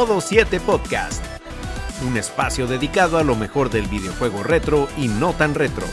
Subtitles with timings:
[0.00, 1.22] Modo 7 Podcast,
[2.08, 5.84] un espacio dedicado a lo mejor del videojuego retro y no tan retro.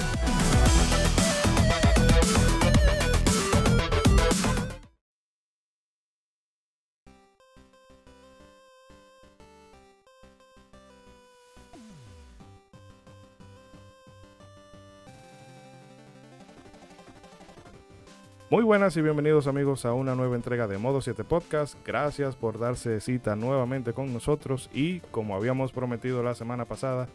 [18.58, 21.76] Muy buenas y bienvenidos amigos a una nueva entrega de Modo 7 Podcast.
[21.86, 27.08] Gracias por darse cita nuevamente con nosotros y como habíamos prometido la semana pasada,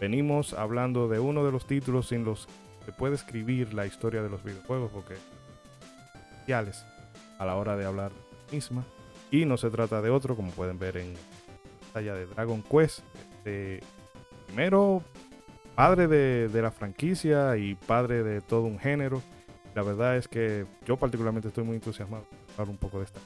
[0.00, 2.48] venimos hablando de uno de los títulos sin los
[2.84, 5.14] que puede escribir la historia de los videojuegos porque
[6.32, 6.84] especiales
[7.38, 8.10] a la hora de hablar
[8.50, 8.84] misma.
[9.30, 11.14] Y no se trata de otro, como pueden ver en
[11.80, 13.04] pantalla de Dragon Quest.
[13.36, 13.84] Este,
[14.48, 15.04] primero,
[15.76, 19.22] padre de la franquicia y padre de todo un género
[19.74, 23.20] la verdad es que yo particularmente estoy muy entusiasmado hablar un poco de esta.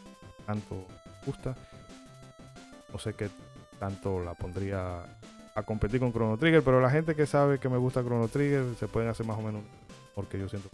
[0.47, 0.86] Tanto
[1.25, 1.55] gusta.
[2.92, 3.28] No sé qué
[3.78, 5.03] tanto la pondría
[5.55, 8.75] a competir con Chrono Trigger, pero la gente que sabe que me gusta Chrono Trigger
[8.78, 9.62] se pueden hacer más o menos
[10.14, 10.69] porque yo siento.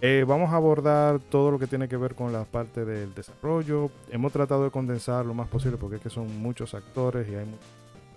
[0.00, 3.90] Eh, vamos a abordar todo lo que tiene que ver con la parte del desarrollo.
[4.10, 7.46] Hemos tratado de condensar lo más posible porque es que son muchos actores y hay
[7.46, 7.66] muchos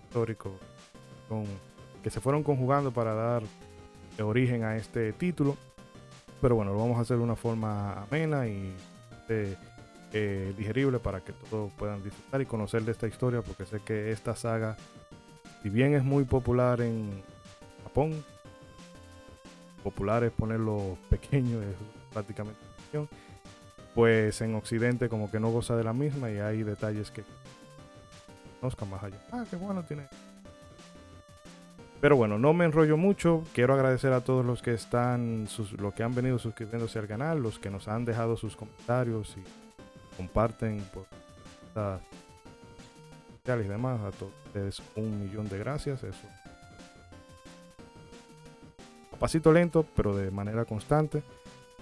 [0.03, 0.53] históricos
[2.03, 3.43] que se fueron conjugando para dar
[4.19, 5.55] origen a este título.
[6.41, 8.73] Pero bueno, lo vamos a hacer de una forma amena y
[9.29, 14.11] eh, digerible para que todos puedan disfrutar y conocer de esta historia, porque sé que
[14.11, 14.77] esta saga,
[15.63, 17.23] si bien es muy popular en
[17.83, 18.23] Japón,
[19.83, 21.75] popular es ponerlo pequeño, es
[22.13, 22.59] prácticamente
[23.93, 27.23] pues en Occidente como que no goza de la misma y hay detalles que
[28.61, 29.17] conozcan más allá.
[29.31, 30.07] Ah, qué bueno tiene
[32.07, 33.43] pero bueno, no me enrollo mucho.
[33.51, 35.45] Quiero agradecer a todos los que están,
[35.77, 40.15] los que han venido suscribiéndose al canal, los que nos han dejado sus comentarios y
[40.15, 41.05] comparten por
[43.45, 43.99] y demás.
[43.99, 46.01] A todos ustedes un millón de gracias.
[46.01, 46.25] Eso.
[49.11, 51.23] A pasito lento, pero de manera constante.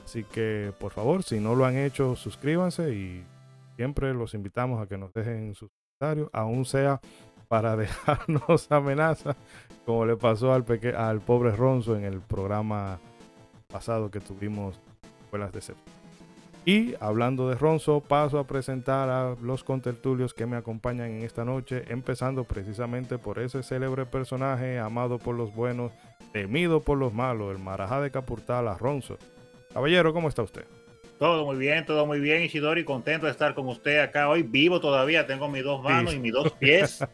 [0.04, 3.24] Así que por favor, si no lo han hecho, suscríbanse y
[3.76, 7.00] siempre los invitamos a que nos dejen sus comentarios, aún sea
[7.48, 9.36] para dejarnos amenaza,
[9.86, 10.66] como le pasó al,
[10.98, 13.00] al pobre Ronzo en el programa
[13.68, 14.80] pasado que tuvimos
[15.24, 15.62] Escuelas de
[16.66, 21.46] Y hablando de Ronzo, paso a presentar a los contertulios que me acompañan en esta
[21.46, 25.92] noche, empezando precisamente por ese célebre personaje amado por los buenos,
[26.32, 29.18] temido por los malos, el Marajá de Capurtala, Ronzo.
[29.74, 30.66] Caballero, ¿cómo está usted?
[31.20, 32.84] Todo muy bien, todo muy bien, Ishidori.
[32.84, 34.44] Contento de estar con usted acá hoy.
[34.44, 37.06] Vivo todavía, tengo mis dos manos y mis dos pies.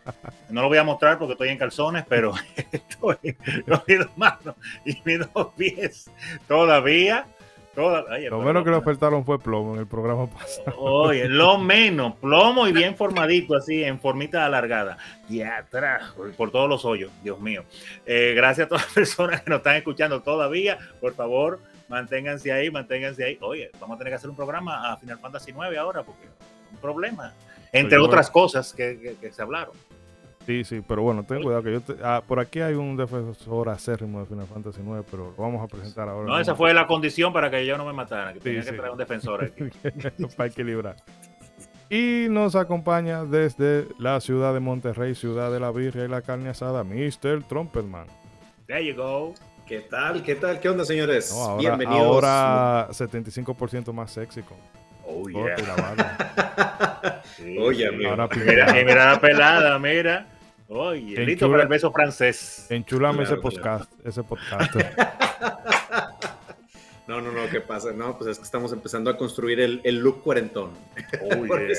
[0.50, 2.34] No lo voy a mostrar porque estoy en calzones, pero
[2.72, 3.35] estoy
[3.69, 6.09] con mis dos manos y mis dos pies
[6.47, 7.28] todavía.
[7.75, 10.75] lo menos que le ofertaron fue plomo en el programa pasado.
[10.79, 14.97] Oye, lo menos, plomo y bien formadito, así, en formita alargada.
[15.29, 17.66] Y atrás, por todos los hoyos, Dios mío.
[18.07, 20.79] Eh, gracias a todas las personas que nos están escuchando todavía.
[21.00, 21.59] Por favor,
[21.91, 23.38] manténganse ahí, manténganse ahí.
[23.41, 26.25] Oye, vamos a tener que hacer un programa a Final Fantasy 9 ahora, porque
[26.72, 27.34] un problema,
[27.72, 29.75] entre otras cosas que, se hablaron.
[30.46, 34.22] Sí, sí, pero bueno, ten cuidado que yo ah, por aquí hay un defensor acérrimo
[34.22, 36.28] de Final Fantasy 9, pero lo vamos a presentar ahora.
[36.28, 38.91] No, esa fue la condición para que yo no me matara, que tenía que traer
[38.91, 39.69] un defensor aquí.
[40.35, 40.96] para equilibrar.
[41.91, 46.50] Y nos acompaña desde la ciudad de Monterrey, ciudad de la birria y la carne
[46.50, 47.44] asada, Mr.
[47.44, 48.08] Trumpetman.
[48.66, 49.35] There you go.
[49.72, 50.22] ¿Qué tal?
[50.22, 50.59] ¿Qué tal?
[50.59, 51.32] ¿Qué onda, señores?
[51.32, 52.06] ahora, Bienvenidos.
[52.06, 54.58] Ahora 75% más sexy con
[55.06, 55.56] Oh, yeah.
[57.58, 60.28] Oye, Ahora mira, mira la pelada, mira.
[60.68, 62.66] Oye, listo para el beso francés.
[62.70, 64.76] Enchulame ese podcast, ese podcast.
[67.08, 67.92] No, no, no, ¿qué pasa?
[67.92, 70.72] No, pues es que estamos empezando a construir el, el look cuarentón.
[71.22, 71.76] Oh, yeah.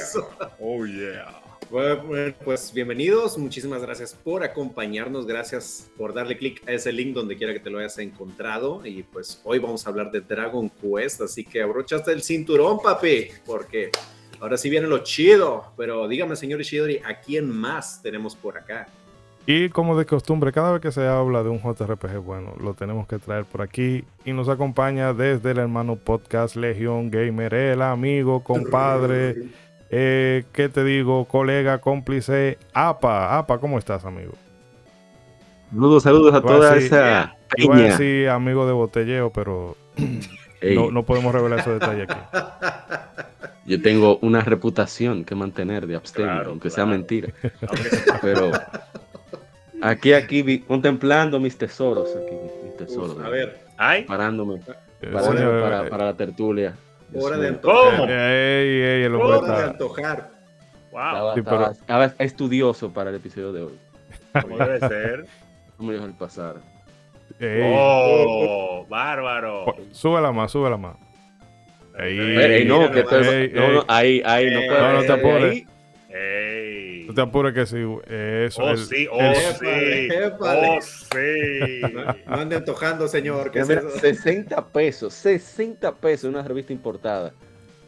[0.61, 1.41] Oh, yeah.
[1.73, 7.35] Bueno, pues bienvenidos, muchísimas gracias por acompañarnos, gracias por darle clic a ese link donde
[7.35, 11.23] quiera que te lo hayas encontrado y pues hoy vamos a hablar de Dragon Quest,
[11.23, 13.91] así que abrochaste el cinturón, papi, porque
[14.39, 18.87] ahora sí viene lo chido, pero dígame, señor Ishidori, ¿a quién más tenemos por acá?
[19.47, 23.09] Y como de costumbre, cada vez que se habla de un JRPG, bueno, lo tenemos
[23.09, 24.05] que traer por aquí.
[24.25, 29.49] Y nos acompaña desde el hermano podcast Legión Gamer, el amigo, compadre,
[29.95, 32.57] eh, ¿Qué te digo, colega, cómplice?
[32.73, 34.33] APA, APA, ¿cómo estás, amigo?
[35.71, 37.97] Saludos, saludos a toda esa peña.
[37.99, 39.77] Sí, amigo de botelleo, pero
[40.93, 42.21] no, podemos revelar esos detalles aquí.
[43.67, 47.29] Yo tengo una reputación que mantener de abstemio, aunque sea mentira.
[48.23, 48.51] pero
[49.83, 52.35] aquí, aquí, contemplando mis tesoros, aquí,
[52.65, 53.19] mis tesoros.
[53.21, 54.05] a ver, ¿hay?
[54.05, 54.63] Parándome
[55.13, 56.75] para, para la tertulia.
[57.15, 57.97] Hora de antojar.
[57.97, 58.05] ¿Cómo?
[58.09, 60.31] Ey, ey, el Hora de antojar.
[60.91, 61.37] Wow.
[61.37, 63.79] Estaba, estudioso para el episodio de hoy.
[64.41, 65.27] ¿Cómo debe ser?
[65.79, 66.57] No me el pasar.
[67.41, 68.87] ¡Oh!
[68.89, 69.75] ¡Bárbaro!
[69.91, 70.97] Súbela más, súbela más.
[71.99, 73.03] Ahí, no, que
[73.53, 74.81] no, ahí, ahí, no puedo.
[74.81, 75.65] No, no te apures.
[76.15, 77.05] Ey.
[77.07, 77.77] No te apures que sí.
[78.07, 80.09] Eso, oh, el, sí, oh, el, sí.
[80.39, 81.81] Oh, sí.
[81.93, 83.51] No, no ande antojando, señor.
[83.51, 83.99] ¿qué mira, es eso?
[83.99, 87.33] 60 pesos, 60 pesos en una revista importada.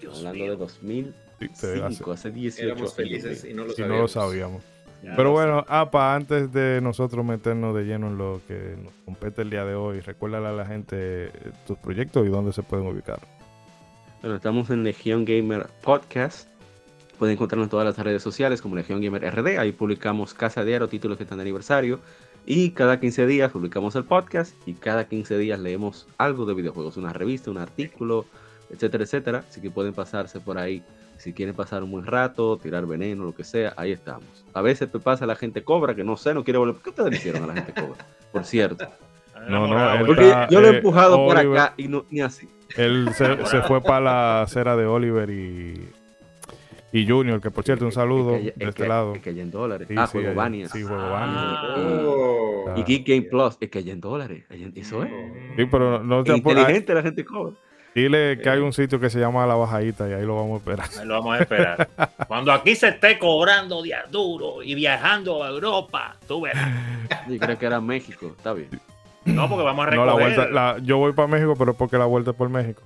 [0.00, 0.52] Dios Hablando mío.
[0.52, 3.96] de 2005, hace 18 Éramos felices y no lo y sabíamos.
[3.96, 4.64] no lo sabíamos.
[5.02, 8.92] Ya Pero lo bueno, APA, antes de nosotros meternos de lleno en lo que nos
[9.04, 11.30] compete el día de hoy, recuérdale a la gente eh,
[11.66, 13.20] tus proyectos y dónde se pueden ubicar.
[14.22, 16.48] Bueno, estamos en Legion Gamer Podcast.
[17.18, 19.58] Pueden encontrarnos en todas las redes sociales como Legion Gamer RD.
[19.58, 22.00] Ahí publicamos casa diario, títulos que están de aniversario.
[22.46, 24.54] Y cada 15 días publicamos el podcast.
[24.66, 26.96] Y cada 15 días leemos algo de videojuegos.
[26.96, 28.26] Una revista, un artículo,
[28.70, 29.44] etcétera, etcétera.
[29.48, 30.82] Así que pueden pasarse por ahí.
[31.16, 34.44] Si quieren pasar un buen rato, tirar veneno, lo que sea, ahí estamos.
[34.52, 36.74] A veces te pasa la gente cobra, que no sé, no quiere volver.
[36.74, 38.04] ¿Por qué ustedes le hicieron a la gente cobra?
[38.32, 38.86] Por cierto.
[39.48, 42.22] No, no, Porque está- yo lo he eh, empujado por Oliver- acá y no, ni
[42.22, 42.48] así.
[42.76, 45.86] Él se, se fue para la acera de Oliver y,
[46.98, 49.14] y Junior, que por cierto, un saludo Es que- de es este que- lado.
[49.14, 49.88] es que hay en dólares.
[49.88, 50.68] Sí, ah, sí, juego hay- Bania.
[50.68, 51.74] Sí, juego Ah.
[51.76, 52.74] Oh.
[52.76, 54.44] Y Geek Game Plus, es que hay en dólares.
[54.74, 55.10] Eso es.
[55.56, 56.58] Sí, pero no te apures.
[56.58, 57.54] Inteligente la gente cobra.
[57.94, 60.56] Dile que hay un sitio que se llama La Bajadita y ahí lo vamos a
[60.56, 60.88] esperar.
[61.00, 61.88] Ahí lo vamos a esperar.
[62.28, 66.68] Cuando aquí se esté cobrando de a duro y viajando a Europa, tú verás.
[67.28, 68.32] Yo creo que era México.
[68.36, 68.68] Está bien.
[69.26, 70.36] No, porque vamos a No, la recoger.
[70.36, 72.82] vuelta, la- yo voy para México, pero es porque la vuelta es por México.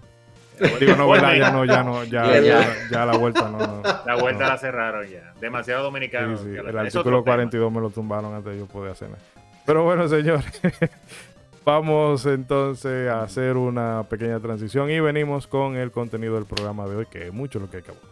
[0.81, 1.35] Digo, no, ¿verdad?
[1.37, 3.07] Ya no, ya no, ya, Ya, ya.
[3.07, 3.59] la vuelta no.
[3.59, 3.83] no.
[4.07, 4.49] La vuelta No.
[4.51, 5.33] la cerraron ya.
[5.41, 6.37] Demasiado dominicano.
[6.37, 7.35] sí, El artículo tema.
[7.37, 9.23] 42 me lo tumbaron antes de yo poder hacer nada.
[9.67, 10.47] Pero bueno, señores,
[11.65, 16.97] vamos entonces a hacer una pequeña transición y venimos con el contenido del programa de
[16.97, 18.11] hoy, que es mucho lo que hay que abordar.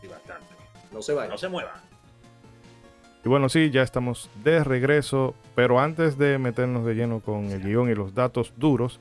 [0.00, 0.46] Sí, bastante.
[0.92, 1.30] No se vaya.
[1.30, 1.72] No se mueva.
[3.24, 7.62] Y bueno, sí, ya estamos de regreso, pero antes de meternos de lleno con el
[7.62, 8.98] guion y los datos duros,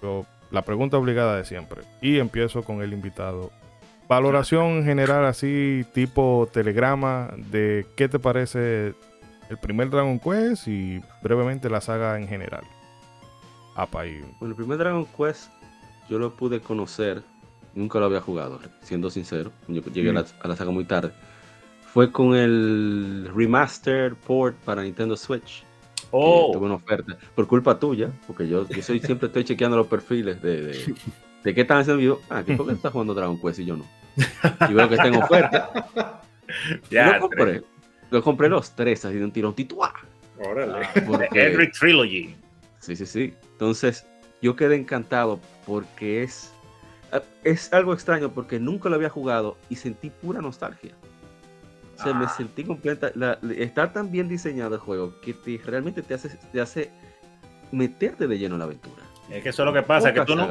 [0.00, 1.82] yo- la pregunta obligada de siempre.
[2.00, 3.50] Y empiezo con el invitado.
[4.08, 8.94] Valoración general así, tipo telegrama, de qué te parece
[9.50, 12.64] el primer Dragon Quest y brevemente la saga en general.
[13.74, 15.50] Apa, y Bueno, el primer Dragon Quest
[16.08, 17.22] yo lo pude conocer,
[17.74, 19.52] nunca lo había jugado, siendo sincero.
[19.68, 21.12] Yo llegué a, la, a la saga muy tarde.
[21.92, 25.64] Fue con el remaster port para Nintendo Switch.
[26.10, 27.16] Oh, Tuve una oferta.
[27.34, 30.94] Por culpa tuya, porque yo, yo soy, siempre estoy chequeando los perfiles de, de,
[31.44, 32.20] de qué están haciendo.
[32.30, 33.84] Ah, ¿qué por qué estás jugando Dragon Quest y yo no?
[34.68, 35.70] Y veo que está en oferta.
[36.90, 37.16] Ya.
[37.18, 37.62] lo compré.
[38.10, 39.54] Lo compré los tres, así de un tirón.
[39.54, 39.92] ¡Tituá!
[40.38, 40.88] Órale.
[41.06, 42.34] Porque- Edric Trilogy.
[42.80, 43.34] Sí, sí, sí.
[43.52, 44.06] Entonces,
[44.40, 46.54] yo quedé encantado porque es,
[47.12, 50.94] eh, es algo extraño porque nunca lo había jugado y sentí pura nostalgia.
[51.98, 52.28] O sea, me Ah.
[52.28, 53.10] sentí completa.
[53.14, 56.90] la- está tan bien diseñado el juego que te, realmente te hace, te hace
[57.72, 59.02] meterte de lleno en la aventura.
[59.30, 60.48] Es que eso es lo que pasa, que tú, no,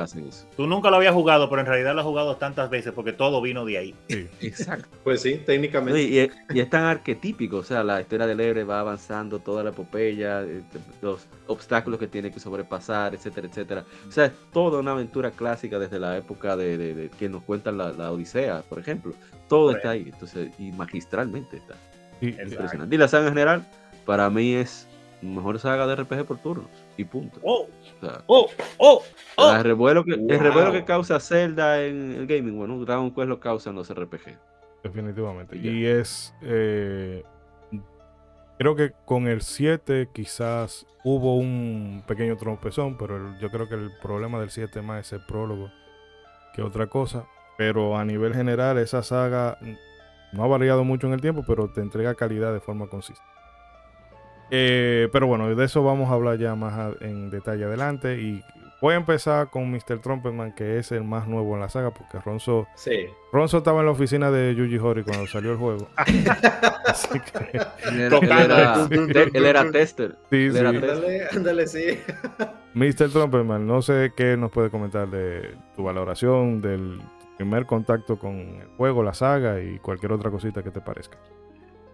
[0.56, 3.42] tú nunca lo habías jugado, pero en realidad lo has jugado tantas veces porque todo
[3.42, 3.96] vino de ahí.
[4.08, 4.88] sí, Exacto.
[5.04, 6.00] Pues sí, técnicamente.
[6.02, 9.40] y, y es, y es tan arquetípico, o sea, la historia del héroe va avanzando,
[9.40, 10.62] toda la epopeya, eh,
[11.02, 13.84] los obstáculos que tiene que sobrepasar, etcétera, etcétera.
[14.08, 17.42] O sea, es toda una aventura clásica desde la época de, de- de que nos
[17.44, 19.14] cuentan la, la Odisea, por ejemplo.
[19.50, 21.74] Todo está ahí, entonces, y magistralmente está.
[22.22, 22.96] Impresionante.
[22.96, 23.66] Y la saga en general,
[24.06, 24.88] para mí es
[25.22, 27.40] mejor saga de RPG por turnos, y punto.
[27.44, 27.68] Oh,
[28.02, 28.48] O sea, oh,
[28.78, 29.02] oh,
[29.38, 29.54] oh.
[29.56, 30.40] el, revuelo que, el Wow.
[30.40, 34.38] revuelo que causa Zelda en el gaming, bueno, Dragon Quest lo causan los RPG.
[34.84, 35.58] definitivamente.
[35.58, 37.24] Y es, eh,
[38.58, 43.76] creo que con el 7 quizás hubo un pequeño tropezón, pero el- yo creo que
[43.76, 45.70] el problema del 7 más es el prólogo
[46.54, 47.26] que otra cosa.
[47.58, 49.58] Pero a nivel general, esa saga
[50.32, 53.32] no ha variado mucho en el tiempo, pero te entrega calidad de forma consistente.
[54.52, 58.20] Eh, pero bueno, de eso vamos a hablar ya más a- en detalle adelante.
[58.22, 58.44] Y
[58.82, 60.00] voy a empezar con Mr.
[60.02, 63.08] Trumpetman, que es el más nuevo en la saga, porque Ronzo Sí.
[63.34, 65.88] Ronzo estaba en la oficina de Yuji Horii cuando salió el juego.
[66.86, 67.74] Así que Él era,
[68.06, 68.56] él Tocando.
[68.56, 70.16] era, te- él era tester.
[70.30, 70.80] sí, Él era sí.
[70.80, 70.98] tester.
[70.98, 72.00] Ándale, ándale, sí.
[72.74, 73.10] Mr.
[73.12, 77.02] Trumpetman, no sé qué nos puede comentar de tu valoración del
[77.38, 81.18] primer contacto con el juego, la saga y cualquier otra cosita que te parezca.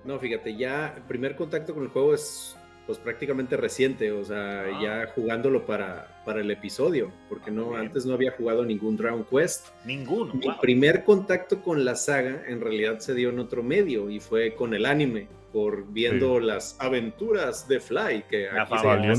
[0.06, 2.56] No, fíjate, ya el primer contacto con el juego es
[2.86, 4.80] pues prácticamente reciente, o sea, Ah.
[4.82, 7.82] ya jugándolo para, para el episodio, porque no, Bien.
[7.84, 9.68] antes no había jugado ningún Dragon Quest.
[9.86, 10.34] Ninguno.
[10.34, 10.60] Mi wow.
[10.60, 14.74] primer contacto con la saga en realidad se dio en otro medio y fue con
[14.74, 18.74] el anime, por viendo las aventuras de Fly, que aquí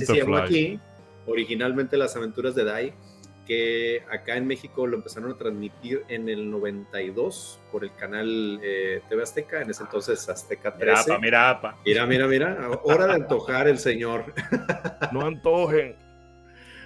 [0.04, 0.80] se, así aquí,
[1.26, 2.92] originalmente las aventuras de Dai.
[3.46, 9.02] Que acá en México lo empezaron a transmitir en el 92 por el canal eh,
[9.08, 11.18] TV Azteca, en ese entonces Azteca 13.
[11.18, 14.32] Mira, apa, mira, mira, mira, hora de antojar el señor.
[15.12, 15.96] No antojen.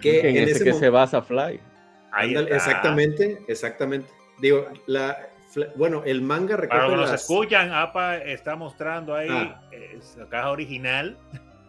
[0.03, 1.61] Que en, ese, que se basa Fly.
[2.13, 4.11] Ahí exactamente, exactamente.
[4.41, 5.29] Digo, la,
[5.77, 9.61] bueno, el manga recoge Para los escuchan, APA está mostrando ahí ah.
[10.17, 11.17] la caja original.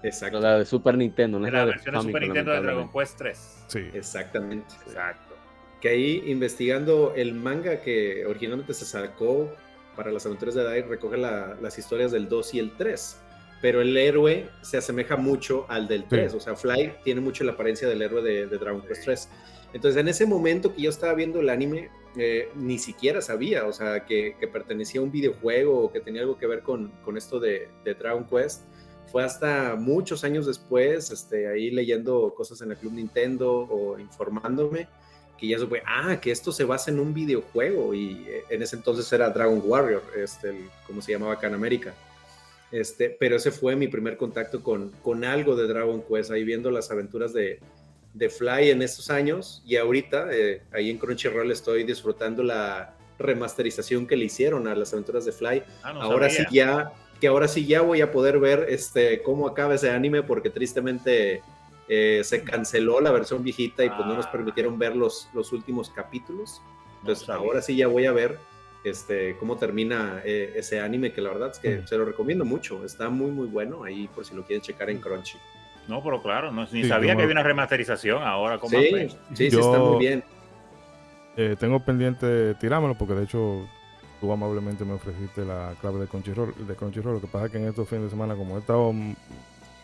[0.04, 0.40] Exacto.
[0.40, 3.64] La de Super Nintendo, no la, versión de Super Nintendo de Dragon Quest 3.
[3.68, 3.80] Sí.
[3.94, 4.74] Exactamente.
[4.86, 5.36] Exacto.
[5.82, 9.54] Que ahí investigando el manga que originalmente se sacó
[9.96, 13.22] para las aventuras de Dai, recoge las historias del 2 y el 3.
[13.62, 16.34] Pero el héroe se asemeja mucho al del 3.
[16.34, 19.30] O sea, Fly tiene mucho la apariencia del héroe de, Dragon Quest 3.
[19.74, 23.74] Entonces, en ese momento que yo estaba viendo el anime, eh, ni siquiera sabía, o
[23.74, 27.40] sea, que, pertenecía a un videojuego o que tenía algo que ver con, con esto
[27.40, 28.64] de, de Dragon Quest
[29.12, 34.88] fue hasta muchos años después, este, ahí leyendo cosas en el Club Nintendo o informándome,
[35.38, 38.76] que ya supe, ah, que esto se basa en un videojuego y eh, en ese
[38.76, 41.94] entonces era Dragon Warrior, este, como se llamaba acá en América.
[42.72, 46.70] Este, pero ese fue mi primer contacto con, con algo de Dragon Quest, ahí viendo
[46.70, 47.60] las aventuras de,
[48.14, 54.08] de Fly en estos años y ahorita eh, ahí en Crunchyroll estoy disfrutando la remasterización
[54.08, 55.64] que le hicieron a las aventuras de Fly.
[55.84, 59.76] Ah, Ahora sí ya que ahora sí ya voy a poder ver este, cómo acaba
[59.76, 61.42] ese anime porque tristemente
[61.88, 64.32] eh, se canceló la versión viejita y pues no nos ah.
[64.32, 66.62] permitieron ver los, los últimos capítulos.
[67.02, 68.38] Entonces ahora sí ya voy a ver
[68.84, 72.86] este, cómo termina eh, ese anime que la verdad es que se lo recomiendo mucho.
[72.86, 75.38] Está muy muy bueno ahí por si lo quieren checar en Crunchy.
[75.88, 78.60] No, pero claro, no, ni sabía que había una remasterización ahora.
[78.60, 80.24] ¿cómo sí, sí, sí, está muy bien.
[81.36, 83.68] Eh, tengo pendiente tirármelo porque de hecho
[84.20, 87.16] tú amablemente me ofreciste la clave de Crunchyroll, de Crunchyroll.
[87.16, 88.94] Lo que pasa es que en estos fines de semana, como he estado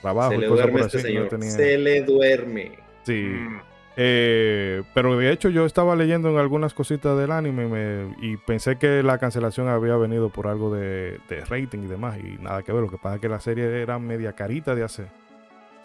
[0.02, 1.30] trabajo se le duerme este señor.
[1.42, 2.72] Se le duerme.
[3.04, 3.24] Sí.
[3.24, 3.60] Mm.
[3.98, 9.02] Eh, pero de hecho yo estaba leyendo en algunas cositas del anime y pensé que
[9.02, 12.82] la cancelación había venido por algo de, rating y demás y nada que ver.
[12.82, 15.08] Lo que pasa es que la serie era media carita de hacer.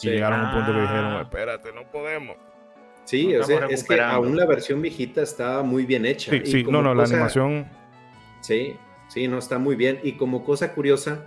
[0.02, 1.20] Y llegaron a un punto que dijeron, ah.
[1.22, 2.36] espérate, no podemos.
[3.04, 6.30] Sí, o sea, es que aún la versión viejita está muy bien hecha.
[6.30, 7.66] Sí, sí no, no, la animación
[8.40, 8.76] Sí,
[9.08, 10.00] sí, no, está muy bien.
[10.02, 11.24] Y como cosa curiosa,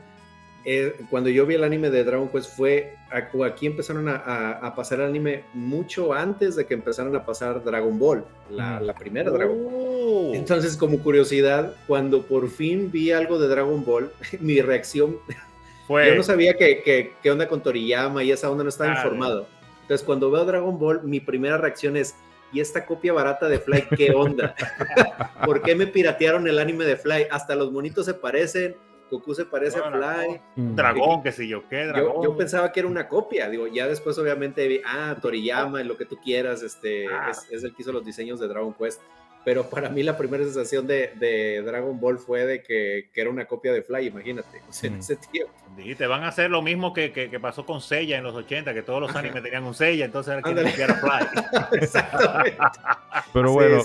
[0.65, 5.07] eh, cuando yo vi el anime de Dragon Quest fue, aquí empezaron a, pasar el
[5.07, 8.99] anime mucho antes de que empezaran a pasar Dragon Ball, la, mm.
[8.99, 9.73] primera Dragon Ball.
[9.75, 10.31] Oh.
[10.33, 15.17] Entonces, como curiosidad, cuando por fin vi algo de Dragon Ball, mi reacción
[15.87, 16.07] fue...
[16.07, 19.47] Yo no sabía qué que, onda con Toriyama y esa onda no estaba informado.
[19.81, 22.15] Entonces, cuando veo Dragon Ball, mi primera reacción es,
[22.53, 24.55] ¿y esta copia barata de Fly qué onda?
[25.45, 27.27] ¿Por qué me piratearon el anime de Fly?
[27.31, 28.75] Hasta los monitos se parecen,
[29.09, 30.41] Goku se parece a Fly.
[30.55, 30.75] Mm.
[30.75, 32.23] Dragón, qué sé yo, qué dragón.
[32.23, 35.97] Yo, pensaba que era una copia, digo, ya después obviamente vi, ah, Toriyama, y lo
[35.97, 37.31] que tú quieras, este, ah.
[37.31, 39.01] es, es, el que hizo los diseños de Dragon Quest
[39.45, 43.73] pero para mí la primera sensación de, Dragon Ball fue de que, era una copia
[43.73, 44.99] de Fly, imagínate, en mm.
[44.99, 45.53] ese tiempo.
[45.77, 48.73] Y te van a hacer lo mismo que, que, pasó con Seiya en los 80,
[48.73, 51.79] que todos los animes tenían un Seiya, entonces era quien copiara Fly.
[51.81, 52.57] Exactamente.
[53.33, 53.83] Pero bueno,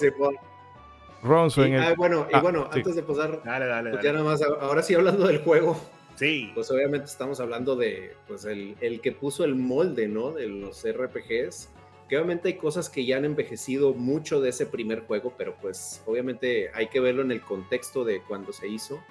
[1.20, 1.96] Ronzo en el...
[1.96, 5.26] bueno, y ah, bueno, antes de pasar, dale, dale, pues nada más, ahora sí hablando
[5.26, 5.76] del juego,
[6.14, 6.50] Sí.
[6.52, 10.32] Pues obviamente estamos hablando de pues el, el, que puso el molde, ¿no?
[10.32, 11.68] De los RPGs
[12.08, 16.02] que obviamente hay cosas que ya han envejecido mucho de ese primer juego, pero pues
[16.06, 19.02] obviamente hay que verlo en el contexto de cuando se hizo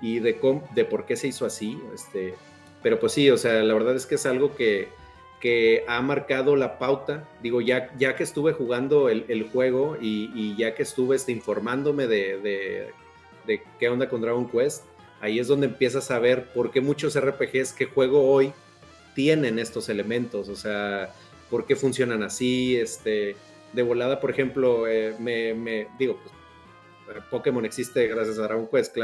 [0.00, 0.38] y de,
[0.74, 1.78] de por qué se hizo así.
[1.94, 2.34] Este,
[2.82, 4.88] pero pues sí, o sea, la verdad es que es algo que,
[5.40, 7.28] que ha marcado la pauta.
[7.42, 12.38] Digo, ya, ya que estuve jugando el, juego y, ya que estuve este, informándome de,
[12.40, 12.90] de,
[13.46, 14.84] de qué onda con Dragon Quest,
[15.20, 18.52] ahí es donde empiezas a ver por qué muchos RPGs que juego hoy
[19.14, 20.48] tienen estos elementos.
[20.48, 21.12] O sea,
[21.50, 23.36] por qué funcionan así, este,
[23.72, 28.96] de volada, por ejemplo, eh, me, digo, pues, Pokémon existe gracias a Dragon Quest,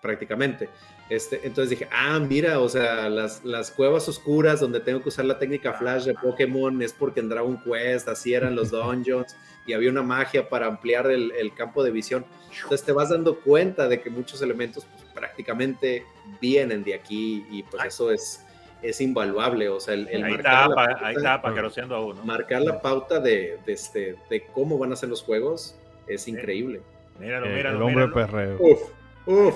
[0.00, 0.68] prácticamente.
[1.08, 5.24] Este, entonces dije, ah, mira, o sea, las, las cuevas oscuras donde tengo que usar
[5.24, 9.34] la técnica flash de Pokémon es porque en Dragon Quest así eran los dungeons
[9.66, 12.26] y había una magia para ampliar el, campo de visión.
[12.54, 16.04] Entonces te vas dando cuenta de que muchos elementos pues, prácticamente
[16.40, 18.44] vienen de aquí y pues eso es,
[18.82, 19.68] es invaluable.
[19.68, 20.66] O sea, el, ahí, está,
[21.00, 22.24] ahí está, para a uno.
[22.24, 26.80] Marcar la pauta de, de, este, de cómo van a ser los juegos es increíble.
[27.18, 27.76] Míralo, eh, míralo.
[27.76, 28.58] El hombre perreo.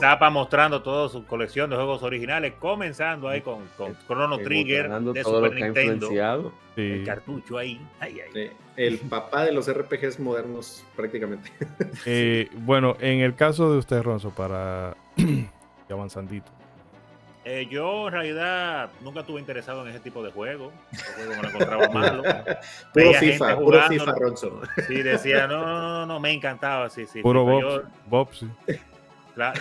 [0.00, 5.24] Tapa mostrando toda su colección de juegos originales, comenzando ahí con, con Chrono Trigger de
[5.24, 6.52] Super Nintendo.
[6.76, 7.80] El cartucho ahí.
[8.76, 11.50] el papá de los RPGs modernos, prácticamente.
[12.04, 16.50] Eh, bueno, en el caso de usted, Ronzo, para ya avanzandito
[17.44, 20.72] Eh, yo en realidad nunca estuve interesado en ese tipo de juegos.
[21.16, 22.22] Juego me lo encontraba malo.
[22.94, 24.60] puro FIFA, puro FIFA, Ronzo.
[24.86, 27.20] Sí, decía, no, no, no, no, me encantaba, sí, sí.
[27.20, 28.46] Puro Bob, Bob, sí.
[29.34, 29.60] Claro,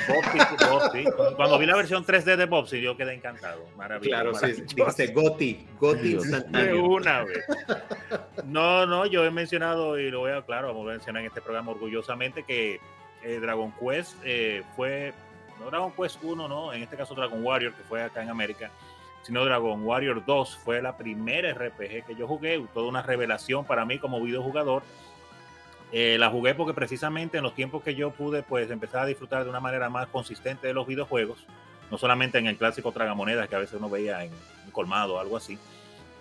[0.69, 1.05] Bob, sí.
[1.35, 3.65] Cuando vi la versión 3D de Bob, sí, yo quedé encantado.
[3.77, 4.09] Maravilloso.
[4.09, 4.61] Claro, sí.
[4.61, 6.17] Dijiste Goti, Goti
[6.49, 7.45] De una vez.
[8.45, 11.41] No, no, yo he mencionado, y lo voy a, claro, vamos a mencionar en este
[11.41, 12.79] programa orgullosamente, que
[13.23, 15.13] eh, Dragon Quest eh, fue
[15.61, 18.71] no Dragon Quest 1, no, en este caso Dragon Warrior, que fue acá en América,
[19.23, 23.85] sino Dragon Warrior 2 fue la primera RPG que yo jugué, toda una revelación para
[23.85, 24.83] mí como videojugador.
[25.91, 29.43] Eh, la jugué porque precisamente en los tiempos que yo pude pues empezar a disfrutar
[29.43, 31.45] de una manera más consistente de los videojuegos,
[31.91, 34.31] no solamente en el clásico tragamonedas que a veces uno veía en
[34.71, 35.59] colmado o algo así,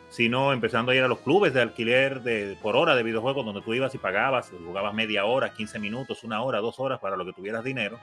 [0.09, 3.63] sino empezando a ir a los clubes de alquiler de, por hora de videojuegos donde
[3.63, 7.25] tú ibas y pagabas, jugabas media hora, 15 minutos, una hora, dos horas para lo
[7.25, 8.01] que tuvieras dinero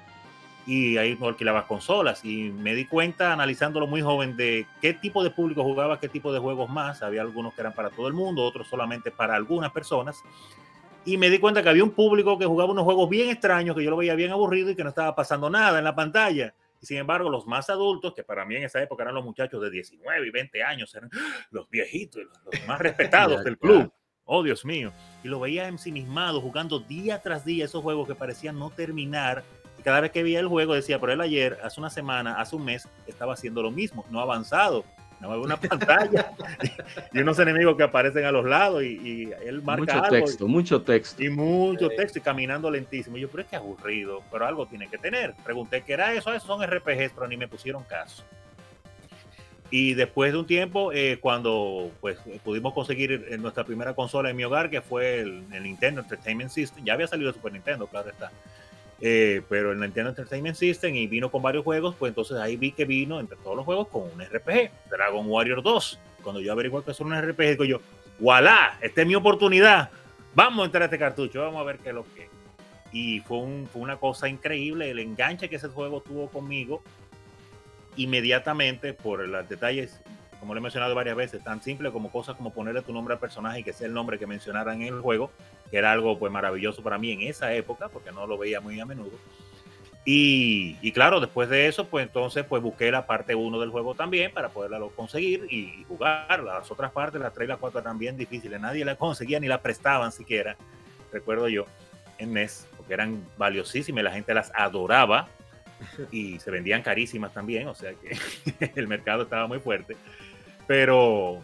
[0.67, 5.23] y ahí no alquilabas consolas y me di cuenta analizándolo muy joven de qué tipo
[5.23, 7.01] de público jugaba qué tipo de juegos más.
[7.01, 10.21] Había algunos que eran para todo el mundo, otros solamente para algunas personas.
[11.05, 13.83] Y me di cuenta que había un público que jugaba unos juegos bien extraños, que
[13.83, 16.53] yo lo veía bien aburrido y que no estaba pasando nada en la pantalla.
[16.81, 19.61] Y sin embargo, los más adultos, que para mí en esa época eran los muchachos
[19.61, 21.09] de 19 y 20 años, eran
[21.49, 23.89] los viejitos, los más respetados del club.
[24.29, 24.91] Oh, Dios mío.
[25.23, 29.45] Y lo veía ensimismado, jugando día tras día esos juegos que parecían no terminar
[29.83, 32.65] cada vez que veía el juego decía, pero él ayer, hace una semana, hace un
[32.65, 34.83] mes, estaba haciendo lo mismo, no ha avanzado.
[35.19, 36.31] No hay una pantalla
[37.11, 41.23] y unos enemigos que aparecen a los lados y, él marca mucho texto, mucho texto.
[41.23, 43.17] Y mucho texto y caminando lentísimo.
[43.17, 45.33] Y yo, pero es que aburrido, pero algo tiene que tener.
[45.43, 48.23] Pregunté qué era eso, esos son RPGs, pero ni me pusieron caso.
[49.69, 54.45] Y después de un tiempo, eh, cuando pues pudimos conseguir nuestra primera consola en mi
[54.45, 58.09] hogar, que fue el, el, Nintendo Entertainment System, ya había salido el Super Nintendo, claro
[58.09, 58.31] está.
[58.99, 62.71] Eh, pero el Nintendo Entertainment System y vino con varios juegos, pues entonces ahí vi
[62.71, 65.99] que vino entre todos los juegos con un RPG, Dragon Warrior 2.
[66.23, 67.81] Cuando yo averigué que es un RPG, digo yo,
[68.19, 68.77] ¡voilà!
[68.81, 69.91] Esta es mi oportunidad.
[70.33, 72.29] Vamos a entrar a este cartucho, vamos a ver qué es lo que
[72.91, 73.39] Y fue,
[73.71, 76.81] fue una cosa increíble el enganche que ese juego tuvo conmigo
[77.95, 79.99] inmediatamente por los detalles
[80.39, 83.19] como le he mencionado varias veces, tan simple como cosas como ponerle tu nombre al
[83.19, 85.31] personaje y que sea el nombre que mencionaran en el juego,
[85.69, 88.79] que era algo pues maravilloso para mí en esa época, porque no lo veía muy
[88.79, 89.17] a menudo.
[90.09, 93.93] Y, y claro, después de eso, pues entonces pues busqué la parte 1 del juego
[93.93, 96.41] también para poderla conseguir y, jugar.
[96.43, 98.57] Las otras partes, las 3 y las 4 también difíciles.
[98.61, 100.55] Nadie la conseguía ni la prestaban siquiera,
[101.11, 101.65] recuerdo yo,
[102.19, 105.27] en NES, porque eran valiosísimas, la gente las adoraba
[106.11, 108.17] y se vendían carísimas también, o sea que
[108.75, 109.97] el mercado estaba muy fuerte.
[110.67, 111.41] Pero,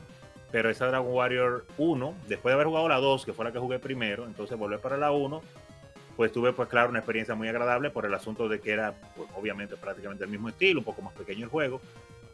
[0.54, 3.58] pero esa Dragon Warrior 1, después de haber jugado la 2, que fue la que
[3.58, 5.42] jugué primero, entonces volver para la 1,
[6.16, 9.28] pues tuve, pues claro, una experiencia muy agradable por el asunto de que era, pues,
[9.36, 11.82] obviamente, prácticamente el mismo estilo, un poco más pequeño el juego.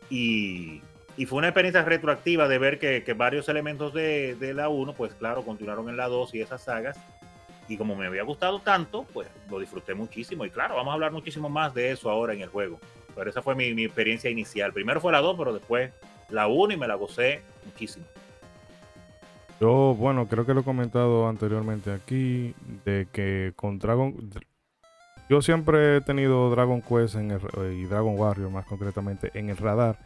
[0.10, 0.82] Y,
[1.16, 4.96] y fue una experiencia retroactiva de ver que, que varios elementos de, de, la 1,
[4.96, 7.00] pues claro, continuaron en la 2 y esas sagas.
[7.70, 10.44] Y como me había gustado tanto, pues lo disfruté muchísimo.
[10.44, 12.82] Y claro, vamos a hablar muchísimo más de eso ahora en el juego.
[13.16, 14.74] Pero esa fue mi, mi experiencia inicial.
[14.74, 15.94] Primero fue la 2, pero después
[16.32, 18.06] la 1 y me la gocé muchísimo.
[19.60, 24.16] Yo, bueno, creo que lo he comentado anteriormente aquí, de que con Dragon...
[25.30, 27.42] Yo siempre he tenido Dragon Quest en el,
[27.74, 30.00] y Dragon Warrior más concretamente en el radar,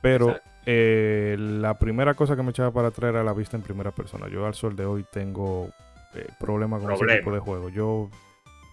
[0.00, 3.92] pero eh, la primera cosa que me echaba para atrás era la vista en primera
[3.92, 4.28] persona.
[4.28, 5.70] Yo al sol de hoy tengo
[6.14, 7.68] eh, problemas con ese tipo de juego.
[7.68, 8.10] Yo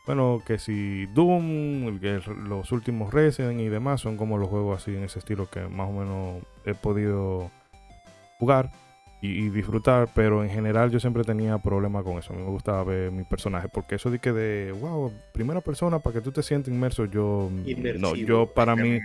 [0.05, 1.99] bueno, que si Doom,
[2.47, 5.89] los últimos Resident y demás son como los juegos así en ese estilo que más
[5.89, 7.49] o menos he podido
[8.39, 8.69] jugar
[9.21, 12.33] y, disfrutar, pero en general yo siempre tenía problemas con eso.
[12.33, 15.99] A mí me gustaba ver mi personaje, porque eso de que de, wow, primera persona
[15.99, 17.49] para que tú te sientas inmerso, yo,
[17.97, 18.99] no, yo para mí,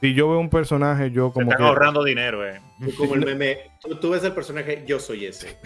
[0.00, 1.52] si yo veo un personaje, yo como...
[1.52, 2.60] están ahorrando dinero, eh.
[2.96, 3.58] como el meme,
[4.00, 5.56] tú, ves el personaje, yo soy ese.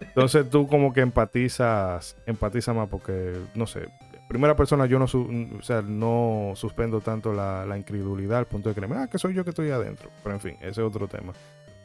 [0.00, 3.88] Entonces tú como que empatizas, empatizas más porque, no sé,
[4.32, 8.96] primera persona yo no, o sea, no suspendo tanto la, incredulidad al punto de creerme,
[8.96, 10.08] ah, que soy yo que estoy adentro.
[10.22, 11.34] Pero en fin, ese es otro tema.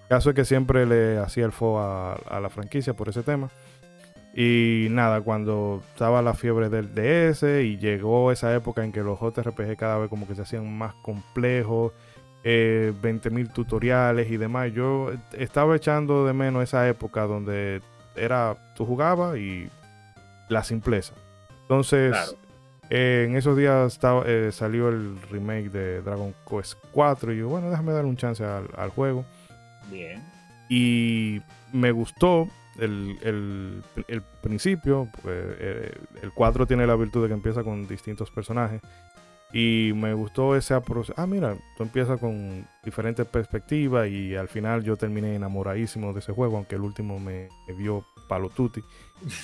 [0.04, 3.50] El caso es que siempre le hacía el fo a, la franquicia por ese tema.
[4.34, 9.20] Y nada, cuando estaba la fiebre del DS y llegó esa época en que los
[9.20, 11.92] JRPG cada vez como que se hacían más complejos,
[12.46, 17.82] eh, 20.000 tutoriales y demás, yo estaba echando de menos esa época donde
[18.16, 19.70] era, tú jugabas y
[20.48, 21.14] la simpleza.
[21.68, 22.16] Entonces,
[22.90, 27.50] eh, en esos días estaba, eh, salió el remake de Dragon Quest 4 y yo,
[27.50, 29.26] bueno, déjame dar un chance al, juego.
[29.92, 30.24] Bien.
[30.70, 31.42] Y
[31.74, 32.48] me gustó
[32.80, 35.10] el, el, principio.
[35.22, 38.80] Pues, eh, el 4 tiene la virtud de que empieza con distintos personajes.
[39.52, 41.14] Y me gustó ese proceso.
[41.18, 46.32] Ah, mira, tú empiezas con diferentes perspectivas y al final yo terminé enamoradísimo de ese
[46.32, 48.82] juego, aunque el último me, me vio palo tutti.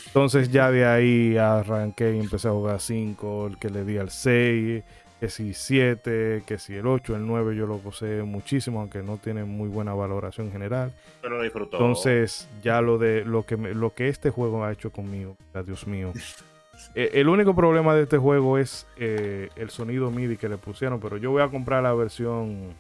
[0.07, 4.09] Entonces ya de ahí arranqué y empecé a jugar 5, el que le di al
[4.11, 4.83] 6,
[5.19, 9.17] que si 7, que si el 8, el 9 yo lo gocé muchísimo, aunque no
[9.17, 10.93] tiene muy buena valoración general.
[11.21, 11.77] Pero lo disfrutó.
[11.77, 15.87] Entonces, ya lo de lo que me- lo que este juego ha hecho conmigo, Dios
[15.87, 16.11] mío.
[16.95, 20.99] Eh, el único problema de este juego es eh, el sonido MIDI que le pusieron,
[20.99, 22.73] pero yo voy a comprar la versión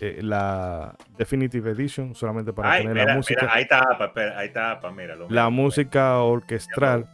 [0.00, 4.46] eh, la Definitive Edition solamente para Ay, tener mira, la música mira, ahí está, ahí
[4.48, 4.80] está,
[5.28, 7.06] la música orquestral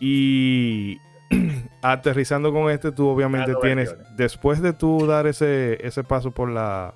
[0.00, 0.98] y
[1.82, 4.16] aterrizando con este tú obviamente Dando tienes versiones.
[4.16, 6.94] después de tú dar ese ese paso por la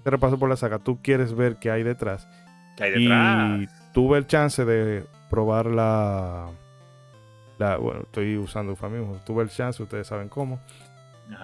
[0.00, 2.28] ese repaso por la saga tú quieres ver qué hay detrás
[2.76, 3.60] Que hay detrás.
[3.62, 6.46] y tuve el chance de probar la,
[7.58, 10.58] la bueno, estoy usando eufemismo, tuve el chance, ustedes saben cómo.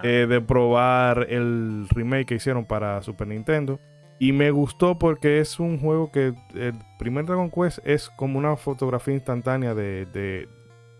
[0.03, 3.81] Eh, de probar el remake que hicieron para Super Nintendo.
[4.19, 8.57] Y me gustó porque es un juego que el primer Dragon Quest es como una
[8.57, 10.49] fotografía instantánea de, de-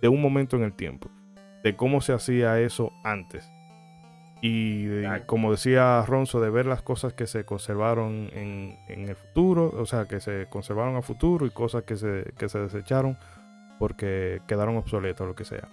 [0.03, 1.09] de un momento en el tiempo,
[1.63, 3.49] de cómo se hacía eso antes.
[4.43, 9.17] Y de- como decía Ronzo, de ver las cosas que se conservaron en, en el
[9.17, 13.17] futuro, o sea, que se conservaron a futuro y cosas que se, que se desecharon
[13.79, 15.67] porque quedaron obsoletas o lo que sea.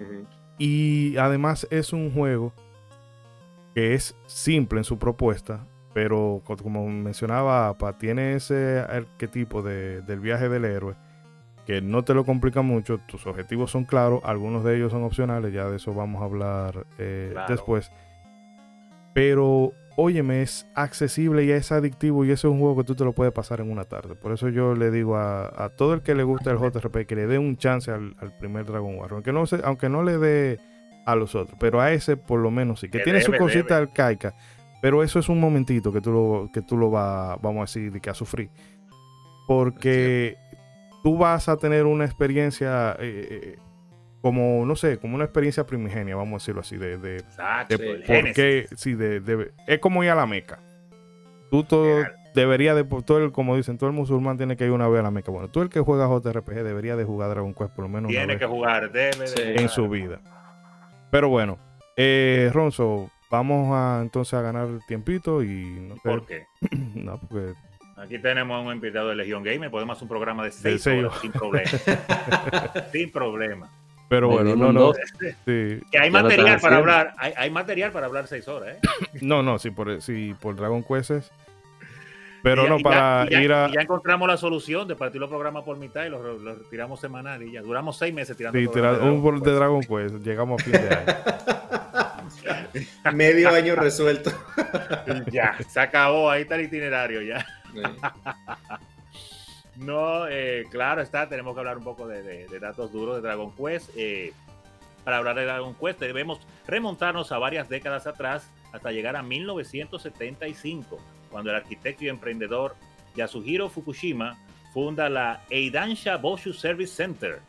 [0.00, 0.24] Ujú.
[0.58, 2.52] Y además es un juego
[3.74, 10.02] que es simple en su propuesta, pero co- como mencionaba APA, tiene ese arquetipo de,
[10.02, 10.94] del viaje del héroe
[11.66, 15.52] que no te lo complica mucho, tus objetivos son claros, algunos de ellos son opcionales,
[15.52, 17.52] ya de eso vamos a hablar eh, Claro.
[17.54, 17.92] después.
[19.12, 23.04] Pero, óyeme, es accesible y es adictivo y ese es un juego que tú te
[23.04, 24.14] lo puedes pasar en una tarde.
[24.14, 27.16] Por eso yo le digo a, a todo el que le gusta el JRP que
[27.16, 29.14] le dé un chance al, al primer Dragon Warrior.
[29.14, 30.60] Aunque no, se- aunque no le dé
[31.04, 32.88] a los otros, pero a ese por lo menos sí.
[32.88, 33.88] Que Que tiene su cosita debe.
[33.88, 34.36] arcaica.
[34.80, 37.90] Pero eso es un momentito que tú lo, que tú lo vas, vamos a decir,
[37.90, 38.50] de que a sufrir.
[39.48, 40.36] Porque
[41.02, 43.56] tú vas a tener una experiencia eh, eh,
[44.22, 47.90] como, no sé, como una experiencia primigenia, vamos a decirlo así, de, de, Exacto, de
[47.90, 50.58] el por qué, sí, de, de- es como ir a la Meca.
[51.50, 52.14] Tú todo Claro.
[52.34, 55.04] debería de, todo el, como dicen, todo el musulmán tiene que ir una vez a
[55.04, 55.30] la Meca.
[55.30, 58.18] Bueno, tú el que juega JRPG debería de jugar Dragon Quest por lo menos una
[58.18, 59.60] Tiene vez que jugar, debe de jugar.
[59.60, 60.20] en su vida.
[61.10, 61.58] Pero bueno,
[61.96, 66.44] eh, Ronzo, vamos a entonces a ganar tiempito y no sé, ¿Por qué?
[66.94, 67.54] no, porque
[67.96, 69.70] Aquí tenemos a un invitado de Legión Gamer.
[69.72, 71.68] Podemos hacer un programa de seis seis horas sin problema.
[72.92, 73.70] sin problema.
[74.08, 75.80] Pero bueno, no, no, sí.
[75.90, 77.14] Que hay material para hablar.
[77.18, 78.80] Hay, hay material para hablar seis horas, ¿eh?
[79.20, 81.30] no, no, sí por, sí, por Dragon Quest es.
[82.42, 83.68] Pero ya- no, para ya, ir a...
[83.70, 87.42] ya encontramos la solución de partir los programas por mitad y los, los retiramos semanal
[87.42, 87.62] y ya.
[87.62, 90.88] Duramos seis meses tirando Sí, de un bol de Dragon Quest, llegamos a fin de
[90.88, 91.16] año.
[93.12, 94.30] Medio año resuelto.
[95.32, 96.30] Ya, se acabó.
[96.30, 97.44] Ahí está el itinerario ya.
[99.78, 103.90] No, eh, claro está, tenemos que hablar un poco de datos duros de Dragon Quest.
[103.96, 104.32] Eh,
[105.04, 110.98] para hablar de Dragon Quest debemos remontarnos a varias décadas atrás hasta llegar a 1975,
[111.30, 112.74] cuando el arquitecto y emprendedor
[113.14, 114.36] Yasuhiro Fukushima
[114.74, 117.40] funda la Eidansha Boshu Service Center,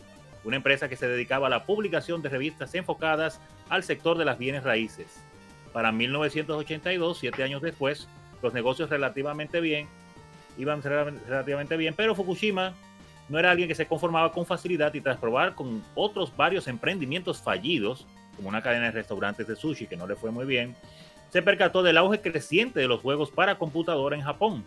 [0.44, 4.38] una empresa que se dedicaba a la publicación de revistas enfocadas al sector de las
[4.38, 5.22] bienes raíces.
[5.74, 8.08] Para 1982, siete años después,
[8.42, 9.88] los negocios relativamente bien
[10.58, 12.74] iban rel- relativamente bien, pero Fukushima
[13.30, 17.42] no era alguien que se conformaba con facilidad y tras probar con otros varios emprendimientos
[17.42, 20.76] fallidos, como una cadena de restaurantes de sushi que no le fue muy bien,
[21.30, 24.64] se percató del auge creciente de los juegos para computadora en Japón.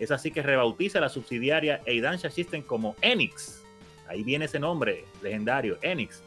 [0.00, 3.62] Es así que rebautiza la subsidiaria Eidansha System como Enix.
[4.08, 6.22] Ahí viene ese nombre legendario, Enix.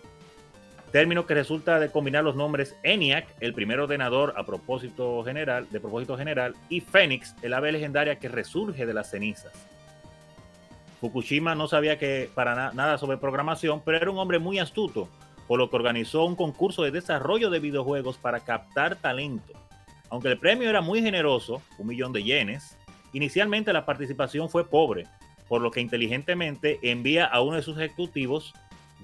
[0.94, 5.80] Término que resulta de combinar los nombres ENIAC, el primer ordenador a propósito general, de
[5.80, 9.52] propósito general, y Fénix, el ave legendaria que resurge de las cenizas.
[11.02, 15.10] Fukushima no sabía que para na- nada sobre programación, pero era un hombre muy astuto,
[15.48, 19.52] por lo que organizó un concurso de desarrollo de videojuegos para captar talento.
[20.12, 22.78] Aunque el premio era muy generoso, un millón de yenes,
[23.14, 25.08] inicialmente la participación fue pobre,
[25.50, 28.54] por lo que inteligentemente envía a uno de sus ejecutivos,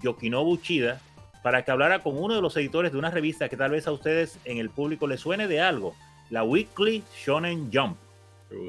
[0.04, 1.02] Yokinobu Uchida,
[1.44, 3.92] para que hablara con uno de los editores de una revista que tal vez a
[3.92, 5.96] ustedes en el público les suene de algo,
[6.30, 7.98] la Weekly Shonen Jump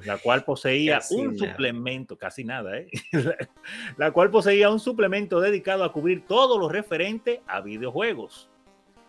[0.04, 1.52] la cual poseía un nada.
[1.52, 2.88] suplemento, casi nada, ¿eh?
[3.96, 8.48] la, cual poseía un suplemento dedicado a cubrir todo lo referente a videojuegos.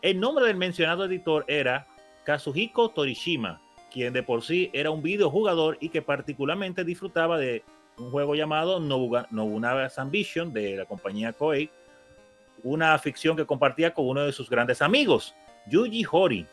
[0.02, 1.88] El nombre del mencionado editor era
[2.24, 7.64] Kazuhiko Torishima, quien de por sí era un videojugador y que particularmente disfrutaba de
[7.98, 11.70] un juego llamado Nobuga- Nobunaga's Ambition de la compañía Koei,
[12.64, 15.36] una ficción que compartía con uno de sus grandes amigos,
[15.68, 16.48] Yuji Hori.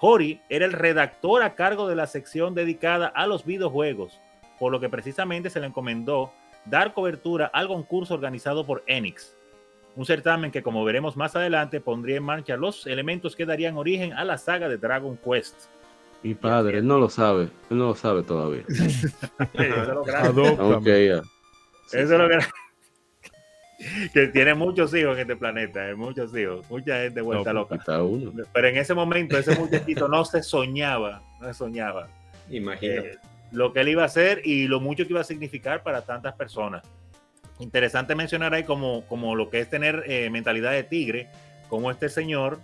[0.00, 4.20] Hori era el redactor a cargo de la sección dedicada a los videojuegos,
[4.58, 6.32] por lo que precisamente se le encomendó
[6.64, 9.34] dar cobertura al concurso organizado por Enix.
[9.94, 14.12] Un certamen que, como veremos más adelante, pondría en marcha los elementos que darían origen
[14.12, 15.54] a la saga de Dragon Quest.
[16.22, 18.64] Mi padre, él no lo sabe, él no lo sabe todavía.
[18.68, 18.82] Eso
[19.54, 20.28] es lo grande.
[20.28, 20.74] Adóptame.
[20.74, 21.22] Ok, ya.
[21.98, 22.46] Eso es lo grande.
[24.12, 28.02] Que tiene muchos hijos en este planeta, eh, muchos hijos, mucha gente vuelta No, loca.
[28.02, 28.32] Uno.
[28.52, 32.08] Pero en ese momento, ese muchachito no se soñaba, no se soñaba
[32.50, 33.08] Imagínate.
[33.12, 33.18] eh,
[33.52, 36.34] lo que él iba a hacer y lo mucho que iba a significar para tantas
[36.34, 36.82] personas.
[37.58, 41.28] Interesante mencionar ahí como, como lo que es tener eh, mentalidad de tigre,
[41.68, 42.58] como este señor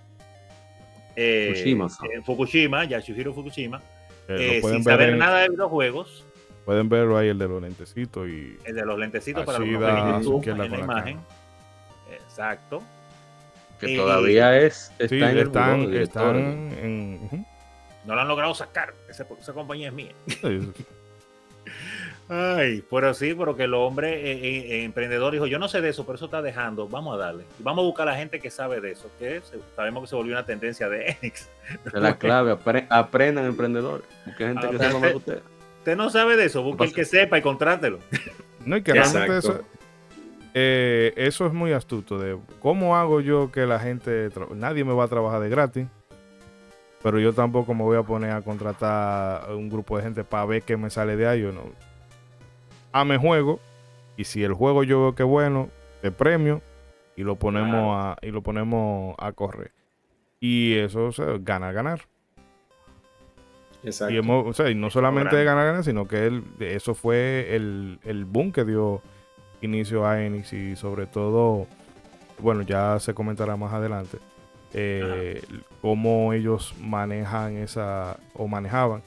[1.16, 2.09] eh, Fukushima-san.
[2.11, 3.81] eh, Fukushima, Yasuhiro Fukushima,
[4.29, 6.25] Eh, eh, sin saber en- nada de videojuegos,
[6.64, 9.79] pueden verlo ahí, el de los lentecitos y el de los lentecitos para los que
[9.79, 11.20] da YouTube, en la imagen.
[12.11, 12.83] Exacto.
[13.81, 14.92] Que Eh, todavía es.
[14.98, 17.46] Está sí, en el están, buró están en...
[18.05, 18.94] No lo han logrado sacar.
[19.09, 20.12] Esa, esa compañía es mía.
[22.29, 25.81] Ay, pero sí, pero que el hombre eh, eh, eh, emprendedor dijo, yo no sé
[25.81, 27.44] de eso, pero eso está dejando, vamos a darle.
[27.59, 29.42] Vamos a buscar a la gente que sabe de eso, que
[29.77, 31.48] sabemos que se volvió una tendencia de Enix.
[31.85, 32.53] Esa es la clave.
[32.53, 34.07] apre- aprendan emprendedores.
[34.25, 35.42] Busquen gente que Aprende- sepa más que usted.
[35.83, 37.99] Usted no sabe de eso, busque el que sepa y contrátelo.
[38.64, 39.18] No, y que Exacto.
[39.18, 39.61] realmente eso,
[40.55, 42.16] eh, eso es muy astuto.
[42.16, 44.29] De cómo hago yo que la gente.
[44.55, 45.88] Nadie me va a trabajar de gratis.
[47.03, 50.45] Pero yo tampoco me voy a poner a contratar a un grupo de gente para
[50.47, 51.40] ver qué me sale de ahí.
[51.42, 51.62] Yo no.
[52.92, 53.59] Ame juego.
[54.16, 55.68] Y si el juego yo veo que es bueno,
[56.01, 56.62] te premio.
[57.16, 59.73] Y lo ponemos, a, y lo ponemos a correr.
[60.38, 62.03] Y eso o sea, gana, ganar.
[63.85, 64.14] Exacto.
[64.14, 67.55] Y, hemos- o sea, y no solamente de ganar, ganar, sino que él, eso fue
[67.57, 69.03] el, el boom que dio
[69.61, 71.66] inicio a Enix y sobre todo,
[72.38, 74.18] bueno, ya se comentará más adelante,
[74.73, 75.42] eh,
[75.81, 79.03] cómo ellos manejan esa, o manejaban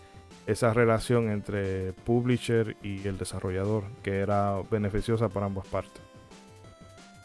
[0.47, 6.01] esa relación entre publisher y el desarrollador, que era beneficiosa para ambas partes.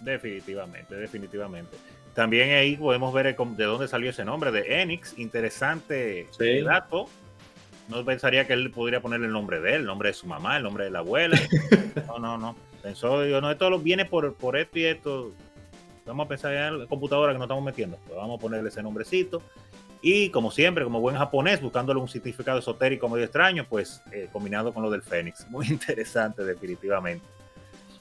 [0.00, 1.76] Definitivamente, definitivamente.
[2.14, 5.16] También ahí podemos ver el de dónde salió ese nombre de Enix.
[5.18, 6.62] Interesante Sí.
[6.62, 7.08] dato.
[7.90, 10.56] No pensaría que él podría ponerle el nombre de él, el nombre de su mamá,
[10.56, 11.38] el nombre de la abuela.
[12.06, 12.56] No, no, no.
[12.82, 15.32] Pensó, digo, no, esto lo- viene por, por esto y esto.
[16.06, 17.98] Vamos a pensar en la computadora que nos estamos metiendo.
[18.06, 19.42] Pues vamos a ponerle ese nombrecito.
[20.02, 24.72] Y como siempre, como buen japonés, buscándole un significado esotérico medio extraño, pues eh, combinado
[24.72, 25.46] con lo del Fénix.
[25.50, 27.24] Muy interesante, definitivamente.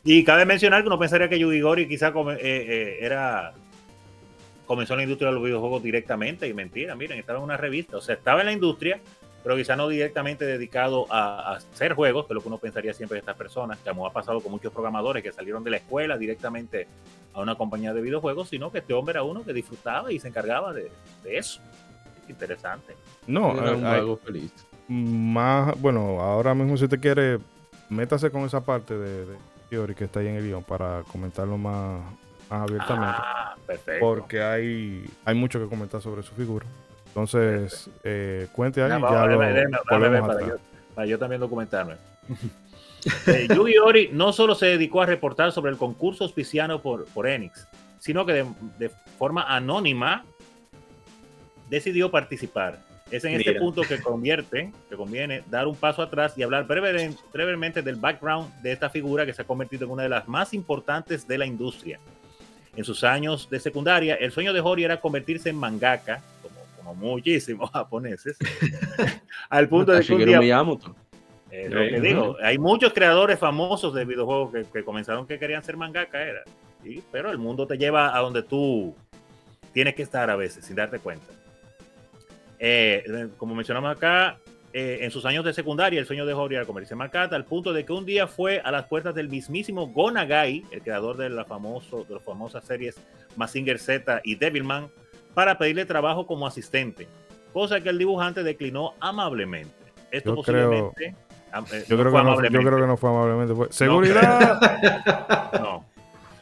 [0.04, 3.54] Y cabe mencionar que uno pensaría que Yugi Gori quizá come- eh, eh, era
[4.66, 7.98] comenzó en la industria de los videojuegos directamente y mentira, miren, estaba en una revista,
[7.98, 9.00] o sea, estaba en la industria,
[9.44, 12.94] pero quizá no directamente dedicado a, a hacer juegos, que es lo que uno pensaría
[12.94, 16.18] siempre de estas personas, como ha pasado con muchos programadores que salieron de la escuela
[16.18, 16.88] directamente
[17.34, 20.28] a una compañía de videojuegos, sino que este hombre era uno que disfrutaba y se
[20.28, 20.92] encargaba de,
[21.24, 21.62] de eso.
[22.28, 22.96] Interesante.
[23.28, 24.52] No, Era un hay- feliz.
[24.88, 27.40] más, bueno, ahora mismo si usted quiere,
[27.90, 29.38] métase con esa parte de, de
[29.70, 32.02] Theory que está ahí en el guion para comentarlo más,
[32.50, 33.16] más abiertamente.
[33.20, 34.06] Ah, perfecto.
[34.06, 36.66] porque hay, hay mucho que comentar sobre su figura.
[37.24, 40.56] Entonces, eh, cuente ahí, Ya, lo para, yo,
[40.96, 41.96] para yo también documentarme.
[43.28, 47.28] Eh, Yugi Ori no solo se dedicó a reportar sobre el concurso auspiciado por, por
[47.28, 47.66] Enix,
[47.98, 48.46] sino que de,
[48.78, 50.26] de forma anónima
[51.70, 52.80] decidió participar.
[53.10, 53.62] Es en este Mira.
[53.62, 58.54] punto que convierte, que conviene dar un paso atrás y hablar breve- brevemente del background
[58.62, 61.46] de esta figura que se ha convertido en una de las más importantes de la
[61.46, 62.00] industria.
[62.76, 66.22] En sus años de secundaria, el sueño de Hori era convertirse en mangaka,
[66.90, 68.38] como, muchísimos japoneses,
[69.50, 70.96] al punto de que un día Miyamoto.
[71.52, 72.02] es lo que Ujú.
[72.02, 76.44] digo, hay muchos creadores famosos de videojuegos que, que comenzaron que querían ser mangaka, era.
[76.84, 77.04] ¿sí?
[77.12, 78.96] Pero el mundo te lleva a donde tú
[79.74, 81.26] tienes que estar a veces, sin darte cuenta.
[82.60, 84.38] Eh, como mencionamos acá,
[84.74, 87.46] eh, en sus años de secundaria, el sueño de Hori era convertirse en mangaka, al
[87.46, 91.30] punto de que un día fue a las puertas del mismísimo Gonagai, el creador de,
[91.30, 92.96] la famoso, de las famosas series
[93.36, 94.90] Mazinger Z y Devilman,
[95.34, 97.08] para pedirle trabajo como asistente,
[97.54, 99.74] cosa que el dibujante declinó amablemente.
[100.12, 101.16] Esto Yo creo- posiblemente...
[101.52, 102.68] am- eh, Yo, no creo fue que no, yo amablemente.
[102.68, 103.56] creo que no fue amablemente.
[103.56, 104.60] fue- ¡Seguridad!
[105.60, 105.86] No.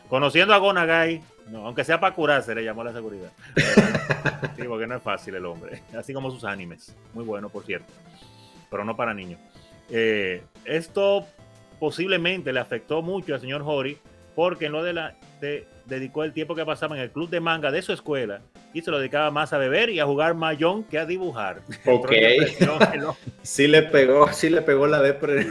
[0.09, 3.29] Conociendo a Gonagai, no, aunque sea para curarse, le llamó a la seguridad.
[4.55, 5.81] sí, porque no es fácil el hombre.
[5.97, 6.95] Así como sus animes.
[7.13, 7.91] Muy bueno, por cierto.
[8.69, 9.39] Pero no para niños.
[9.89, 11.25] Eh, esto
[11.79, 13.97] posiblemente le afectó mucho al señor Hori,
[14.35, 17.39] porque en lo de la de- dedicó el tiempo que pasaba en el club de
[17.39, 18.41] manga de su escuela
[18.77, 21.61] y se lo dedicaba más a beber y a jugar mayón que a dibujar.
[21.85, 22.11] Ok.
[23.41, 25.47] Sí le pegó, sí le pegó la depre.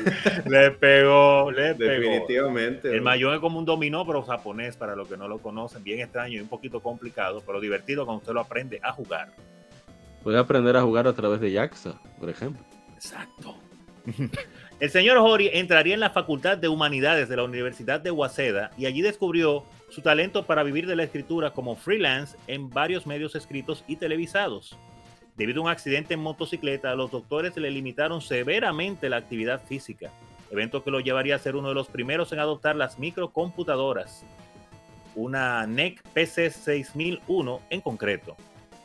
[0.47, 1.93] le pegó, le pegó.
[1.93, 2.95] Definitivamente.
[2.95, 6.01] El mayón es como un dominó, pero japonés, para los que no lo conocen, bien
[6.01, 9.31] extraño y un poquito complicado, pero divertido cuando usted lo aprende a jugar.
[10.23, 12.63] Puede aprender a jugar a través de Jaxa, por ejemplo.
[12.95, 13.57] Exacto.
[14.79, 18.85] El señor Hori entraría en la Facultad de Humanidades de la Universidad de Waseda y
[18.85, 23.85] allí descubrió su talento para vivir de la escritura como freelance en varios medios escritos
[23.87, 24.77] y televisados.
[25.37, 30.11] Debido a un accidente en motocicleta, los doctores le limitaron severamente la actividad física,
[30.51, 34.25] evento que lo llevaría a ser uno de los primeros en adoptar las microcomputadoras,
[35.15, 38.37] una NEC PC 6001 en concreto.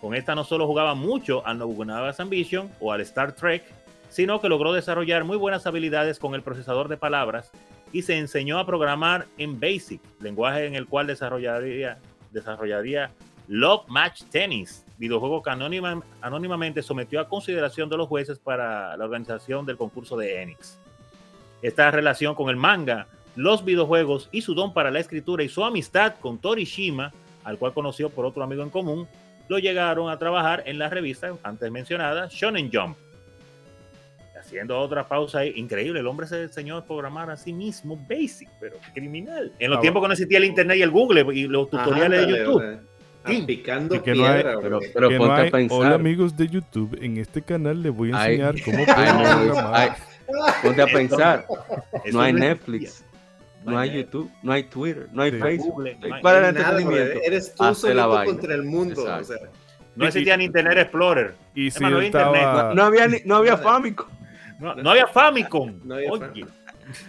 [0.02, 3.64] Con esta no solo jugaba mucho al Nobunaga's Ambition o al Star Trek,
[4.10, 7.52] sino que logró desarrollar muy buenas habilidades con el procesador de palabras
[7.92, 12.00] y se enseñó a programar en BASIC, lenguaje en el cual desarrollaría,
[12.32, 13.12] desarrollaría
[13.48, 15.50] Love Match Tennis, videojuego que
[16.22, 20.78] anónimamente sometió a consideración de los jueces para la organización del concurso de Enix.
[21.62, 25.64] Esta relación con el manga, los videojuegos y su don para la escritura y su
[25.64, 27.12] amistad con Torishima,
[27.44, 29.08] al cual conoció por otro amigo en común,
[29.48, 32.96] lo llegaron a trabajar en la revista antes mencionada Shonen Jump
[34.52, 38.50] haciendo otra pausa ahí, increíble, el hombre se enseñó a programar a sí mismo, basic,
[38.60, 39.54] pero criminal.
[39.60, 42.28] En los ah, tiempos que no existía el internet y el Google y los tutoriales
[42.28, 42.80] de YouTube.
[43.26, 43.44] Sí.
[43.46, 45.80] Picando que no hay, pero, pero ponte a pensar.
[45.80, 49.96] Hola amigos de YouTube, en este canal les voy a enseñar cómo programar.
[50.62, 51.46] ponte a pensar,
[52.12, 53.06] no hay Netflix.
[53.64, 57.20] No hay YouTube, no hay Twitter, no hay Facebook, no hay para el entretenimiento.
[57.24, 59.04] Eres tú solito contra el mundo.
[59.04, 59.38] O sea,
[59.96, 61.36] no existía ni Internet Explorer.
[61.54, 62.44] Y si no, había internet.
[62.74, 64.08] no, había no había Famicom.
[64.62, 65.74] No, había Famicom.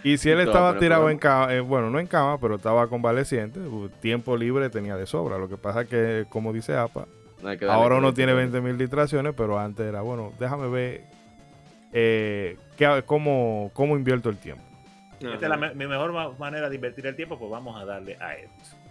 [0.03, 3.61] Y si él estaba tirado en cama, eh, bueno, no en cama, pero estaba convaleciente,
[4.01, 5.39] tiempo libre tenía de sobra.
[5.39, 7.07] Lo que pasa es que, como dice APA,
[7.69, 11.05] ahora uno tiene 20 mil distracciones, pero antes era, bueno, déjame ver
[11.93, 12.57] eh,
[13.07, 14.63] cómo, cómo invierto el tiempo.
[15.21, 18.35] Esta es la, mi mejor manera de invertir el tiempo, pues vamos a darle a
[18.35, 18.82] esto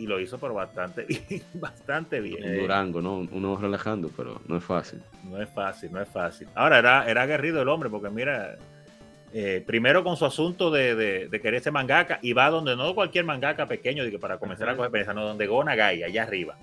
[0.00, 2.42] y lo hizo pero bastante bien, bastante bien.
[2.42, 3.18] En Durango, ¿no?
[3.30, 5.02] Uno relajando, pero no es fácil.
[5.24, 6.48] No es fácil, no es fácil.
[6.54, 8.56] Ahora era, era aguerrido el hombre, porque mira,
[9.34, 12.94] eh, primero con su asunto de, de, de, querer ser mangaka, y va donde no
[12.94, 16.56] cualquier mangaka pequeño, que para comenzar a coger pereza, no, donde Gona Gaya, allá arriba.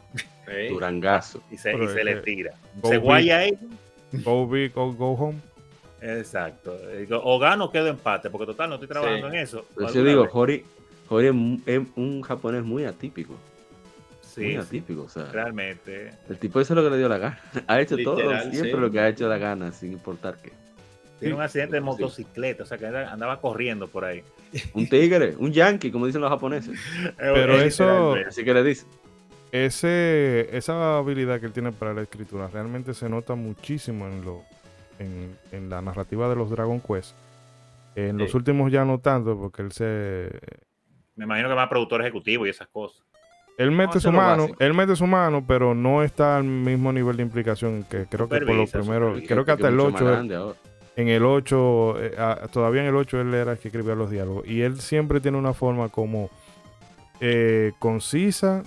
[0.69, 1.43] Durangazo.
[1.51, 2.53] Y se, y se le tira.
[2.83, 3.57] Se guaya ahí.
[4.23, 5.39] Go big or go home.
[6.01, 6.75] Exacto.
[7.23, 9.65] O gano o quedo empate, porque total no estoy trabajando en eso.
[9.93, 10.63] yo digo, Jori,
[11.07, 11.29] Jorge
[11.65, 13.35] es un japonés muy atípico.
[14.21, 15.25] Sí, muy atípico, o sea.
[15.31, 16.11] Realmente.
[16.29, 17.39] El tipo eso es lo que le dio la gana.
[17.67, 18.19] Ha hecho todo
[18.51, 20.51] siempre lo que ha hecho la gana, sin importar qué.
[21.19, 24.21] Tiene un accidente de motocicleta, o sea que andaba corriendo por ahí.
[24.75, 26.79] Un tigre, un yankee, como dicen los japoneses.
[27.17, 28.13] Pero eso.
[28.27, 28.85] Así que le dice.
[29.51, 34.43] Ese, esa habilidad que él tiene para la escritura realmente se nota muchísimo en, lo,
[34.99, 37.15] en, en la narrativa de los Dragon Quest.
[37.95, 40.29] En los últimos ya no tanto, porque él se
[41.17, 43.03] me imagino que más productor ejecutivo y esas cosas.
[43.57, 47.23] Él mete su mano, él mete su mano, pero no está al mismo nivel de
[47.23, 50.55] implicación que creo que por lo primero, creo que hasta el 8
[50.95, 54.11] en el 8 eh, ah, todavía en el 8 él era el que escribía los
[54.11, 54.47] diálogos.
[54.47, 56.29] Y él siempre tiene una forma como
[57.19, 58.63] eh, concisa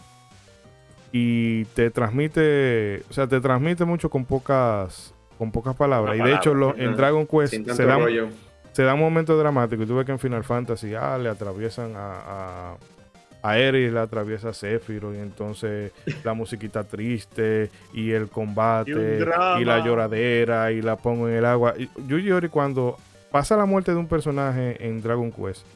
[1.12, 6.16] y te transmite, o sea, te transmite mucho con pocas con pocas palabras.
[6.18, 7.98] Y de hecho en Dragon Quest se da
[8.80, 11.92] se da un momento dramático y tú ves que en Final Fantasy ah, le atraviesan
[11.96, 12.78] a,
[13.42, 15.92] a, a le atraviesa a Sephiroth y entonces
[16.24, 19.18] la musiquita triste y el combate
[19.58, 21.74] y, la lloradera y la pongo en el agua.
[22.06, 22.96] Yuji Ori cuando
[23.30, 25.66] pasa la muerte de un personaje en Dragon Quest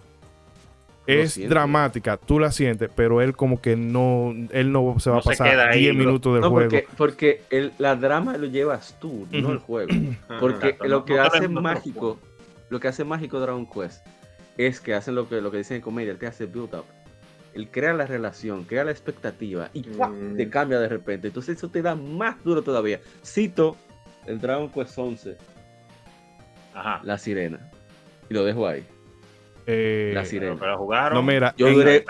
[1.06, 5.20] es dramática, tú la sientes, pero él como que no, él no se va a
[5.20, 6.70] pasar 10 minutos del juego.
[6.70, 9.92] Porque, porque el, la drama lo llevas tú, no el juego.
[10.40, 12.18] Porque lo que hace mágico
[12.74, 14.04] lo que hace mágico Dragon Quest
[14.58, 16.84] es que hacen lo que, lo que dicen en comedia, él te hace build up.
[17.54, 20.36] Él crea la relación, crea la expectativa y mm.
[20.36, 21.28] te cambia de repente.
[21.28, 23.00] Entonces eso te da más duro todavía.
[23.24, 23.76] Cito
[24.26, 25.36] el Dragon Quest 11.
[26.74, 27.00] Ajá.
[27.04, 27.60] La sirena.
[28.28, 28.84] Y lo dejo ahí.
[29.68, 30.56] Eh, la sirena.
[30.58, 31.14] Pero, jugaron.
[31.14, 32.04] No, mira, yo duré,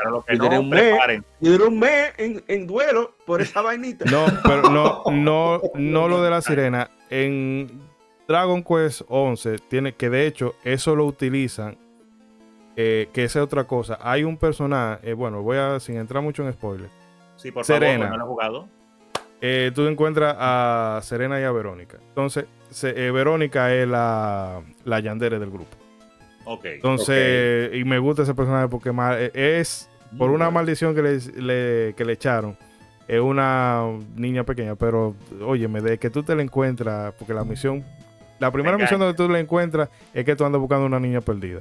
[0.59, 0.95] un mes,
[1.41, 4.07] yo duré un mes en, en, duelo por esa vainita.
[4.11, 6.89] No, pero no, no, no lo de la sirena.
[7.11, 7.84] En
[8.27, 11.77] Dragon Quest 11 tiene que de hecho eso lo utilizan
[12.77, 13.99] eh, que esa es otra cosa.
[14.01, 16.89] Hay un personaje, eh, bueno, voy a sin entrar mucho en spoiler.
[17.37, 18.69] Sí, por Serena, favor, no lo he jugado.
[19.41, 21.99] Eh, tú encuentras a Serena y a Verónica.
[22.09, 22.47] Entonces,
[22.83, 25.77] Verónica es la, la yandere del grupo.
[26.47, 26.65] Ok.
[26.65, 28.91] Entonces, y me gusta ese personaje porque
[29.35, 32.57] es por una maldición que le, que le echaron
[33.07, 33.85] es una
[34.17, 35.15] niña pequeña, pero
[35.45, 37.85] óyeme, de que tú te la encuentras, porque la misión
[38.39, 41.61] la primera misión donde tú la encuentras es que tú andas buscando una niña perdida.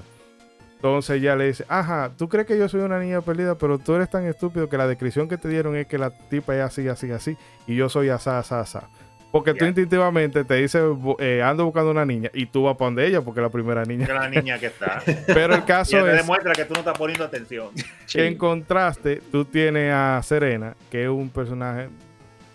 [0.75, 3.95] Entonces ella le dice, ajá, tú crees que yo soy una niña perdida, pero tú
[3.95, 6.87] eres tan estúpido que la descripción que te dieron es que la tipa es así,
[6.89, 8.89] así, así, y yo soy asá, asá, asá.
[9.31, 9.67] Porque tú Ya.
[9.69, 10.83] instintivamente te dices,
[11.19, 13.83] eh, ando buscando una niña y tú vas para donde ella porque es la primera
[13.85, 14.05] niña.
[14.05, 15.01] Que la niña que está.
[15.27, 17.69] Pero el Y caso te es demuestra que tú no estás poniendo atención.
[18.11, 21.87] que en contraste tú tienes a Serena, que es un personaje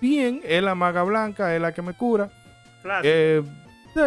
[0.03, 2.29] bien, es la maga blanca, es la que me cura.
[2.83, 3.01] Claro.
[3.05, 3.43] Eh,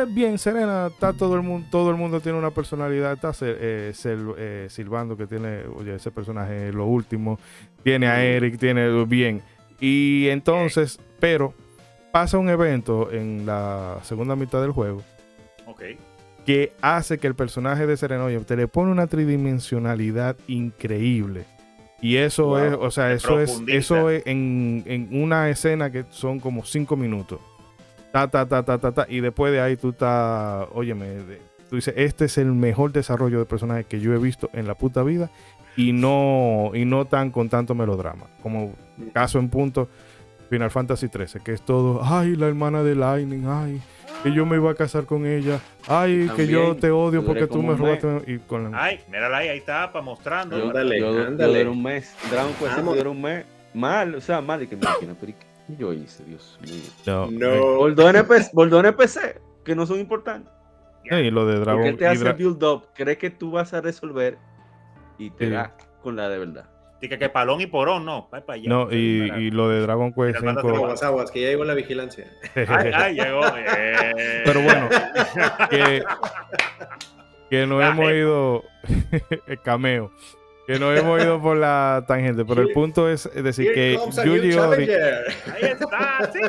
[0.10, 3.14] bien, Serena, está todo el mundo, todo el mundo tiene una personalidad.
[3.14, 7.40] Está eh, eh, Silvando, que tiene, oye, ese personaje es lo último.
[7.84, 9.42] Tiene a Eric, tiene bien.
[9.80, 11.54] Y entonces, pero
[12.12, 15.02] pasa un evento en la segunda mitad del juego
[15.66, 15.82] ok.
[16.46, 21.46] que hace que el personaje de Serena, oye, te le pone una tridimensionalidad increíble.
[22.02, 22.58] Y eso Wow.
[22.58, 26.66] es, o sea, Se eso es, eso es en, en una escena que son como
[26.66, 27.40] cinco minutos.
[28.12, 29.05] Ta, ta, ta, ta, ta, ta.
[29.09, 33.39] Y después de ahí tú estás, óyeme, de- tú dices, este es el mejor desarrollo
[33.39, 35.30] de personaje que yo he visto en la puta vida.
[35.78, 38.26] Y no, y no tan con tanto melodrama.
[38.43, 38.74] Como
[39.14, 39.88] caso en punto,
[40.49, 43.82] Final Fantasy XIII, que es todo, ay, la hermana de Lightning, ay,
[44.22, 47.64] que yo me iba a casar con ella, ay, que yo te odio porque tú
[47.64, 48.22] me robaste.
[48.34, 50.57] Y con la- Ay, mírala ahí, ahí está, para mostrando.
[50.59, 51.66] Yo, Ándale, yo, yo ándale.
[51.70, 52.14] un mes.
[52.30, 53.45] Dragon Quest duró un mes.
[53.74, 54.62] Mal, o sea, mal.
[54.62, 55.36] Y que me imagino, pero ¿y
[55.68, 56.24] ¿qué yo hice?
[56.26, 56.82] Dios mío.
[57.05, 57.76] no, eh, No.
[57.78, 60.51] Boldó NPC, Boldó NPC, que no son importantes.
[61.09, 63.74] eh, y lo de Dragon él te hace Dra- build up, cree que tú vas
[63.74, 64.38] a resolver
[65.18, 65.51] y te Sí.
[65.51, 66.70] da con la de verdad.
[67.01, 68.30] Dice que palón y porón, no.
[68.32, 68.70] Va para allá.
[68.70, 70.78] no, y, y lo de Dragon Quest Mira, mándate 5.
[70.86, 72.28] Aguas, aguas, que ya llegó la vigilancia.
[72.68, 73.41] Ay, ay, llegó.
[73.57, 74.43] eh.
[74.45, 74.88] Pero bueno,
[75.72, 76.03] que,
[77.49, 78.18] que nos hemos eh.
[78.20, 78.64] ido,
[79.47, 80.12] el cameo,
[80.68, 84.53] que nos hemos ido por la tangente, pero el punto es decir Here que Yuji
[84.53, 84.89] Ori.
[84.91, 86.32] Ahí está.
[86.32, 86.39] Sí.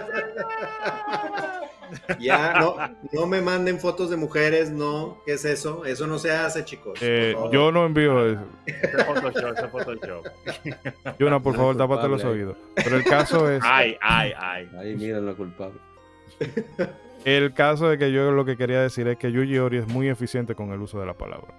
[2.19, 2.77] Ya, no,
[3.13, 5.19] no me manden fotos de mujeres, no.
[5.27, 5.85] ¿Qué es eso?
[5.85, 6.99] Eso no se hace, chicos.
[7.03, 8.45] eh, yo no envío eso.
[8.67, 10.27] Ese es Photoshop, ese es Photoshop.
[11.19, 12.57] Yuna, por No favor, tápate los oídos.
[12.77, 14.71] Pero el caso es, Ay, ay, ay.
[14.79, 15.79] Ahí miren lo culpable.
[17.27, 20.09] el caso de que yo lo que quería decir es que Yuji Ori es muy
[20.09, 21.53] eficiente con el uso de la palabra.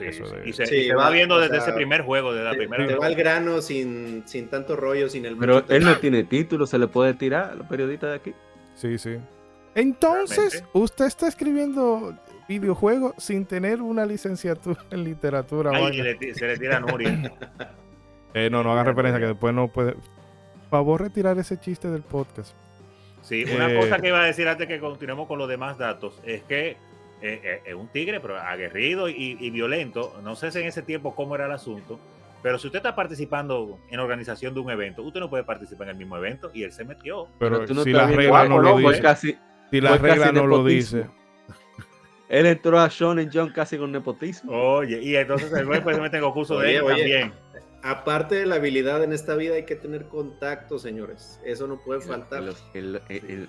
[0.00, 0.36] Sí, Eso sí.
[0.36, 2.32] de- Y se, Sí, y se va, va, viendo o desde sea, ese primer juego,
[2.32, 5.84] desde la primera te va al grano sin, sin tanto rollo, sin el Pero él
[5.84, 8.34] no tiene título, se le puede tirar a los periodistas de aquí.
[8.74, 9.16] Sí, sí.
[9.74, 10.70] Entonces, Realmente.
[10.78, 12.16] usted está escribiendo
[12.48, 15.70] videojuegos sin tener una licenciatura en literatura.
[15.74, 17.32] Ay, y le se le tira a Nuria.
[18.32, 19.96] Eh, no, no hagan referencia que después no puede.
[20.70, 22.54] Favor retirar ese chiste del podcast.
[23.22, 23.76] Sí, una Eh.
[23.76, 26.76] cosa que iba a decir antes que continuemos con los demás datos es que
[27.22, 30.18] eh, eh, es un tigre, pero aguerrido y, y violento.
[30.22, 31.98] No sé si en ese tiempo cómo era el asunto,
[32.42, 35.88] pero si usted está participando en la organización de un evento, usted no puede participar
[35.88, 37.28] en el mismo evento y él se metió.
[37.38, 39.00] Pero, tú no si la regla no lo dice.
[39.02, 39.36] casi,
[39.70, 41.06] Si la regla no lo dice.
[42.28, 44.52] él entró a Shonen Jump casi con nepotismo.
[44.52, 46.96] Oye, y entonces el güey pues se mete en concurso de oye.
[46.96, 47.32] también.
[47.82, 51.40] Aparte de la habilidad en esta vida, hay que tener contacto, señores.
[51.44, 52.42] Eso no puede faltar.
[52.74, 53.46] El- el-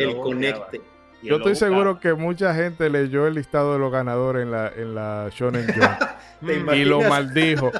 [0.00, 0.80] el- conecte.
[1.22, 1.70] Y Yo estoy buscaba.
[1.72, 5.66] seguro que mucha gente leyó el listado de los ganadores en la, en la Shonen
[5.66, 5.82] Jump
[6.46, 7.70] ¿Te Mm, y lo maldijo.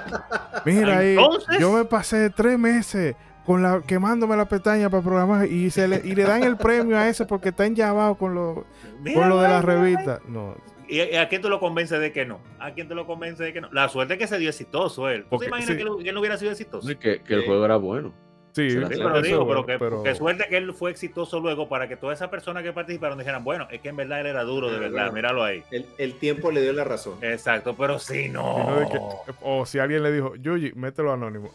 [0.66, 1.16] Mira ahí,
[1.58, 3.14] yo me pasé tres meses
[3.46, 6.98] con la quemándome la pestaña para programar y se le, y le dan el premio
[6.98, 8.66] a ese porque está enllavado con lo,
[9.00, 10.20] Mira, con lo de la revista.
[10.28, 12.40] No, ¿Y y a quién tú lo convences de que no?
[12.58, 13.68] ¿A quién tú lo convences de que no?
[13.72, 15.22] La suerte es que se dio exitoso él.
[15.22, 15.76] ¿Tú Porque- te imaginas sí.
[15.76, 16.90] que, él, que él no hubiera sido exitoso?
[16.90, 17.46] Y que, que el Sí.
[17.46, 18.12] juego era bueno.
[18.52, 21.96] Sí, pero digo, pero que, pero- que suerte que él fue exitoso luego para que
[21.96, 24.76] todas esas personas que participaron dijeran, bueno, es que en verdad él era duro, de
[24.76, 25.62] Ah, verdad, míralo ahí.
[25.70, 27.14] El, el tiempo le dio la razón.
[27.22, 28.68] Exacto, pero si no.
[28.70, 28.98] no de que-
[29.42, 31.50] o si alguien le dijo, Yuji, mételo anónimo.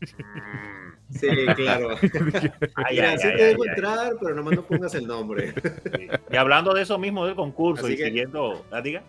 [0.00, 1.14] Mm.
[1.14, 1.90] Sí, claro.
[2.74, 3.68] Ay, Mira, ay, sí ay, te ay, dejo ay.
[3.68, 5.54] entrar, pero nomás no pongas el nombre.
[5.96, 6.08] Sí.
[6.30, 9.02] Y hablando de eso mismo del concurso Así y que- siguiendo, ¿la diga?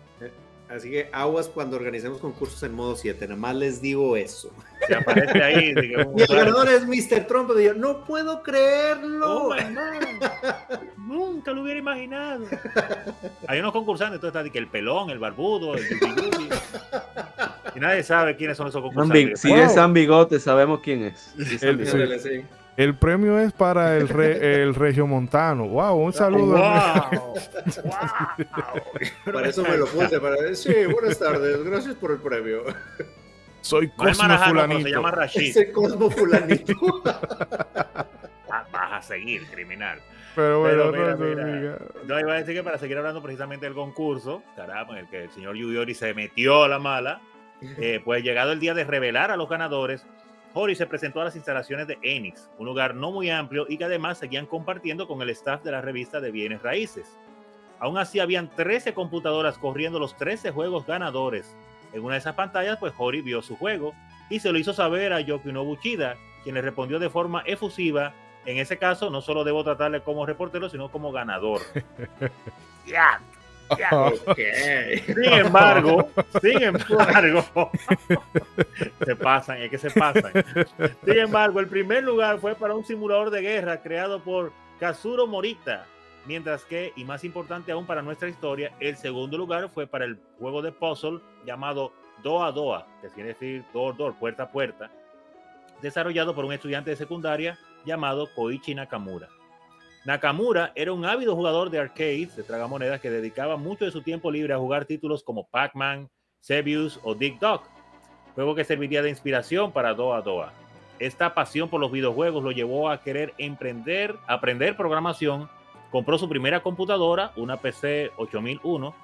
[0.70, 3.26] Así que aguas cuando organicemos concursos en modo 7.
[3.26, 4.52] Nada más les digo eso.
[4.86, 5.74] Se aparece ahí.
[6.06, 7.26] un Y el ganador es Mr.
[7.26, 7.50] Trump.
[7.58, 9.48] Y yo, no puedo creerlo.
[9.48, 9.56] Oh.
[10.96, 12.44] Nunca lo hubiera imaginado.
[13.46, 16.48] Hay unos concursantes, entonces está de que el pelón, el barbudo, el yubi.
[17.74, 19.40] Y nadie sabe quiénes son esos concursantes.
[19.40, 19.56] si Wow.
[19.58, 21.34] es San Bigote, sabemos quién es.
[21.36, 22.44] Sí, San El-
[22.78, 25.66] El premio es para el, re- el regiomontano.
[25.66, 26.56] Wow, un saludo.
[26.58, 27.34] ¡Wow!
[27.84, 29.32] ¡Wow!
[29.32, 30.20] Para eso me lo puse.
[30.20, 31.64] Para decir, sí, buenas tardes.
[31.64, 32.62] Gracias por el premio.
[33.62, 34.80] Soy No Cosmo pero Fulanito.
[34.82, 35.50] se llama Rashid.
[35.50, 37.02] Ese Cosmo Fulanito.
[38.72, 39.98] Vas a seguir, criminal.
[40.36, 41.78] Pero bueno, Pero mira, no mira.
[42.06, 45.24] No, iba a decir que para seguir hablando precisamente del concurso, caramba, en el que
[45.24, 47.20] el señor Yuyori se metió a la mala,
[47.60, 50.06] eh, pues llegado el día de revelar a los ganadores,
[50.54, 53.84] Hori se presentó a las instalaciones de Enix, un lugar no muy amplio y que
[53.84, 57.16] además seguían compartiendo con el staff de la revista de bienes raíces.
[57.78, 61.54] Aún así, habían 13 computadoras corriendo los 13 juegos ganadores.
[61.92, 63.94] En una de esas pantallas, pues Hori vio su juego
[64.30, 68.14] y se lo hizo saber a Yokinobu Chida, quien le respondió de forma efusiva
[68.48, 71.60] en ese caso no solo debo tratarle como reportero, sino como ganador.
[72.86, 73.20] Ya,
[75.06, 76.10] Sin embargo,
[76.42, 77.70] sin embargo,
[79.04, 80.32] se pasan, es que se pasan.
[81.04, 85.86] Sin embargo, el primer lugar fue para un simulador de guerra creado por Kazuro Morita,
[86.26, 90.18] mientras que, y más importante aún para nuestra historia, el segundo lugar fue para el
[90.38, 91.92] juego de puzzle llamado
[92.22, 94.90] Doa Doa, que quiere decir door door, puerta a puerta,
[95.82, 99.28] desarrollado por un estudiante de secundaria llamado Koichi Nakamura.
[100.08, 104.30] Nakamura era un ávido jugador de arcades, de tragamonedas, que dedicaba mucho de su tiempo
[104.30, 106.08] libre a jugar títulos como Pac-Man,
[106.40, 107.60] Sebius o Dig Dog,
[108.34, 110.54] juego que serviría de inspiración para Doa Doa.
[110.98, 115.50] Esta pasión por los videojuegos lo llevó a querer emprender, aprender programación.
[115.90, 118.94] Compró su primera computadora, una PC 8001,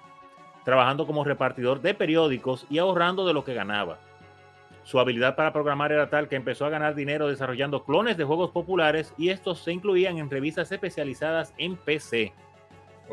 [0.65, 3.99] trabajando como repartidor de periódicos y ahorrando de lo que ganaba.
[4.85, 8.51] Su habilidad para programar era tal que empezó a ganar dinero desarrollando clones de juegos
[8.51, 12.33] populares y estos se incluían en revistas especializadas en PC.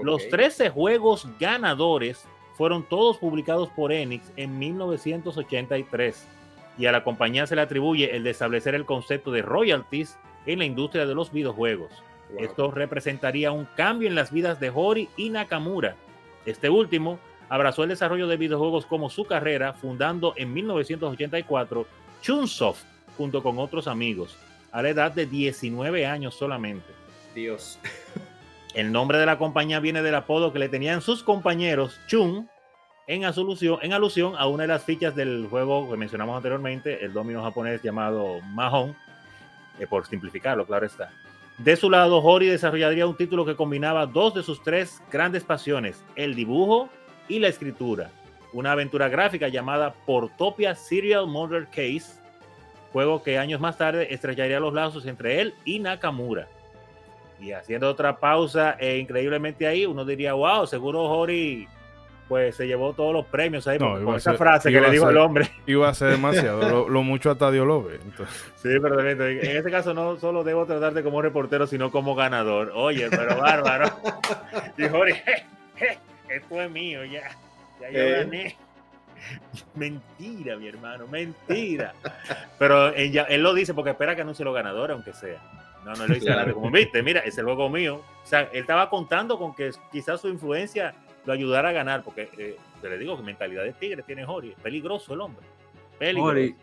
[0.04, 0.32] Los Ok.
[0.32, 6.28] 13 juegos ganadores fueron todos publicados por Enix en 1983
[6.78, 10.60] y a la compañía se le atribuye el de establecer el concepto de royalties en
[10.60, 11.92] la industria de los videojuegos.
[12.32, 12.44] Wow.
[12.44, 15.96] Esto representaría un cambio en las vidas de Hori y Nakamura.
[16.46, 17.20] Este último
[17.52, 21.86] abrazó el desarrollo de videojuegos como su carrera, fundando en 1984
[22.22, 22.86] Chunsoft
[23.18, 24.38] junto con otros amigos,
[24.72, 26.88] a la edad de 19 años solamente.
[27.36, 27.78] Dios.
[28.74, 32.48] El nombre de la compañía viene del apodo que le tenían sus compañeros Chun
[33.06, 37.12] en alusión, en alusión a una de las fichas del juego que mencionamos anteriormente, el
[37.12, 38.96] domino japonés llamado Mahon,
[39.78, 41.12] eh, por simplificarlo, claro está.
[41.58, 46.02] De su lado, Hori desarrollaría un título que combinaba dos de sus tres grandes pasiones,
[46.16, 46.90] el dibujo
[47.32, 48.10] y la escritura.
[48.54, 52.20] Una aventura gráfica llamada Portopia Serial Murder Case,
[52.92, 56.48] juego que años más tarde estrellaría los lazos entre él y Nakamura.
[57.40, 61.68] Y haciendo otra pausa, e increíblemente ahí, uno diría, wow, seguro Hori
[62.28, 65.04] pues se llevó todos los premios ahí No, con esa ser- frase que le dijo
[65.06, 65.50] ser- el hombre.
[65.68, 68.00] Iba a ser demasiado, lo, lo mucho hasta Dios lo ve.
[68.02, 68.36] entonces.
[68.56, 72.72] Sí, pero en en este caso no solo debo tratarte como reportero, sino como ganador.
[72.76, 73.86] Oye, pero bárbaro.
[74.78, 75.24] Y Jorge,
[75.76, 75.98] "Je, je,
[76.36, 77.30] esto es mío ya.
[77.80, 78.12] Ya yo Eh.
[78.24, 78.58] gané.
[79.76, 81.94] Mentira, mi hermano, mentira.
[82.58, 85.40] Pero él, ya- él lo dice porque espera que anuncie los ganadores, aunque sea.
[85.86, 86.54] No, no lo dice Claro.
[86.54, 88.02] como viste, mira, es el juego mío.
[88.24, 90.94] O sea, él estaba contando con que quizás su influencia
[91.26, 94.52] lo ayudara a ganar, porque eh, te le digo que mentalidad de tigre tiene Jori.
[94.52, 95.46] Es peligroso el hombre.
[96.00, 96.30] Peligroso.
[96.30, 96.56] Hori,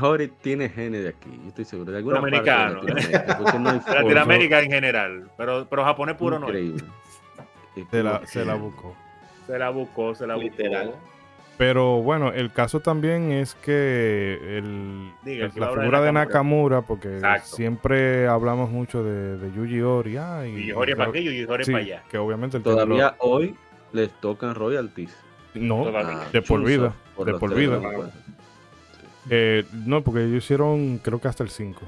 [0.00, 1.90] Hori tiene genes de aquí, yo estoy seguro.
[1.92, 2.80] De alguna Dominicano.
[2.82, 3.80] parte de Latinoamérica, porque no hay.
[4.02, 6.48] Latinoamérica en general, pero, pero japonés puro no.
[6.48, 6.54] es.
[6.54, 6.84] Increíble.
[7.90, 8.94] Se la, se la buscó.
[9.52, 10.48] Se la buscó, se la buscó.
[10.48, 10.94] Literal.
[11.58, 16.12] Pero bueno, el caso también es que el, Diga, el- que la de figura de
[16.12, 16.80] Nakamura.
[16.80, 17.54] Porque Exacto.
[17.56, 20.16] siempre hablamos mucho de, de Yuji Ori.
[20.16, 22.02] ah, y, Y Jorge para claro, aquello y Jorge sí, para allá.
[22.10, 23.54] que obviamente el Todavía hoy
[23.92, 25.14] les tocan royalties.
[25.52, 26.20] no, Todavía.
[26.32, 26.94] de por vida,
[27.26, 27.78] de por vida.
[29.30, 31.82] eh, no, porque ellos hicieron creo que hasta el 5.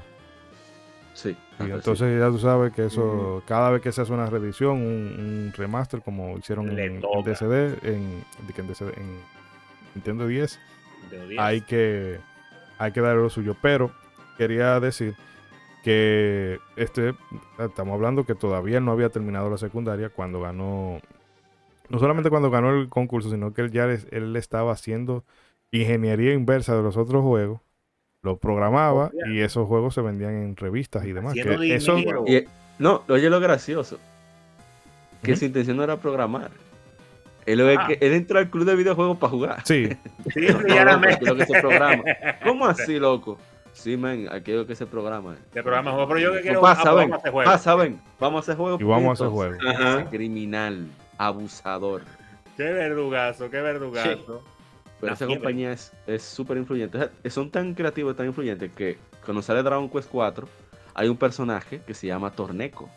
[1.15, 1.35] Sí.
[1.59, 4.71] Y hasta entonces ya tú sabes que eso, cada vez que se hace una reedición,
[4.77, 4.83] un,
[5.47, 7.01] un remaster, como hicieron en.
[7.23, 9.19] DCD, en, de que en DCD, en
[9.95, 10.59] Nintendo 10,
[11.11, 11.39] De diez.
[11.39, 12.19] hay que,
[12.77, 13.55] hay que darle lo suyo.
[13.61, 13.91] Pero
[14.37, 15.15] quería decir
[15.83, 17.13] que este,
[17.59, 20.99] estamos hablando que todavía no había terminado la secundaria cuando ganó,
[21.89, 25.23] no solamente cuando ganó el concurso, sino que él ya es- él estaba haciendo
[25.71, 27.61] ingeniería inversa de los otros juegos.
[28.25, 31.33] Lo programaba Oh, y esos juegos se vendían en revistas y demás.
[31.35, 31.97] Que eso.
[31.99, 32.45] Y,
[32.79, 33.99] no, oye lo gracioso.
[35.21, 36.49] Que su intención no era programar.
[37.45, 37.87] Él, Ah.
[38.01, 39.61] él entró al club de videojuegos para jugar.
[39.63, 39.89] sí,
[40.33, 41.15] Sí, No, loco, llanamente.
[41.17, 42.03] aquí lo que se programa.
[42.43, 43.37] ¿Cómo así, loco?
[43.73, 45.35] Sí, man, aquí es lo que se programa.
[45.53, 47.51] De programa juego, pero yo que quiero pasa, ah, ven, vamos a hacer juego.
[47.51, 48.01] pasa, ven.
[48.19, 48.77] Vamos a hacer juego.
[48.79, 49.57] y vamos a hacer.
[49.67, 50.09] Ajá.
[50.09, 50.87] Criminal,
[51.19, 52.01] abusador.
[52.57, 54.43] Qué verdugazo, qué verdugazo.
[55.05, 55.35] Pero La esa fiebre.
[55.43, 56.97] compañía es es súper influyente.
[56.97, 60.47] O sea, son tan creativos, tan influyentes que cuando sale Dragon Quest 4
[60.93, 62.89] hay un personaje que se llama Torneco.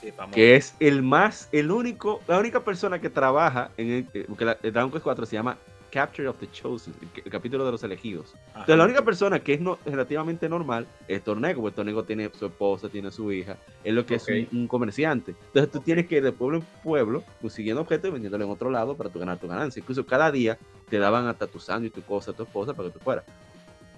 [0.00, 4.24] Sí, que es el más, el único, la única persona que trabaja en el, eh,
[4.28, 5.56] porque la- el Dragon Quest 4 se llama
[5.96, 6.92] Capture of the Chosen,
[7.24, 8.34] el, capítulo de los elegidos.
[8.50, 8.60] Ajá.
[8.60, 12.44] Entonces la única persona que es no- relativamente normal es Torneco, porque Torneco tiene su
[12.44, 14.28] esposa, tiene su hija, es lo que Ok.
[14.28, 15.34] es un, un comerciante.
[15.46, 18.68] Entonces tú tienes que ir de pueblo en pueblo consiguiendo objetos y vendiéndolo en otro
[18.70, 19.80] lado para tu ganar tu ganancia.
[19.80, 20.58] Incluso cada día
[20.90, 23.24] te daban hasta tu sándwich, tu cosa, tu esposa para que tú fueras.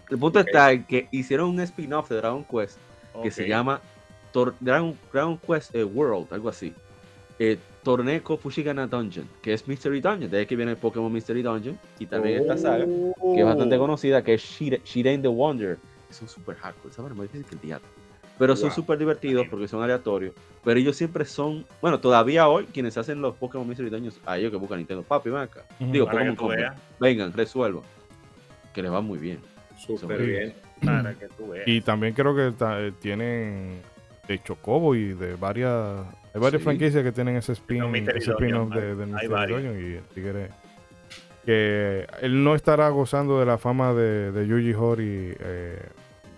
[0.08, 0.46] El punto Ok.
[0.46, 2.78] está en que hicieron un spin-off de Dragon Quest
[3.24, 3.80] que se llama
[4.32, 6.72] Tor- Dragon, Dragon Quest eh, World, algo así.
[7.40, 10.30] Eh, Torneco Fushigana Dungeon, que es Mystery Dungeon.
[10.30, 11.78] De ahí que viene el Pokémon Mystery Dungeon.
[11.98, 13.80] Y también esta saga, que es bastante Oh.
[13.80, 15.78] conocida, que es Shire- Shiren the Wonder.
[16.10, 17.12] Es un super hardcore, ¿sabes?
[17.12, 17.86] Más difícil que el diablo.
[18.38, 18.76] pero son Wow.
[18.76, 20.32] súper divertidos porque son aleatorios.
[20.62, 24.52] Pero ellos siempre son, bueno, todavía hoy quienes hacen los Pokémon Mystery Dungeons, a ellos
[24.52, 25.28] que buscan Nintendo, papi.
[25.30, 25.40] Ujú.
[25.90, 26.76] Digo, Para que Pokémon tú Company, veas.
[27.00, 27.82] vengan, resuelvan.
[28.72, 29.40] Que les va muy bien.
[29.76, 30.54] Súper bien.
[30.84, 31.66] Para que tú veas.
[31.66, 33.80] Y también creo que eh, tienen
[34.28, 36.06] de Chocobo y de varias
[36.38, 36.64] hay varias Sí.
[36.64, 39.62] franquicias que tienen ese spin, spin-off Dungeon, de, hay Mystery
[39.92, 40.48] y el tigre
[41.44, 45.82] que él no estará gozando de la fama de, de Yuji Horii eh,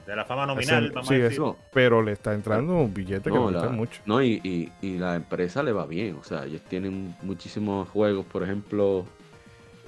[0.06, 1.38] de la fama nominal, ese- vamos sí, a decir.
[1.40, 4.00] No, pero le está entrando un billete que no, vale la- mucho.
[4.06, 6.16] no, y, y- y la empresa le va bien.
[6.20, 8.26] O sea, ellos tienen muchísimos juegos.
[8.26, 9.04] Por ejemplo,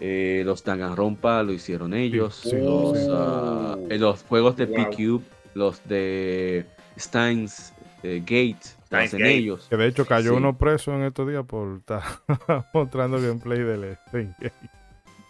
[0.00, 2.36] eh, los Danganronpa lo hicieron ellos.
[2.36, 3.08] sí, los, sí.
[3.10, 4.76] ah, eh, los juegos de Wow.
[4.90, 7.72] P-Cube, los de Steins
[8.04, 8.60] eh, Gate,
[8.92, 9.34] lo Steins hacen Gate.
[9.34, 9.66] ellos.
[9.68, 10.36] Que de hecho cayó Sí.
[10.36, 12.02] uno preso en estos días por estar
[12.74, 14.34] mostrando gameplay del Steam.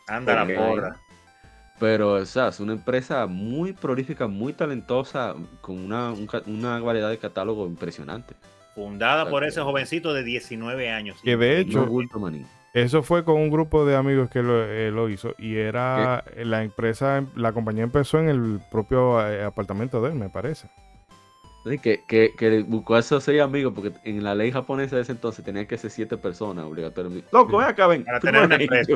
[0.09, 0.97] Anda la porra.
[1.79, 7.11] Pero o sea, es una empresa muy prolífica, muy talentosa, con una, un una variedad
[7.11, 8.35] de catálogo impresionante.
[8.75, 11.19] Fundada por ese jovencito de 19 años.
[11.23, 11.89] Que de hecho-.
[12.73, 16.63] Eso fue con un grupo de amigos que lo, eh, lo hizo y era la
[16.63, 20.69] empresa, la compañía empezó en el propio eh, apartamento de él, me parece.
[21.65, 25.03] Sí, Que, que, que buscó a esos seis amigos, porque en la ley japonesa de
[25.03, 27.29] ese entonces tenían que ser siete personas obligatoriamente.
[27.31, 28.05] Loco, ven acá, ven.
[28.05, 28.93] Para tener no una empresa.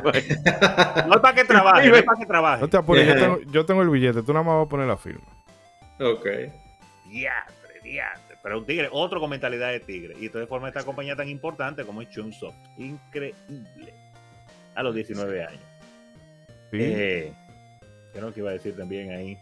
[1.06, 2.60] No es para que trabaje, no es para que trabaje.
[2.62, 4.88] No te apures, yo tengo, yo tengo el billete, tú nada más vas a poner
[4.88, 5.24] la firma.
[6.00, 6.26] Ok.
[7.08, 8.36] Diatre, diatre.
[8.42, 10.14] Pero un tigre, otro con mentalidad de tigre.
[10.20, 12.56] Y entonces forma esta compañía tan importante como es Chunsoft.
[12.78, 13.94] Increíble.
[14.74, 15.62] A los 19 años.
[16.70, 16.78] Sí.
[16.80, 17.32] Eh,
[18.12, 19.38] creo que iba a decir también ahí.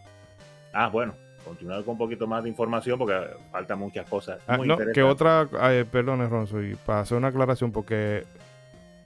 [0.72, 1.14] Ah, bueno,
[1.44, 3.14] continuar con un poquito más de información porque
[3.52, 4.40] faltan muchas cosas.
[4.46, 8.24] Ah, muy no, que otra, eh, perdón, Ronzo, y para hacer una aclaración, porque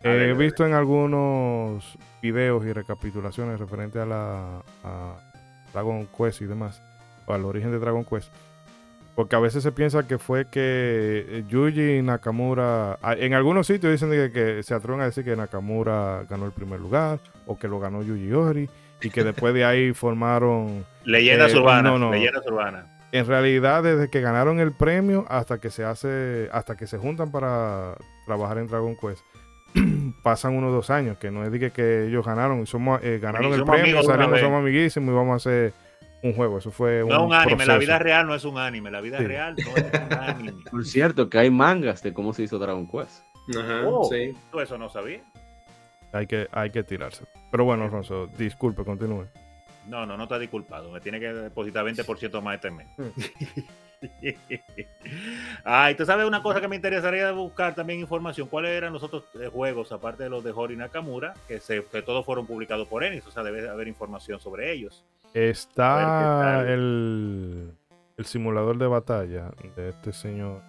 [0.02, 0.34] he ver.
[0.36, 5.16] visto en algunos videos y recapitulaciones referente a la a
[5.72, 6.82] Dragon Quest y demás,
[7.26, 8.32] o al origen de Dragon Quest,
[9.14, 13.92] porque a veces se piensa que fue que eh, Yuji Nakamura, a- en algunos sitios
[13.92, 17.66] dicen que, que se atreven a decir que Nakamura ganó el primer lugar, o que
[17.68, 18.70] lo ganó Yuji Ori,
[19.00, 21.92] y que después de ahí formaron Leyendas eh, urbanas.
[21.92, 22.10] no, no.
[22.12, 22.86] Leyendas urbanas.
[23.12, 27.30] en realidad desde que ganaron el premio hasta que se hace hasta que se juntan
[27.32, 27.94] para
[28.26, 29.22] trabajar en Dragon Quest
[30.22, 33.52] pasan unos dos años que no es de que, que ellos ganaron somos eh, ganaron
[33.52, 35.72] el somos premio salimos somos amiguísimos y vamos a hacer
[36.22, 38.58] un juego eso fue un No es un anime, la vida real no es un
[38.58, 39.24] anime, la vida Sí.
[39.26, 40.62] real no es un anime.
[40.68, 43.22] Por cierto, que hay mangas de cómo se hizo Dragon Quest.
[43.56, 44.08] Ajá, Oh.
[44.10, 44.34] sí.
[44.50, 45.20] Tú eso no sabía.
[46.12, 49.26] Hay que hay que tirarse pero bueno Ronzo disculpe continúe
[49.86, 50.90] No, no, no está disculpado.
[50.92, 52.86] Me tiene que depositar 20% más este mes.
[55.64, 58.48] Ay, tú sabes una cosa que me interesaría buscar también información.
[58.48, 62.02] ¿Cuáles eran los otros eh, juegos, aparte de los de Hori Nakamura, que, se, que
[62.02, 63.26] todos fueron publicados por Enix?
[63.26, 65.06] O sea, debe haber información sobre ellos.
[65.32, 67.72] está el
[68.18, 70.60] el simulador de batalla de este señor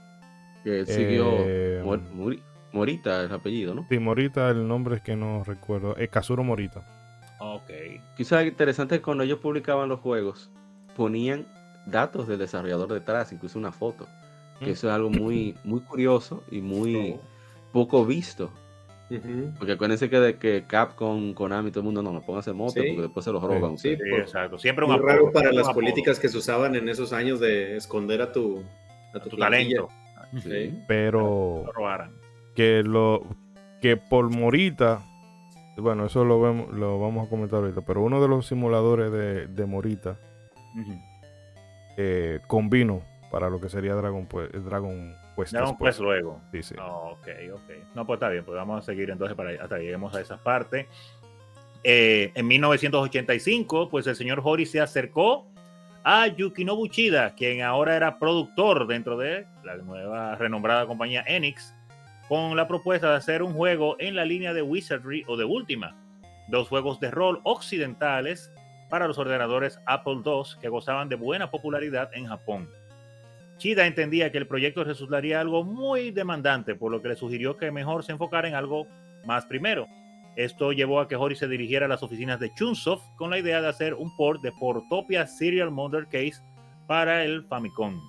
[0.63, 1.81] Que él siguió Eh,
[2.72, 3.86] Morita, el apellido, ¿no?
[3.89, 6.84] Timorita el nombre es que no recuerdo eh, Kazuro Morita
[7.39, 7.70] Ok.
[8.17, 10.49] Quizás interesante es cuando ellos publicaban los juegos,
[10.95, 11.47] ponían
[11.86, 14.07] datos del desarrollador detrás, incluso una foto.
[14.59, 14.70] Que Mm.
[14.74, 17.22] eso es algo muy, muy curioso y muy Oh.
[17.72, 18.51] poco visto.
[19.57, 22.82] Porque acuérdense que de que Capcom, Konami, todo el mundo no, no pongan ese mote
[22.82, 22.88] Sí.
[22.89, 23.76] porque después se los roban.
[23.80, 23.95] Sí.
[23.95, 24.59] Sí, exacto.
[24.59, 25.76] Siempre un Muy apodo, raro para siempre las apodo.
[25.82, 28.61] políticas que se usaban en esos años de esconder a tu,
[29.15, 29.78] a tu, Tu plantilla.
[29.88, 29.89] talento.
[30.43, 30.80] Sí.
[30.88, 32.11] pero Lo robaran.
[32.60, 33.24] Que lo
[33.82, 34.99] que por Morita
[35.78, 39.47] bueno eso lo vemos lo vamos a comentar ahorita pero uno de los simuladores de,
[39.47, 40.18] de Morita
[40.78, 40.93] Ujú.
[41.97, 43.01] eh, convino
[43.32, 45.95] para lo que sería Dragon Pues- Dragon Quest Dragon después.
[45.95, 46.41] Quest luego.
[46.51, 46.76] Sí, sí.
[46.82, 47.72] Oh, ok, ok.
[47.95, 50.36] No, pues está bien, pues vamos a seguir entonces para hasta que lleguemos a esa
[50.43, 50.89] parte.
[51.86, 55.47] Eh, en 1985, pues el señor Hori se acercó
[56.03, 61.74] a Yukinobu Uchida, quien ahora era productor dentro de la nueva renombrada compañía Enix,
[62.30, 65.95] con la propuesta de hacer un juego en la línea de Wizardry o de Ultima,
[66.47, 68.51] dos juegos de rol occidentales
[68.88, 72.69] para los ordenadores Apple II que gozaban de buena popularidad en Japón.
[73.57, 77.71] Chida entendía que el proyecto resultaría algo muy demandante, por lo que le sugirió que
[77.71, 78.86] mejor se enfocara en algo
[79.25, 79.88] más primero.
[80.36, 83.59] Esto llevó a que Hori se dirigiera a las oficinas de Chunsoft con la idea
[83.59, 86.43] de hacer un port de Portopia Serial Mother Case
[86.86, 87.99] para el Famicom.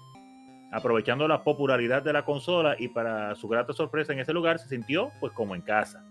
[0.73, 4.69] Aprovechando la popularidad de la consola y para su grata sorpresa en ese lugar, se
[4.69, 6.05] sintió pues como en casa.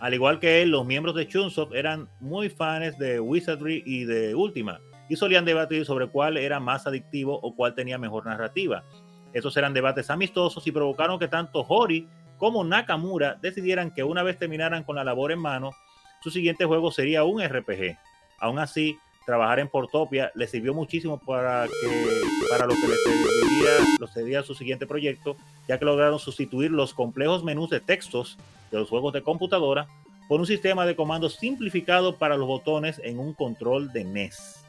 [0.00, 4.34] Al igual que él, los miembros de Chunsoft eran muy fans de Wizardry y de
[4.34, 8.84] Ultima, y solían debatir sobre cuál era más adictivo o cuál tenía mejor narrativa.
[9.32, 14.38] Esos eran debates amistosos y provocaron que tanto Hori como Nakamura decidieran que una vez
[14.38, 15.72] terminaran con la labor en mano,
[16.20, 17.96] su siguiente juego sería un RPG.
[18.38, 18.96] Aún así,
[19.28, 24.42] trabajar en Portopia le sirvió muchísimo para, que, para lo que le serviría, lo sería
[24.42, 25.36] su siguiente proyecto,
[25.68, 28.38] ya que lograron sustituir los complejos menús de textos
[28.70, 29.86] de los juegos de computadora
[30.28, 34.64] por un sistema de comandos simplificado para los botones en un control de NES.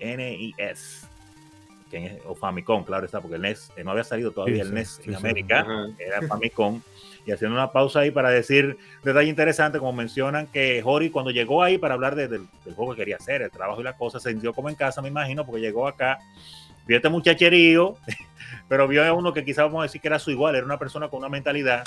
[0.00, 1.06] NES.
[2.24, 5.16] O Famicom, claro está, porque el NES eh, no había salido todavía el NES en
[5.16, 5.66] América,
[5.98, 6.80] era Famicom.
[7.24, 11.62] Y haciendo una pausa ahí para decir detalle interesante, como mencionan que Hori cuando llegó
[11.62, 14.52] ahí para hablar del juego que quería hacer, el trabajo y la cosa, se sintió
[14.52, 16.18] como en casa, me imagino, porque llegó acá,
[16.86, 17.96] vio este muchacherío,
[18.68, 20.78] pero vio a uno que quizás vamos a decir que era su igual, era una
[20.78, 21.84] persona con una mentalidad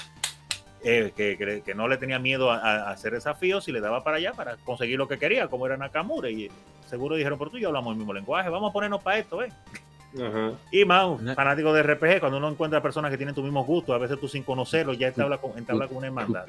[0.88, 4.34] eh, que, que, no le tenía miedo a, hacer desafíos y le daba para allá
[4.34, 6.30] para conseguir lo que quería, como era Nakamura.
[6.30, 6.52] Y
[6.88, 9.50] seguro dijeron, por tú y hablamos el mismo lenguaje, vamos a ponernos para esto, ¿eh?
[10.72, 13.98] Y más, fanático de RPG, cuando uno encuentra personas que tienen tu mismo gusto, a
[13.98, 16.46] veces tú sin conocerlo ya entabla con, entabla con una hermandad.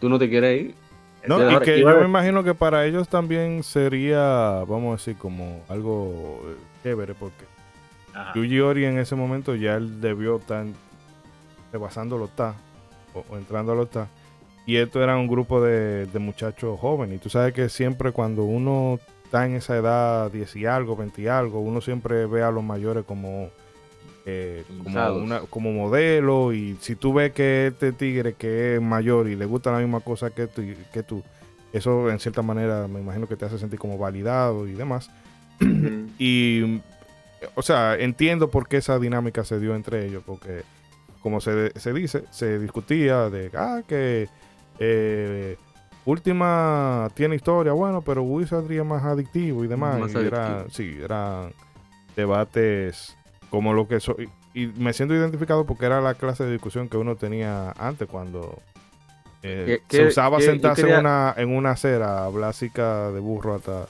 [0.00, 0.74] ¿Tú no te quieres ir?
[1.26, 5.62] No, y que yo me imagino que para ellos también sería, vamos a decir, como
[5.68, 7.44] algo eh, chévere, porque
[8.34, 10.64] Yuji Ori en ese momento ya él debió estar
[11.72, 12.54] rebasándolo está
[13.14, 14.08] o, entrando al OTA.
[14.66, 17.16] Y esto era un grupo de, muchachos jóvenes.
[17.16, 21.22] Y tú sabes que siempre cuando uno está en esa edad, 10 y algo, 20
[21.22, 23.50] y algo, uno siempre ve a los mayores como,
[24.24, 24.64] eh,
[25.50, 26.52] como, modelo.
[26.52, 30.00] Y si tú ves que este tigre que es mayor y le gusta la misma
[30.00, 30.62] cosa que tú,
[30.92, 31.22] que tú
[31.72, 35.10] eso en cierta manera me imagino que te hace sentir como validado y demás.
[36.18, 36.80] y,
[37.54, 40.62] o sea, entiendo por qué esa dinámica se dio entre ellos, porque
[41.20, 44.28] como se, dice, se discutía de ah, que
[44.78, 45.56] eh,
[46.06, 50.14] Última tiene historia, bueno, pero Wizard sería más adictivo y demás.
[50.14, 51.52] era, sí, eran
[52.14, 53.18] debates
[53.50, 54.28] como lo que soy.
[54.54, 58.62] Y me siento identificado porque era la clase de discusión que uno tenía antes cuando
[59.42, 63.86] eh, se usaba sentarse en, una, en una acera blásica de burro hasta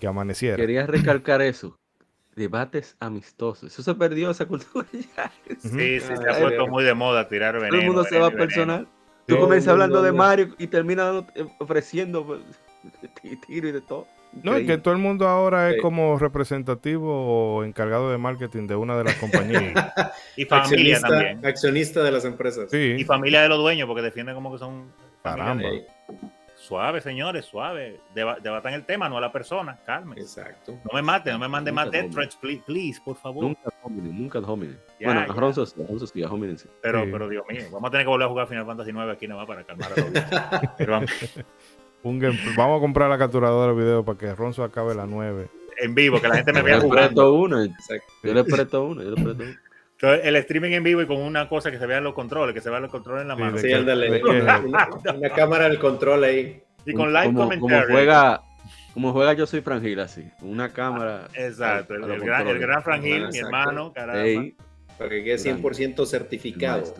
[0.00, 0.56] que amaneciera.
[0.56, 1.78] Quería recalcar eso
[2.34, 3.72] debates amistosos.
[3.72, 5.32] Eso se perdió, esa cultura ya.
[5.58, 7.70] Sí, sí, se ha puesto muy de moda tirar veneno.
[7.70, 8.88] Todo el mundo se va personal.
[9.26, 12.40] Tú comienzas hablando de Mario y terminas eh, ofreciendo pues,
[13.46, 14.06] tiro y de todo.
[14.42, 18.76] No, y que todo el mundo ahora es como representativo o encargado de marketing de
[18.76, 19.72] una de las compañías.
[20.36, 21.44] y familia también.
[21.44, 22.70] Accionista de las empresas.
[22.70, 22.96] Sí.
[22.98, 24.92] Y familia de los dueños, porque defienden como que son.
[25.22, 25.64] Caramba.
[26.66, 28.00] Suave, señores, suave.
[28.12, 29.78] debatan el tema, no a la persona.
[29.86, 30.16] Calme.
[30.20, 30.72] Exacto.
[30.84, 32.36] No me maten, no me manden más death threats,
[32.66, 33.44] please, por favor.
[33.44, 34.76] Nunca hominin, nunca hominin.
[35.00, 36.68] bueno, a Ronzo sí, a sí, a sí.
[36.82, 39.28] Pero, pero Dios mío, vamos a tener que volver a jugar Final Fantasy 9 aquí
[39.28, 40.00] nada más para calmar a
[40.86, 41.10] los
[42.56, 45.48] vamos a comprar la capturadora de video para que Ronzo acabe la 9.
[45.78, 47.32] En vivo, que la gente me vea jugando.
[47.32, 47.64] Uno.
[47.64, 49.54] Yo le presto uno, yo le presto uno.
[49.98, 52.60] Entonces, el streaming en vivo y con una cosa que se vean los controles, que
[52.60, 53.56] se vean los controles en la mano.
[53.56, 54.22] Sí, ándale.
[54.24, 56.62] una, cámara del control ahí.
[56.84, 58.42] Y con live como, Como juega,
[58.92, 60.30] como juega Yo Soy Frangil, así.
[60.42, 61.28] Una cámara.
[61.34, 61.94] Exacto.
[61.94, 64.50] el, gran, el, gran Frangil, mi hermano, caramba.
[64.98, 66.94] para que quede 100% certificado.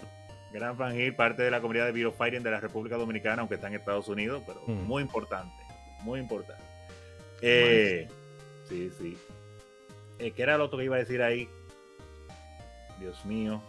[0.55, 3.67] Gran Frangil, parte de la comunidad de Video Fighting de la República Dominicana, aunque está
[3.67, 4.87] en Estados Unidos, pero mm.
[4.87, 5.55] muy importante.
[6.01, 6.63] Muy importante.
[7.43, 8.09] Eh,
[8.71, 9.19] sí, sí.
[10.19, 11.47] Eh, ¿Qué era lo otro que iba a decir ahí?
[12.99, 13.61] Dios mío.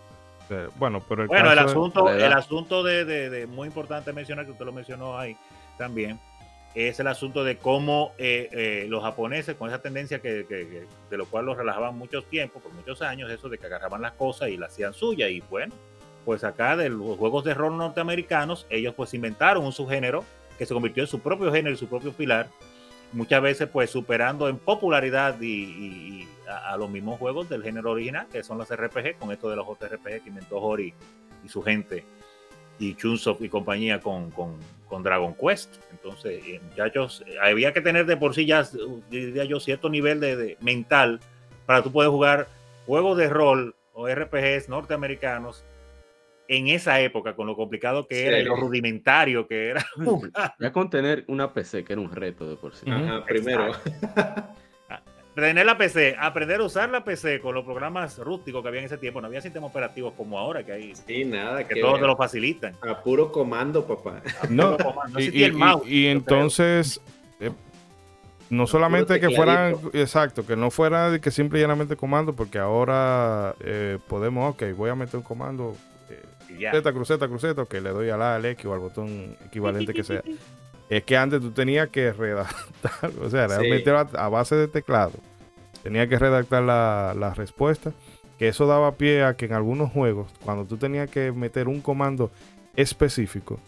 [0.76, 4.72] bueno, pero el, bueno, el asunto, el asunto de, muy importante mencionar que usted lo
[4.72, 5.38] mencionó ahí
[5.78, 6.20] también
[6.76, 10.46] es el asunto de cómo eh, eh, los japoneses con esa tendencia que,
[11.10, 14.12] de lo cual los relajaban mucho tiempo, por muchos años, eso de que agarraban las
[14.12, 15.74] cosas y las hacían suya y bueno,
[16.24, 20.24] pues acá de los juegos de rol norteamericanos, ellos pues inventaron un subgénero
[20.60, 22.48] que se convirtió en su propio género y su propio pilar,
[23.12, 28.44] muchas veces pues superando en popularidad y, a, los mismos juegos del género original, que
[28.44, 30.94] son los RPG, con esto de los JRPG que inventó Hori
[31.44, 32.04] y su gente,
[32.80, 35.76] y Chunsoft y compañía con, con, Dragon Quest.
[35.92, 38.68] Entonces, eh, muchachos, eh, había que tener de por sí ya,
[39.10, 41.20] diría yo, cierto nivel de, mental
[41.66, 42.48] para tú poder jugar
[42.86, 45.66] juegos de rol o RPGs norteamericanos
[46.48, 49.86] en esa época, con lo complicado que era y lo rudimentario que era.
[50.60, 52.86] Ya con tener una PC, que era un reto de por sí.
[53.26, 53.74] primero.
[55.46, 58.88] Tener la PC, aprender a usar la PC con los programas rústicos que había en
[58.88, 60.96] ese tiempo, no había sistemas operativos como ahora que hay.
[60.96, 62.76] Sí, nada, que, todos te lo facilitan.
[62.82, 64.22] A puro comando, papá.
[64.50, 64.78] No,
[65.86, 67.00] y, entonces,
[67.40, 67.52] eh,
[68.50, 73.54] no solamente que fueran, exacto, que no fuera que simple y llanamente comando, porque ahora
[73.60, 75.76] eh, podemos, ok, voy a meter un comando,
[76.10, 79.94] eh, Z, cruceta, cruceta, que le doy a la, al X o al botón equivalente
[79.94, 80.24] que sea.
[80.90, 85.14] Es que antes tú tenías que redactar, o sea, realmente a, base de teclado,
[85.84, 87.92] tenía que redactar la, la, respuesta,
[88.40, 91.82] que eso daba pie a que en algunos juegos, cuando tú tenías que meter un
[91.82, 92.32] comando
[92.76, 93.60] específico,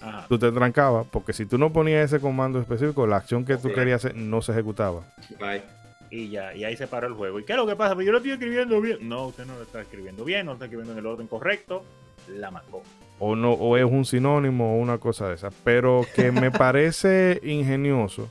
[0.00, 0.26] Ajá.
[0.28, 3.68] tú te trancabas, porque si tú no ponías ese comando específico, la acción que tú
[3.68, 3.74] Sí.
[3.74, 5.02] querías hacer no se ejecutaba.
[5.38, 5.62] Bye.
[6.10, 7.40] Y ya, y ahí se paró el juego.
[7.40, 7.94] ¿Y qué es lo que pasa?
[7.94, 8.98] Pues yo lo estoy escribiendo bien.
[9.08, 11.82] No, usted no lo está escribiendo bien, no lo está escribiendo en el orden correcto.
[12.28, 12.82] La mató.
[13.26, 15.48] O no, o es un sinónimo o una cosa de esa.
[15.64, 18.30] Pero que me parece ingenioso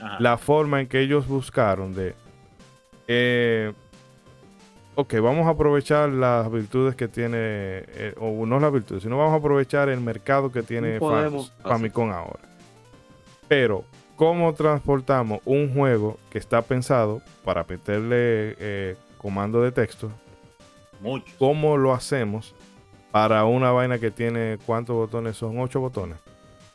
[0.00, 0.16] Ajá.
[0.20, 2.14] la forma en que ellos buscaron de.
[3.08, 3.74] eh,
[4.94, 7.36] ok, vamos a aprovechar las virtudes que tiene.
[7.38, 10.98] eh, o no las virtudes, sino vamos a aprovechar el mercado que tiene
[11.62, 12.40] Famicom ahora.
[13.48, 13.84] Pero,
[14.16, 20.10] ¿cómo transportamos un juego que está pensado para meterle eh, comando de texto?
[21.02, 21.34] Muchos.
[21.38, 22.54] ¿Cómo lo hacemos
[23.12, 25.58] para una vaina que tiene cuántos botones son?
[25.60, 26.18] Ocho botones.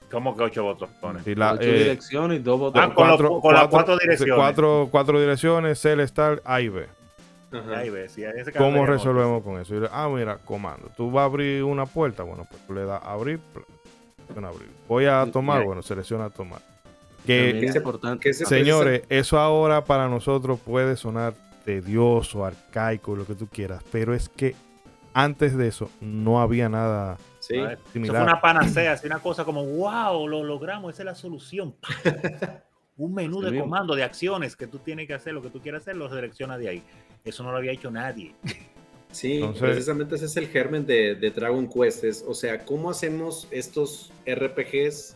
[0.09, 1.27] ¿Cómo que ocho botones?
[1.27, 2.89] Y la, Ocho eh, direcciones y dos botones.
[2.91, 4.35] Ah, con los- con las cuatro direcciones.
[4.37, 6.85] Cuatro, cuatro direcciones, C, Start, A y B.
[7.51, 7.83] Ajá.
[8.09, 9.73] Sí, ese ¿Cómo resolvemos con eso?
[9.75, 10.89] Le- ah, mira, comando.
[10.95, 13.39] Tú vas a abrir una puerta, bueno, pues tú le das abrir,
[14.35, 14.69] abrir.
[14.87, 16.61] Voy a Sí, tomar, bueno, selecciona tomar.
[17.25, 18.33] Que, es importante.
[18.33, 21.33] señores, eso ahora para nosotros puede sonar
[21.65, 24.55] tedioso, arcaico, lo que tú quieras, pero es que
[25.23, 27.55] antes de eso no había nada Sí.
[27.55, 27.73] ¿sabes?
[27.73, 28.23] Eso fue similar.
[28.23, 31.75] una panacea, así una cosa como, wow, lo logramos, esa es la solución.
[32.97, 35.83] Un menú de comando, de acciones que tú tienes que hacer, lo que tú quieras
[35.83, 36.83] hacer, lo selecciona de ahí.
[37.23, 38.33] Eso no lo había hecho nadie.
[39.11, 42.03] Sí, Entonces- precisamente ese es el germen de, de Dragon Quest.
[42.03, 45.15] es, o sea, ¿cómo hacemos estos RPGs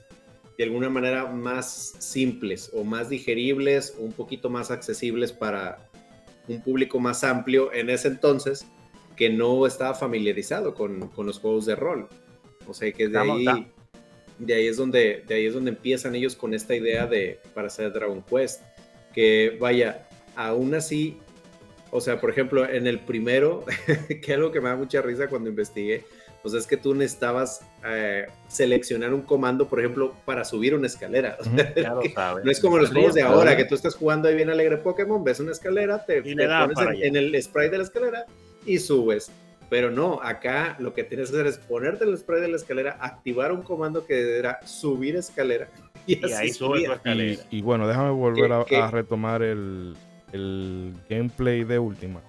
[0.58, 5.80] de alguna manera más simples o más digeribles o un poquito más accesibles para
[6.48, 8.66] un público más amplio en ese entonces
[9.22, 12.08] que no estaba familiarizado con, con los juegos de rol?
[12.66, 13.68] O sea, que de ahí,
[14.40, 17.68] de ahí es donde de ahí es donde empiezan ellos con esta idea de para
[17.68, 18.64] hacer Dragon Quest
[19.14, 21.20] que vaya aún así
[21.92, 23.64] o sea por ejemplo en el primero
[24.24, 26.04] que algo que me da mucha risa cuando investigué
[26.42, 31.38] pues es que tú necesitabas eh, seleccionar un comando por ejemplo para subir una escalera
[31.42, 32.44] O sea, Ya lo sabes.
[32.44, 33.36] no es como los juegos de claro.
[33.36, 36.78] ahora que tú estás jugando ahí bien alegre Pokémon ves una escalera te, te pones
[36.80, 38.26] en, en el spray de la escalera
[38.66, 39.32] y subes
[39.70, 42.98] pero no, acá lo que tienes que hacer es ponerte el spray de la escalera,
[43.00, 45.70] activar un comando que era subir escalera
[46.06, 46.90] y, Y así ahí sube tu subía.
[46.90, 47.42] Y, escalera.
[47.52, 48.76] y bueno, déjame volver ¿Qué- a, qué?
[48.76, 49.96] a retomar el,
[50.34, 52.20] el gameplay de última.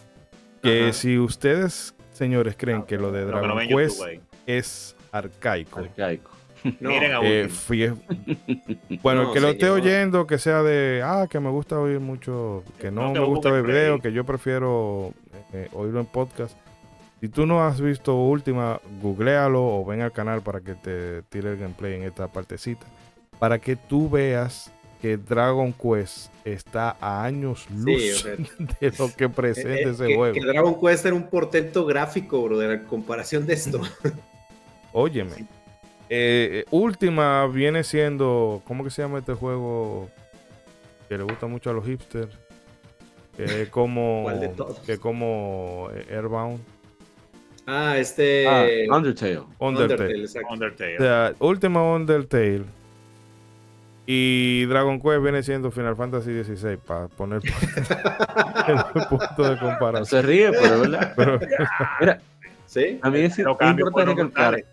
[0.62, 0.92] Que Ajá.
[0.92, 6.30] si ustedes, señores, creen que lo de Dragon no Quest YouTube es arcaico, Arcaico.
[6.78, 7.48] No, Miren a eh,
[9.02, 11.98] bueno, No, el que lo esté oyendo, que sea de, ah, que me gusta oír
[11.98, 14.12] mucho, que no No, me gusta ver busque video, play.
[14.12, 15.12] que yo prefiero
[15.52, 16.56] eh, oírlo en podcast.
[17.20, 21.52] Si tú no has visto última, googlealo o ven al canal para que te tire
[21.52, 22.84] el gameplay en esta partecita.
[23.38, 28.36] Para que tú veas que Dragon Quest está a años luz Sí, o sea,
[28.80, 30.34] de lo que presenta eh, ese que, juego.
[30.34, 33.80] que Dragon Quest era un portento gráfico, bro, en comparación de esto.
[34.92, 35.46] Óyeme.
[36.08, 40.08] Eh, última viene siendo, ¿cómo que se llama este juego
[41.08, 42.36] que le gusta mucho a los hipsters?
[43.36, 44.78] Que como, ¿Cuál de todos?
[44.80, 46.60] que como eh, Airbound,
[47.66, 48.46] Ah, este.
[48.48, 48.66] Ah,
[48.96, 49.40] Undertale.
[49.58, 50.18] Undertale.
[50.20, 50.48] exacto.
[50.52, 50.96] Undertale.
[50.96, 52.64] O sea, última Undertale
[54.04, 57.40] y Dragon Quest viene siendo Final Fantasy XVI para poner
[58.66, 60.06] el punto de No comparación.
[60.06, 61.12] se ríe, pero es verdad.
[61.16, 61.40] Pero,
[62.00, 62.20] Mira,
[62.66, 62.98] Sí.
[63.02, 64.64] a mí es importante por no recalcar.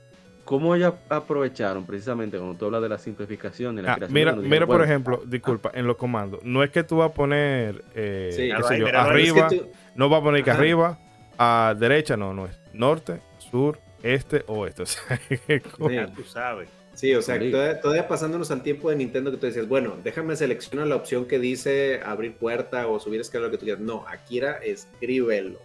[0.50, 4.14] Cómo ellos aprovecharon precisamente cuando tú hablas de la simplificación y la ah, creación.
[4.16, 7.12] mira, mira dijeron, por bueno, ejemplo, disculpa, en los comandos, no es que tú vas
[7.12, 8.50] a poner, eh, Sí.
[8.58, 10.60] qué sé yo, arriba, Es que tú- no va a poner que Ajá.
[10.60, 10.98] arriba,
[11.38, 14.82] a derecha, no, no es norte, sur, este, oeste.
[14.86, 16.68] O sea, es como- Ya tú sabes.
[16.96, 17.52] Sí, o sea, Sí.
[17.52, 21.26] todavía, todavía pasándonos al tiempo de Nintendo que tú decías, bueno, déjame seleccionar la opción
[21.28, 23.84] que dice abrir puerta o subir escalera, lo que tú quieras.
[23.84, 25.60] No, aquí era escríbelo.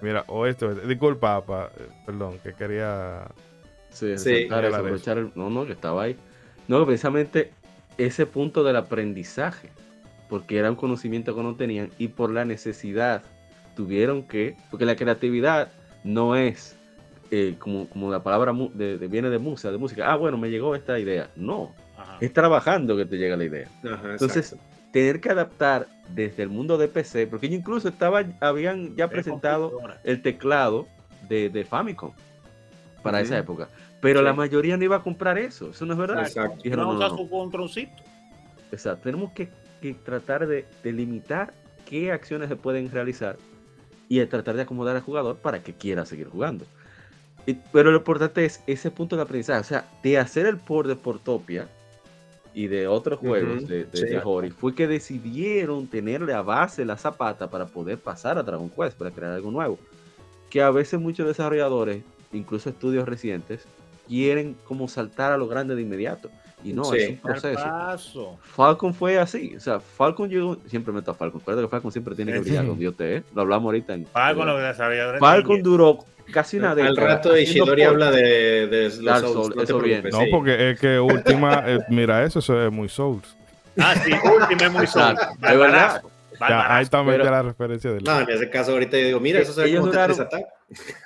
[0.00, 0.86] mira, oeste, oeste.
[0.86, 3.26] Disculpa, pa, eh, perdón, que quería...
[3.90, 6.16] Sí, Sí, aprovechar el- no, no, que estaba ahí.
[6.68, 7.50] No, precisamente
[7.98, 9.68] ese punto del aprendizaje,
[10.28, 13.22] porque era un conocimiento que no tenían y por la necesidad
[13.76, 15.68] tuvieron que, porque la creatividad
[16.04, 16.76] no es
[17.32, 20.36] eh, como, como la palabra mu- de, de- viene de música, de música, ah, bueno,
[20.38, 21.30] me llegó esta idea.
[21.36, 22.16] No, Ajá.
[22.20, 23.68] es trabajando que te llega la idea.
[23.84, 24.56] Ajá, Entonces,
[24.92, 29.10] tener que adaptar desde el mundo de PC, porque ellos incluso estaba, habían ya Es
[29.12, 30.88] presentado el teclado
[31.28, 32.10] de, de Famicom
[33.02, 33.68] para esa época.
[34.00, 34.24] Pero Sí.
[34.24, 35.70] la mayoría no iba a comprar eso.
[35.70, 36.22] Eso no es verdad.
[36.22, 36.56] Exacto.
[36.62, 37.18] Dijeron, No no, usa no, no.
[37.18, 38.02] su controncito.
[38.72, 39.02] Exacto.
[39.04, 39.48] Tenemos que,
[39.80, 41.52] que tratar de, de limitar
[41.86, 43.36] qué acciones se pueden realizar
[44.08, 46.64] y de tratar de acomodar al jugador para que quiera seguir jugando.
[47.46, 49.60] Y- pero lo importante es ese punto de aprendizaje.
[49.60, 51.68] O sea, de hacer el port de Portopia
[52.52, 54.04] y de otros juegos de, de, sí.
[54.06, 58.68] de Hori, fue que decidieron tenerle a base la zapata para poder pasar a Dragon
[58.70, 59.78] Quest, para crear algo nuevo.
[60.50, 63.64] Que a veces muchos desarrolladores, incluso estudios recientes,
[64.08, 66.30] quieren como saltar a lo grande de inmediato.
[66.62, 66.96] Y no, Sí.
[66.98, 67.62] es un proceso.
[67.62, 68.38] paso.
[68.42, 69.54] Falcon fue así.
[69.56, 70.58] O sea, Falcon llegó.
[70.66, 71.40] Siempre meto a Falcon.
[71.40, 72.44] Recuerda que Falcon siempre tiene que Sí.
[72.44, 73.16] brillar donde yo te.
[73.16, 73.22] ¿eh?
[73.34, 74.06] Lo hablamos ahorita en.
[74.06, 75.20] Falcon, los desarrolladores.
[75.20, 75.62] Falcon ninja.
[75.70, 75.98] duró
[76.32, 76.90] casi una década.
[76.90, 80.02] Al rato Ishidori habla de, de los Dark Souls, Souls, no eso viene.
[80.02, 80.30] preocupes, No, sí.
[80.30, 83.36] porque es que última, eh, mira eso, eso es muy Souls.
[83.78, 85.12] Ah, sí, Ultimate muy solo.
[85.12, 86.02] Exacto, es verdad.
[86.48, 88.02] Ya, ahí también pero- está la referencia del.
[88.04, 90.16] No, en ese caso ahorita yo digo, mira, eso se Ellos duraron-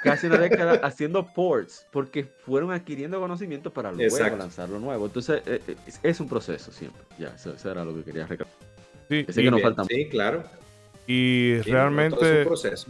[0.03, 4.37] casi una década haciendo ports porque fueron adquiriendo conocimiento para luego Exacto.
[4.39, 5.07] lanzar lo nuevo.
[5.07, 7.03] Entonces, eh, eh, es, es un proceso siempre.
[7.19, 8.55] Ya, eso, eso era lo que quería recalcar.
[9.09, 10.45] Sí, y, que nos falta Sí, claro.
[11.07, 12.87] y Sí, todo es realmente, un proceso.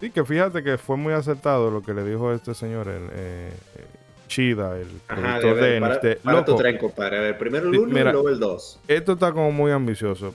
[0.00, 3.50] sí, que fíjate que fue muy acertado lo que le dijo este señor, el eh,
[3.76, 3.84] eh,
[4.28, 7.18] Chida, el Ajá, productor de de, ver, para, Enix, de, para tu loco, tren, compadre.
[7.18, 8.80] A ver, primero el Sí, 1 y luego el 2.
[8.88, 10.34] esto está como muy ambicioso.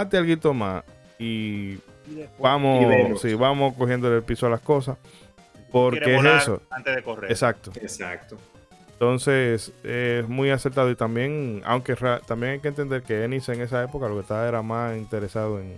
[0.00, 0.84] Hazte algo más
[1.18, 1.80] y Y
[2.38, 4.96] vamos, sí, vamos cogiendo el piso a las cosas.
[5.70, 6.62] Porque es eso.
[6.70, 7.30] Antes de correr.
[7.30, 7.70] Exacto.
[7.76, 8.36] Exacto.
[8.92, 13.82] Entonces, es muy acertado y también, aunque también hay que entender que Enix en esa
[13.82, 15.74] época lo que estaba era más interesado en,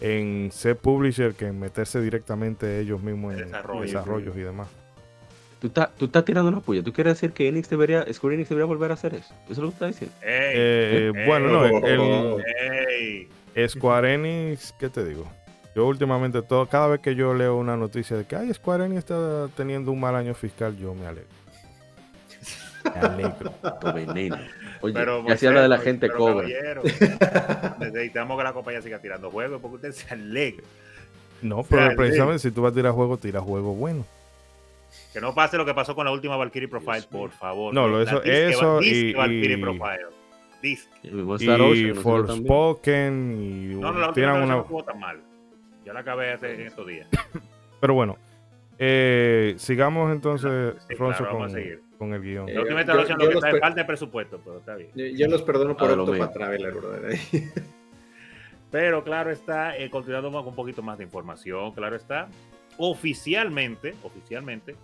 [0.00, 3.80] en ser publisher que en meterse directamente ellos mismos en Desarrollo.
[3.82, 4.68] desarrollos y demás.
[5.60, 6.82] Tú estás, tú estás tirando una puya.
[6.82, 9.32] ¿Tú quieres decir que Enix debería, Square Enix debería volver a hacer eso?
[9.44, 10.14] ¿Eso es lo que estás diciendo?
[10.20, 12.44] Ey, Eh, eh, bueno, no, el.
[12.96, 13.28] Ey.
[13.54, 15.26] el Square Enix, ¿qué te digo?
[15.74, 18.98] Yo últimamente, todo, cada vez que yo leo una noticia de que ay, Square Enix
[19.00, 21.28] está teniendo un mal año fiscal, yo me alegro.
[22.94, 23.52] Me alegro.
[23.80, 24.38] Tu veneno.
[24.80, 26.46] Oye, Pero, ya se habla de la gente pero, cobra.
[27.80, 30.62] Necesitamos que la compañía siga tirando juegos porque usted se alegra.
[31.42, 34.04] No, pero precisamente si tú vas a tirar juego, tira juego bueno.
[35.12, 37.74] Que no pase lo que pasó con la última Valkyrie Profile, por favor.
[37.74, 40.06] No, lo- eso- eso y- Valkyrie y- Profile.
[40.74, 41.94] Ocean, Y también.
[41.96, 44.46] Forspoken y No, no, la última una...
[44.46, 45.20] no jugó tan mal.
[45.84, 47.06] Yo la acabé hace en estos días.
[47.80, 48.16] Pero bueno,
[48.78, 51.82] eh, sigamos entonces, Sí, Ronzo, claro, vamos con, a seguir.
[51.98, 52.48] con el guion.
[52.48, 54.90] Eh, yo- yo lo que los está es per- falta de presupuesto, pero está bien.
[54.94, 56.30] Yo, yo los perdono por Ah, lo Octopath mío.
[56.32, 57.18] Traveler, brother.
[58.70, 62.28] Pero claro está, eh, continuando con un poquito más de información, claro está,
[62.76, 64.74] oficialmente, oficialmente,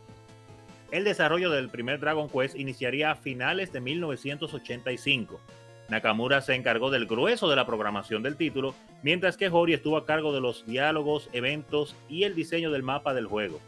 [0.92, 5.40] el desarrollo del primer Dragon Quest iniciaría a finales de 1985.
[5.88, 10.06] Nakamura se encargó del grueso de la programación del título, mientras que Hori estuvo a
[10.06, 13.60] cargo de los diálogos, eventos y el diseño del mapa del juego.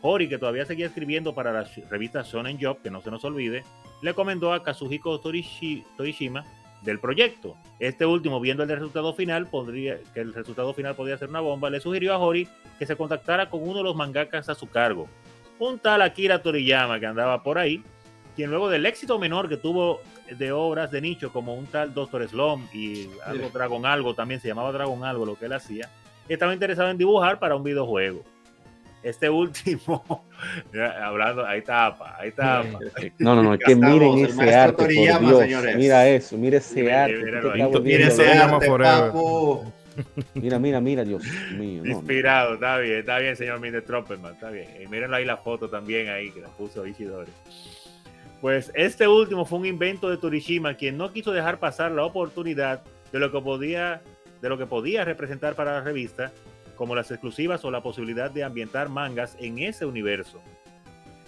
[0.00, 3.64] Hori, que todavía seguía escribiendo para la revista Shonen Job, que no se nos olvide,
[4.00, 6.44] le comentó a Kazuhiko Torishima
[6.82, 7.56] del proyecto.
[7.80, 11.70] Este último, viendo el resultado final, podría, que el resultado final podría ser una bomba,
[11.70, 12.48] le sugirió a Hori
[12.78, 15.08] que se contactara con uno de los mangakas a su cargo,
[15.58, 17.82] un tal Akira Toriyama que andaba por ahí,
[18.38, 22.24] quien luego del éxito menor que tuvo de obras de nicho como un tal Doctor
[22.28, 25.90] Slum y algo Dragon Algo, también se llamaba Dragon Algo lo que él hacía,
[26.28, 28.22] estaba interesado en dibujar para un videojuego.
[29.02, 30.24] Este último,
[31.02, 32.78] hablando, ahí tapa, ahí tapa.
[33.18, 35.40] No, no, no, es que miren ese arte, por Toriyama, Dios.
[35.40, 35.76] señores.
[35.76, 37.80] Mira eso, mira ese Mira, arte.
[37.82, 38.34] Mira ese loco.
[38.38, 39.10] llama forever.
[39.10, 39.72] papu.
[40.34, 41.24] Mira, mira, mira, Dios
[41.56, 41.82] mío.
[41.82, 41.98] no, no.
[41.98, 43.82] Inspirado, está bien, está bien, señor Mr.
[43.82, 44.68] Tropperman, está bien.
[44.80, 47.32] Y mírenlo ahí la foto también ahí que la puso Ishidori.
[48.40, 52.82] Pues este último fue un invento de Torishima, quien no quiso dejar pasar la oportunidad
[53.12, 54.02] de lo que podía,
[54.40, 56.32] de lo que podía representar para la revista,
[56.76, 60.40] como las exclusivas o la posibilidad de ambientar mangas en ese universo.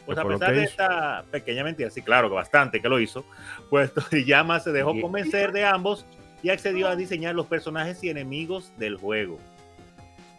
[0.07, 0.71] Pues a pesar de hizo.
[0.71, 3.25] esta pequeña mentira, sí, claro que bastante que lo hizo,
[3.69, 6.07] pues Toriyama se dejó convencer de ambos
[6.43, 9.39] y accedió a diseñar los personajes y enemigos del juego.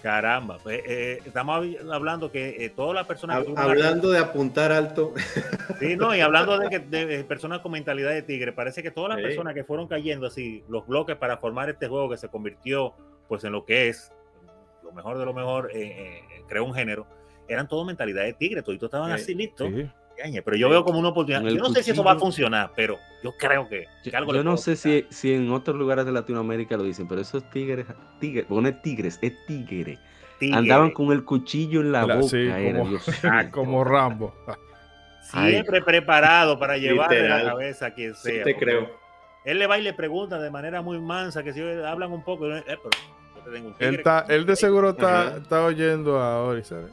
[0.02, 5.14] Caramba, pues, eh, estamos hab- hablando que eh, todas las personas Hablando de apuntar alto.
[5.80, 8.90] sí, no, y hablando de, que, de, eh, personas con mentalidad de tigre, parece que
[8.92, 9.24] todas las Sí.
[9.24, 12.94] personas que fueron cayendo así, los bloques para formar este juego que se convirtió
[13.28, 14.12] pues en lo que es,
[14.84, 17.06] lo mejor de lo mejor, eh, eh, creó un género,
[17.48, 19.24] eran todo mentalidad de tigre, todos estaban Sí.
[19.24, 19.70] así listos.
[19.74, 19.90] Sí.
[20.44, 21.42] Pero yo veo como una oportunidad.
[21.44, 24.44] Yo no sé si eso va a funcionar, pero yo creo que, algo yo le
[24.44, 27.86] no sé si, si en otros lugares de Latinoamérica lo dicen, pero esos tigres,
[28.20, 29.98] tigres, porque no es tigres, es tigre.
[30.40, 32.28] Tigre, Andaban con el cuchillo en la La- boca.
[32.30, 33.32] sí, era, como- Dios mío.
[33.52, 34.36] Como Rambo.
[35.22, 37.54] siempre preparado para llevarle la Literal.
[37.54, 38.44] cabeza a quien Sí, sea.
[38.44, 38.90] te creo.
[39.46, 42.48] Él le va y le pregunta de manera muy mansa, que si hablan un poco,
[42.56, 42.82] eh, pero
[43.36, 46.92] yo te tengo un Él, está, de seguro está, está oyendo a Ori, ¿sabes?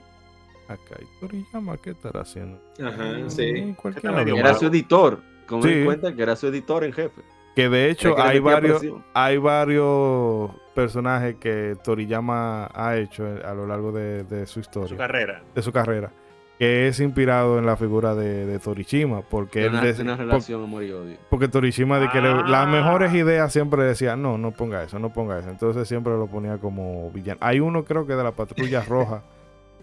[0.68, 2.60] Acá hay Toriyama, ¿qué estará haciendo?
[2.84, 3.74] Ajá, sí.
[4.02, 5.20] Medio lo Era su editor.
[5.46, 5.70] Con Sí.
[5.72, 7.22] en cuenta que era su editor en jefe.
[7.56, 9.04] Que de hecho que hay varios, presión.
[9.14, 14.96] hay varios personajes que Toriyama ha hecho a lo largo de, de su su historia,
[14.96, 15.42] carrera.
[15.54, 16.12] de su carrera,
[16.58, 20.26] que es inspirado en la figura de, de Torishima, porque él Una, dec- una por-
[20.26, 21.16] relación amor y odio.
[21.30, 22.44] porque Torishima de que le- Ah.
[22.46, 25.48] las mejores ideas siempre decía, no, no ponga eso, no ponga eso.
[25.50, 27.38] Entonces siempre lo ponía como villano.
[27.42, 29.22] Hay uno creo que de la patrulla roja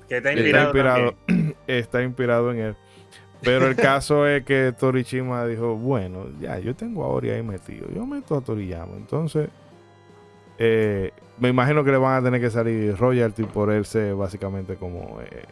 [0.08, 1.16] Que está está inspirado.
[1.68, 2.76] está inspirado en él.
[3.42, 7.88] Pero el caso es que Torishima dijo, bueno, ya, yo tengo a Ori ahí metido.
[7.94, 8.96] Yo meto a Toriyama.
[8.96, 9.50] Entonces,
[10.58, 14.76] eh, me imagino que le van a tener que salir royalty por él ser básicamente
[14.78, 15.44] como, eh,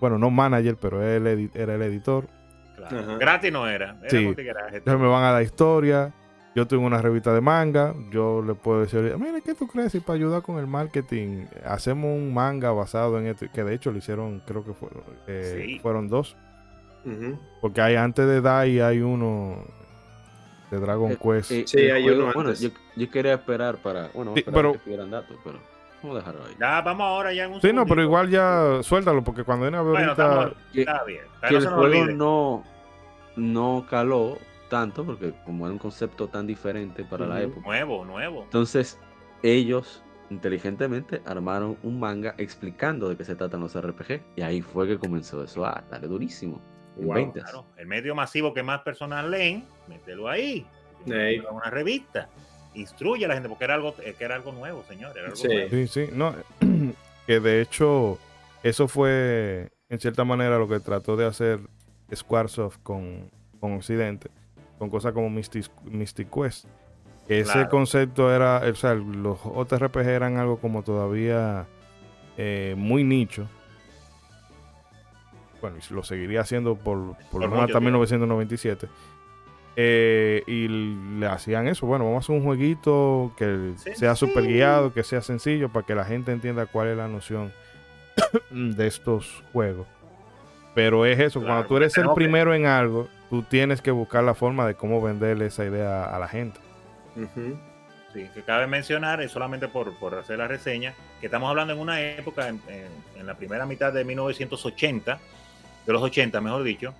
[0.00, 2.26] bueno, no manager, pero él era el editor.
[2.76, 3.18] Claro.
[3.18, 3.96] Gratis no era.
[4.02, 4.34] Era Sí.
[4.86, 6.12] me van a dar historia.
[6.58, 7.94] Yo tengo una revista de manga.
[8.10, 9.94] Yo le puedo decir, mira, ¿qué tú crees?
[9.94, 13.46] Y para ayudar con el marketing, hacemos un manga basado en esto.
[13.54, 15.78] Que de hecho lo hicieron, creo que fueron, eh, Sí.
[15.78, 16.36] fueron dos.
[17.60, 19.58] Porque hay antes de Dai hay uno
[20.72, 21.50] de Dragon Eh, Quest.
[21.52, 22.58] Eh, Sí, hay uno Bueno, antes.
[22.60, 24.08] yo, yo quería esperar para.
[24.12, 25.60] Bueno, Sí, esperar pero- que tuvieran datos, pero
[26.02, 26.56] vamos a dejarlo ahí.
[26.58, 29.22] Ya, vamos ahora ya en un sí, no, pero igual ya suéltalo.
[29.22, 30.54] Porque cuando viene a ver Bueno, ahorita.
[30.74, 31.20] está bien.
[31.48, 32.64] que no el juego
[33.36, 34.38] no caló
[34.68, 37.60] tanto, porque como era un concepto tan diferente para la época.
[37.66, 38.42] Nuevo, nuevo.
[38.44, 38.98] Entonces,
[39.42, 44.20] ellos inteligentemente armaron un manga explicando de qué se tratan los RPG.
[44.36, 46.60] Y ahí fue que comenzó eso a darle durísimo.
[46.98, 47.32] En Wow.
[47.32, 50.66] Claro, el medio masivo que más personas leen, mételo ahí.
[51.06, 51.38] Ey.
[51.50, 52.28] Una revista.
[52.74, 55.16] Instruye a la gente porque era algo, eh, que era algo nuevo, señor.
[55.16, 55.46] Era algo Sí.
[55.48, 55.70] nuevo.
[55.70, 56.34] Sí, sí, no,
[57.26, 58.18] que de hecho
[58.62, 61.60] eso fue en cierta manera lo que trató de hacer
[62.14, 64.28] Squaresoft con, con Occidente,
[64.78, 66.66] con cosas como Mystic, Mystic Quest.
[67.28, 67.68] Ese Claro.
[67.68, 71.66] concepto era, o sea, los JRPG eran algo como todavía
[72.38, 73.46] eh, muy nicho.
[75.60, 77.80] Bueno, y lo seguiría haciendo por, por, lo menos hasta mucho tiempo.
[77.80, 78.88] 1997.
[79.80, 80.68] Eh, y
[81.18, 81.86] le hacían eso.
[81.86, 85.94] Bueno, vamos a hacer un jueguito que sea super guiado, que sea sencillo, para que
[85.94, 87.52] la gente entienda cuál es la noción
[88.50, 89.86] de estos juegos.
[90.74, 93.90] Pero es eso, Claro, cuando tú eres el que- primero en algo, tú tienes que
[93.90, 96.58] buscar la forma de cómo venderle esa idea a la gente.
[98.12, 101.78] Sí, que cabe mencionar, es solamente por, por hacer la reseña, que estamos hablando en
[101.78, 105.18] una época, en, en- en la primera mitad de 1980,
[105.86, 106.94] de los 80, mejor dicho,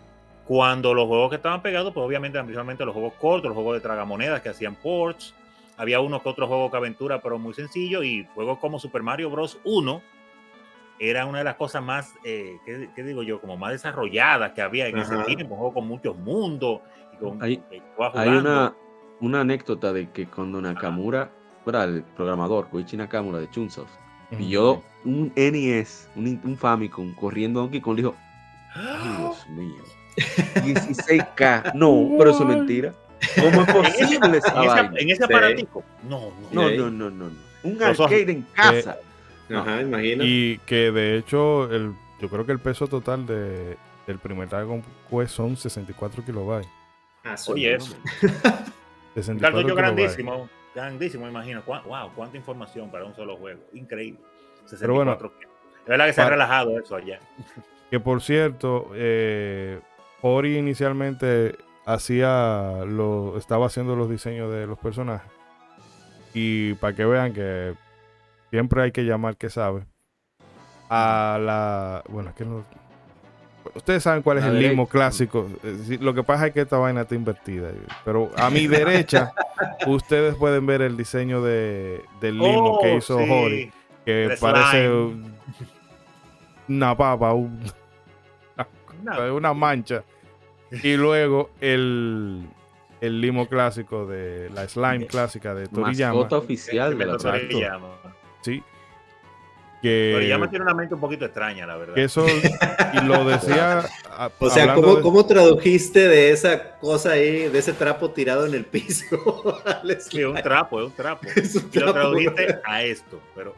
[0.47, 3.75] cuando los juegos que estaban pegados, pues obviamente eran principalmente los juegos cortos, los juegos
[3.77, 5.35] de tragamonedas que hacían ports,
[5.77, 9.31] había uno que otro juego que aventura, pero muy sencillo, y juegos como Super Mario
[9.31, 9.59] Bros.
[9.65, 10.03] 1
[11.01, 13.41] era una de las cosas más, eh, ¿qué, qué digo yo?
[13.41, 16.81] Como más desarrolladas que había en ese tiempo, un juego con muchos mundos,
[17.15, 17.63] y con, Hay-
[18.15, 18.75] Hay una,
[19.21, 21.31] una anécdota de que cuando Nakamura,
[21.67, 23.91] era el programador, Koichi Nakamura de Chunsoft,
[24.39, 28.15] vio un NES, un, un Famicom corriendo a Donkey Kong, dijo,
[28.75, 29.83] ay Dios mío,
[30.57, 32.93] 16K, no, pero eso es mentira.
[33.41, 35.85] ¿Cómo es posible esa En, ese- en aparatico.
[36.09, 36.63] No, no.
[36.63, 37.49] No, no, no, no, no.
[37.65, 38.13] Un Los ojos.
[38.13, 38.97] arcade en casa.
[39.51, 40.25] Ajá, imagina.
[40.25, 43.77] Y que de hecho, el, yo creo que el peso total de,
[44.07, 46.69] del primer Dragon Quest son 64 kilobytes.
[47.25, 47.53] Ah, sí.
[47.53, 47.97] Oye, eso.
[49.15, 49.77] 64 Un cartucho kilobytes.
[49.77, 50.49] grandísimo.
[50.75, 51.63] Grandísimo, me imagino.
[51.67, 53.61] Wow, cuánta información para un solo juego.
[53.73, 54.21] Increíble.
[54.67, 55.33] 64 Pero bueno, kilos.
[55.83, 57.19] es verdad que se ha relajado eso allá.
[57.91, 59.81] Que por cierto, eh,
[60.21, 65.31] Ori inicialmente hacía lo, estaba haciendo los diseños de los personajes.
[66.35, 67.73] Y para que vean que
[68.51, 69.85] siempre hay que llamar que sabe.
[70.91, 72.03] A la.
[72.09, 72.65] Bueno, es que no.
[73.75, 75.47] Ustedes saben cuál es La el limo clásico.
[75.63, 77.71] Eh, Lo que pasa es que esta vaina está invertida.
[78.05, 79.33] Pero a mi derecha,
[79.87, 83.71] ustedes pueden ver el diseño de, del limo Oh, que hizo sí.
[84.07, 85.31] Que parece slime.
[86.69, 87.61] una papa, un-
[89.03, 90.03] Una- una mancha.
[90.83, 92.47] Y luego el,
[93.03, 96.15] el limo clásico de la slime clásica de Toriyama.
[96.15, 97.17] Mascota oficial de la.
[97.19, 97.89] Toriyama.
[98.43, 98.63] Sí.
[99.83, 101.95] Que, Toriyama tiene una mente un poquito extraña, la verdad.
[101.95, 103.85] que eso, y lo decía.
[104.11, 108.45] a- O sea, ¿cómo, de- ¿cómo tradujiste de esa cosa ahí, de ese trapo tirado
[108.47, 109.05] en el piso?
[110.01, 111.29] Sí, un trapo, es un trapo.
[111.37, 111.93] Es un Y lo trapo.
[111.93, 113.55] tradujiste a esto, pero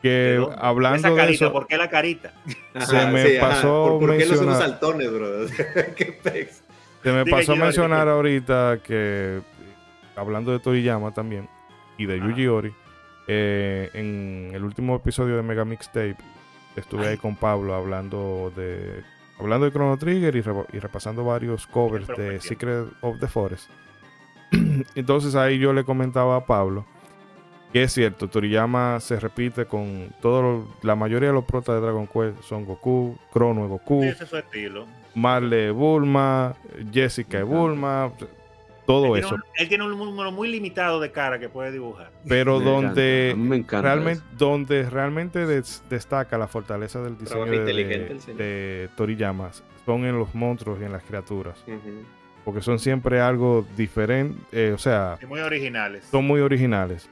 [0.00, 2.32] ¿de que hablando esa de carita, eso, ¿por qué la carita?
[2.74, 5.46] Ajá, se me pasó ¿Por, por qué los mencionar- saltones, bro?
[5.96, 6.62] ¿Qué pex?
[7.02, 9.40] se me Diga, pasó a mencionar ahorita que,
[10.14, 11.48] hablando de Toriyama también,
[11.98, 12.28] y de Ajá.
[12.28, 12.74] Yuji Ori,
[13.26, 16.16] eh, en el último episodio de Mega Mixtape,
[16.76, 19.02] estuve ahí con Pablo hablando de
[19.38, 22.40] hablando de Chrono Trigger y, re- y repasando varios covers de.
[22.40, 23.68] Secret of the Forest.
[24.94, 26.84] Entonces ahí yo le comentaba a Pablo
[27.72, 31.80] que es cierto, Toriyama se repite con todo lo- la mayoría de los protas de
[31.80, 34.86] Dragon Quest son Goku, Chrono es Goku, Sí, ese es su estilo.
[35.16, 36.54] Marle es Bulma,
[36.92, 37.52] Jessica es Ajá.
[37.52, 38.12] Bulma,
[38.86, 39.30] todo él, eso.
[39.30, 42.10] Tiene un, él tiene un número muy limitado de cara que puede dibujar.
[42.28, 44.36] Pero Me donde me encanta realmente, eso.
[44.38, 49.50] donde realmente des- destaca la fortaleza del diseño de, de, de Toriyama
[49.86, 51.64] son en los monstruos y en las criaturas.
[52.44, 56.04] Porque son siempre algo diferente, eh, o sea, Y muy originales.
[56.10, 57.08] son muy originales.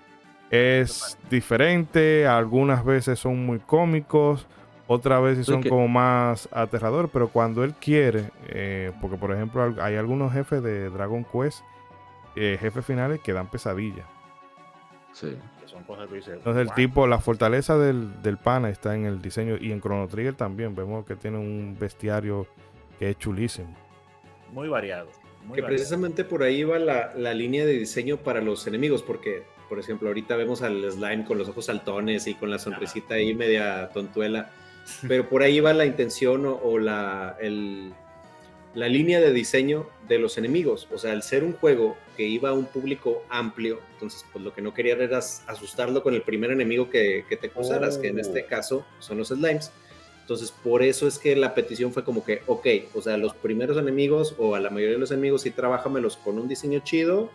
[0.50, 4.46] Es diferente, algunas veces son muy cómicos,
[4.88, 9.96] Otras veces son como más aterradores, pero cuando él quiere, eh, porque por ejemplo hay
[9.96, 11.60] algunos jefes de Dragon Quest,
[12.36, 14.06] eh, jefes finales que dan pesadillas.
[15.12, 15.36] Sí.
[15.60, 16.74] Que son cosas que Entonces el "Wow".
[16.76, 20.74] tipo, la fortaleza del, del pana está en el diseño y en Chrono Trigger también
[20.74, 22.46] vemos que tiene un bestiario
[22.98, 23.74] que es chulísimo.
[24.52, 25.06] Muy variado.
[25.44, 25.68] Muy Que variado.
[25.68, 30.08] precisamente por ahí va la, la línea de diseño para los enemigos, porque, por ejemplo,
[30.08, 34.50] ahorita vemos al slime con los ojos saltones y con la sonrisita ahí media tontuela,
[35.08, 37.92] pero por ahí va la intención o, o la, el-
[38.74, 40.88] la línea de diseño de los enemigos.
[40.90, 44.54] O sea, al ser un juego que iba a un público amplio, entonces pues lo
[44.54, 48.08] que no quería era as- asustarlo con el primer enemigo que, que te cruzaras, que
[48.08, 48.48] en este Oh.
[48.48, 49.70] caso son los slimes.
[50.22, 53.76] Entonces, por eso es que la petición fue como que, ok, o sea, los primeros
[53.76, 57.28] enemigos o a la mayoría de los enemigos sí trabajamelos con un diseño chido,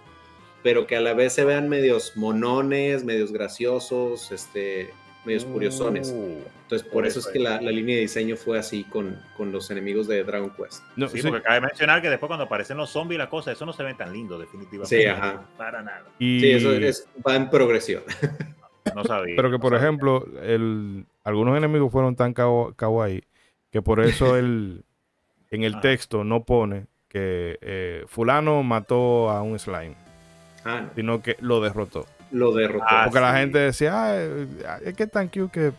[0.63, 4.91] pero que a la vez se vean medios monones, medios graciosos, este,
[5.25, 6.11] medios curiosones.
[6.15, 9.53] Uh, Entonces, por eso es que la, la línea de diseño fue así con, con
[9.53, 10.83] los enemigos de Dragon Quest.
[10.97, 13.53] No, sí, sí, porque cabe mencionar que después cuando aparecen los zombies y la cosa,
[13.53, 15.01] eso no se ve tan lindo, definitivamente.
[15.01, 15.43] Sí, ajá.
[15.57, 16.03] Para nada.
[16.19, 18.03] y- Sí, eso es, va en progresión.
[18.93, 19.35] No sabía.
[19.37, 23.23] Pero que, por ejemplo, el, algunos enemigos fueron tan kawa- kawaii
[23.71, 24.83] que por eso él
[25.51, 25.81] en el Ajá.
[25.81, 29.95] texto no pone que eh, fulano mató a un slime,
[30.65, 32.05] Ah, no, sino que lo derrotó.
[32.31, 32.83] lo derrotó.
[32.89, 34.21] Ah, Porque la gente decía,
[34.83, 35.71] es que tan cute que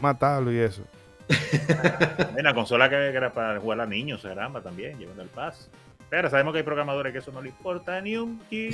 [0.00, 0.82] matarlo y eso.
[2.36, 5.70] En la consola que, era para jugar a niños, caramba, también, llevando el paz.
[6.10, 8.70] Pero sabemos que hay programadores que eso no le importa ni un chin.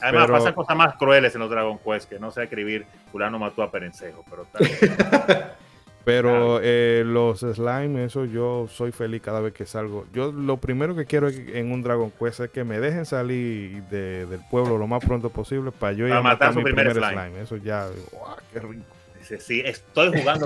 [0.00, 3.38] Además, Pero- pasan cosas más crueles en los Dragon Quest, que no sé escribir, fulano
[3.38, 4.92] mató a Perencejo, pero bien.
[6.04, 10.04] Pero eh, los slime, eso yo soy feliz cada vez que salgo.
[10.12, 14.26] Yo lo primero que quiero en un Dragon Quest es que me dejen salir de-
[14.26, 16.90] del pueblo lo más pronto posible para yo ir a matar matar su mi primer
[16.90, 17.22] primer slime.
[17.28, 17.40] slime.
[17.42, 18.36] Eso ya, ¡guau!
[18.52, 18.84] qué rico.
[19.28, 20.44] Dice, sí, estoy jugando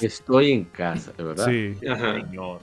[0.00, 1.46] Estoy, en casa, de verdad.
[1.46, 1.74] Sí.
[1.80, 2.58] Señor.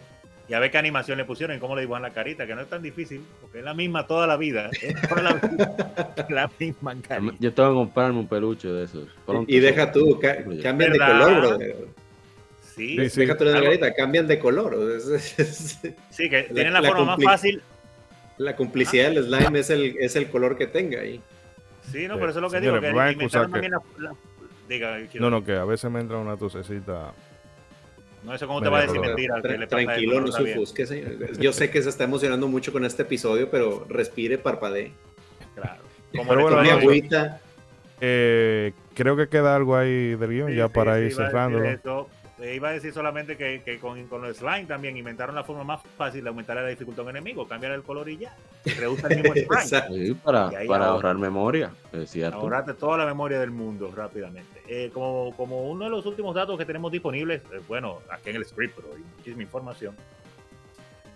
[0.49, 2.61] Y a ver qué animación le pusieron y cómo le dibujan la carita, que no
[2.61, 4.69] es tan difícil, porque es la misma toda la vida.
[4.81, 7.35] Es toda la, vida, la misma carita.
[7.39, 9.07] Yo tengo que comprarme un peluche de esos.
[9.25, 9.51] Pronto.
[9.51, 11.75] Y deja tú, ca- cambian de color, brother.
[12.75, 13.19] Sí, Sí.
[13.21, 14.77] Deja tú la margarita, cambian de color.
[16.09, 17.61] sí, que tienen la, la forma más fácil.
[18.37, 21.21] La complicidad del slime es el, es el color que tenga ahí.
[21.91, 22.19] Sí, no, Sí.
[22.19, 24.13] pero eso es lo que digo, que inventaron también la, la-
[24.67, 27.13] Diga, No, no, que a veces me entra una tosecita.
[28.23, 29.41] No, eso cómo te va a decir mentira.
[29.41, 31.37] que Tra- le tranquilo, no se ofusque, señor.
[31.39, 34.91] Yo sé que se está emocionando mucho con este episodio, pero respire, parpadee.
[35.55, 35.81] Claro.
[36.15, 37.41] Como Pero en bueno, agüita.
[38.01, 41.47] Eh, creo que queda algo ahí del guion Sí, ya sí, para sí, ir iba
[42.39, 45.63] Eh, iba a decir solamente que, que con, con los slime también inventaron la forma
[45.63, 48.35] más fácil de aumentar la dificultad a un enemigo, cambiar el color y ya.
[48.77, 49.35] Reusa el mismo.
[49.35, 49.93] Exacto.
[49.95, 50.51] Sí, para,
[50.85, 52.37] ahorrar memoria, es cierto.
[52.37, 54.61] Ahorrate toda la memoria del mundo rápidamente.
[54.67, 58.35] Eh, como, como uno de los últimos datos que tenemos disponibles, eh, bueno, aquí en
[58.35, 59.95] el script, pero hay muchísima información.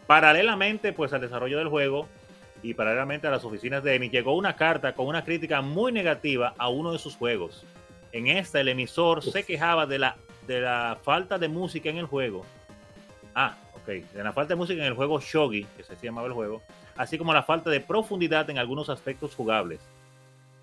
[0.07, 2.07] Paralelamente, pues al desarrollo del juego
[2.63, 6.55] y paralelamente a las oficinas de ENI, llegó una carta con una crítica muy negativa
[6.57, 7.63] a uno de sus juegos.
[8.11, 10.17] En esta, el emisor se quejaba de la,
[10.51, 12.45] de la falta de música en el juego.
[13.33, 13.87] Ah, ok.
[14.13, 16.61] De la falta de música en el juego Shogi, que se llamaba el juego,
[16.97, 19.79] así como la falta de profundidad en algunos aspectos jugables.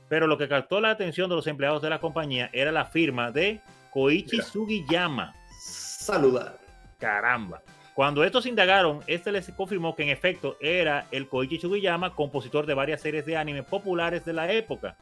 [0.09, 3.31] Pero lo que captó la atención de los empleados de la compañía era la firma
[3.31, 3.61] de
[3.91, 4.45] Koichi Mira.
[4.45, 5.35] Sugiyama.
[5.59, 6.59] Saludar.
[6.99, 7.63] Caramba.
[7.95, 12.75] Cuando estos indagaron, este les confirmó que en efecto era el Koichi Sugiyama, compositor de
[12.75, 14.97] varias series de anime populares de la época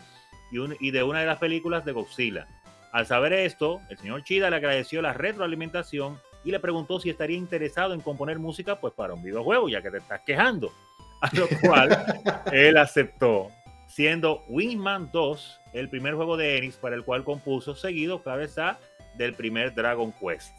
[0.51, 2.47] y, un- y de una de las películas de Godzilla.
[2.93, 7.37] Al saber esto, el señor Chida le agradeció la retroalimentación y le preguntó si estaría
[7.37, 10.73] interesado en componer música pues para un videojuego, ya que te estás quejando.
[11.21, 12.05] A lo cual
[12.53, 13.49] él aceptó,
[13.89, 18.79] siendo Wingman 2 el primer juego de Enix para el cual compuso, seguido, claro está,
[19.15, 20.55] del primer Dragon Quest.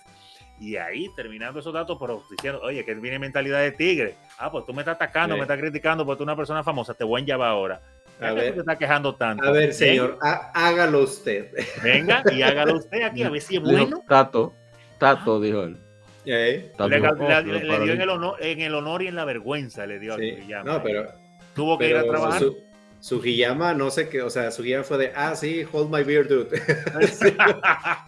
[0.60, 4.16] Y ahí, terminando esos datos, pero diciendo, oye, que viene mentalidad de tigre.
[4.40, 5.40] Ah, pues tú me estás atacando, Sí.
[5.40, 7.82] me estás criticando porque tú eres una persona famosa, te voy a llevar ahora.
[8.20, 8.60] A ¿Por qué ver.
[8.60, 9.48] estás quejando tanto?
[9.48, 11.52] A ver, señor, há- hágalo usted.
[11.84, 14.04] Venga y hágalo usted aquí, a ver si es Dijo, bueno.
[14.08, 14.54] Tato,
[14.98, 15.78] Tato, dijo él.
[16.26, 16.72] ¿Eh?
[16.76, 18.74] Tato, Le, oh, le- pero le- le para dio mí- en el, honor, en el
[18.76, 20.32] honor y en la vergüenza, le dio Sí.
[20.32, 20.72] Sugiyama.
[20.74, 21.08] No, pero,
[21.54, 22.40] Tuvo que ir a pero trabajar.
[22.42, 22.58] su,
[23.00, 26.50] Sugiyama, no sé qué, o sea, Sugiyama fue de, ah, sí, hold my beer, dude.
[27.40, 28.06] ah,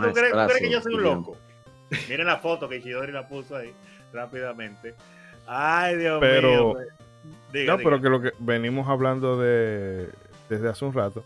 [0.00, 1.36] ¿tú crees, tú crees que yo soy un loco?
[2.08, 3.72] Miren la foto que Ishidori la puso ahí
[4.12, 4.94] rápidamente.
[5.46, 6.72] Ay, Dios Pero- mío.
[6.74, 6.86] pues.
[7.52, 7.90] Diga, No, diga.
[7.90, 10.08] pero que lo que venimos hablando de
[10.48, 11.24] desde hace un rato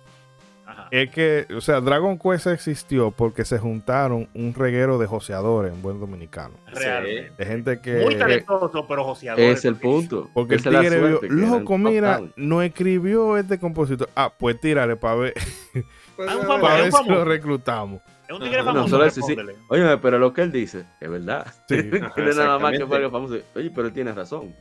[0.67, 0.89] Ajá.
[0.91, 5.81] es que, o sea, Dragon Quest existió porque se juntaron un reguero de joseadores en
[5.83, 6.55] buen dominicano.
[6.73, 7.33] Realmente.
[7.39, 9.41] De gente que Muy talentoso, pero joseador.
[9.41, 10.29] Es el punto.
[10.35, 14.09] Porque el Esa tigre vio, loco, mira, no escribió este compositor.
[14.17, 15.35] Ah, pues tírale para ver,
[16.17, 18.01] Pues, Ah, para ver si lo reclutamos.
[18.27, 18.99] Es un tigre famoso.
[18.99, 19.21] No, sí.
[19.69, 21.47] Oye, pero lo que él dice es verdad.
[21.69, 21.77] Sí.
[22.03, 23.37] Ajá, nada más que famoso.
[23.55, 24.55] Oye, pero él tiene razón.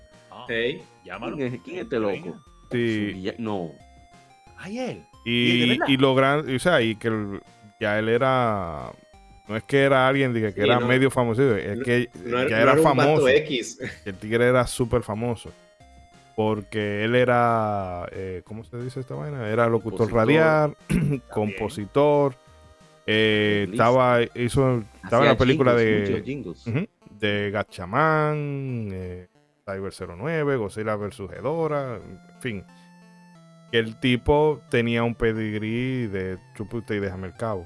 [0.48, 1.36] Ah, Ey, llámalo.
[1.38, 2.42] ¿Quién es, quién es este loco?
[2.72, 3.32] Sí.
[3.38, 3.72] No.
[4.58, 5.04] Ay, él.
[5.26, 5.86] ¿Y Y, de verdad?
[5.88, 7.42] y lo grande, o sea, y que el-
[7.80, 8.92] ya él era,
[9.48, 10.88] no es que era alguien diga, que Sí, era no.
[10.88, 13.28] medio famoso, es que no, ya no era era un vato famoso.
[13.28, 13.80] X.
[14.06, 15.52] El tigre era súper famoso.
[16.36, 19.48] Porque él era, eh, ¿cómo se dice esta vaina?
[19.50, 20.18] Era locutor Compositor.
[20.28, 22.36] radial, compositor.
[23.08, 26.72] eh, estaba, hizo, estaba en la película jingles, de.
[26.72, 26.88] Ujú.
[27.20, 29.28] de Gatchaman, eh,
[29.68, 31.22] Cyber 09, Godzilla vs.
[31.36, 32.64] Hedora, en fin.
[33.72, 37.66] Que el tipo tenía un pedigrí de chupa usted y déjame el cabo.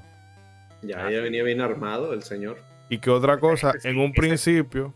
[0.80, 2.62] Ya, ya venía bien armado el señor.
[2.88, 4.94] Y que otra cosa, Sí, en un ese- principio.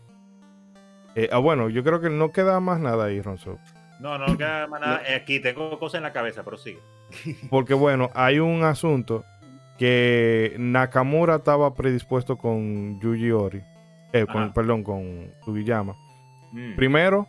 [1.13, 3.59] eh, ah, bueno, yo creo que no queda más nada ahí, Ronzo.
[3.99, 5.01] No, no queda más nada.
[5.15, 6.79] Aquí tengo cosas en la cabeza, pero sigue.
[7.51, 9.23] Porque bueno, hay un asunto
[9.77, 13.61] que Nakamura estaba predispuesto con Yuji Ori.
[14.11, 15.93] eh, con, perdón, con Sugiyama.
[16.55, 16.75] Mm.
[16.75, 17.27] Primero,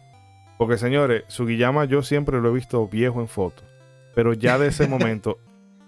[0.58, 3.64] porque señores, Sugiyama yo siempre lo he visto viejo en fotos.
[4.14, 5.38] Pero ya de ese momento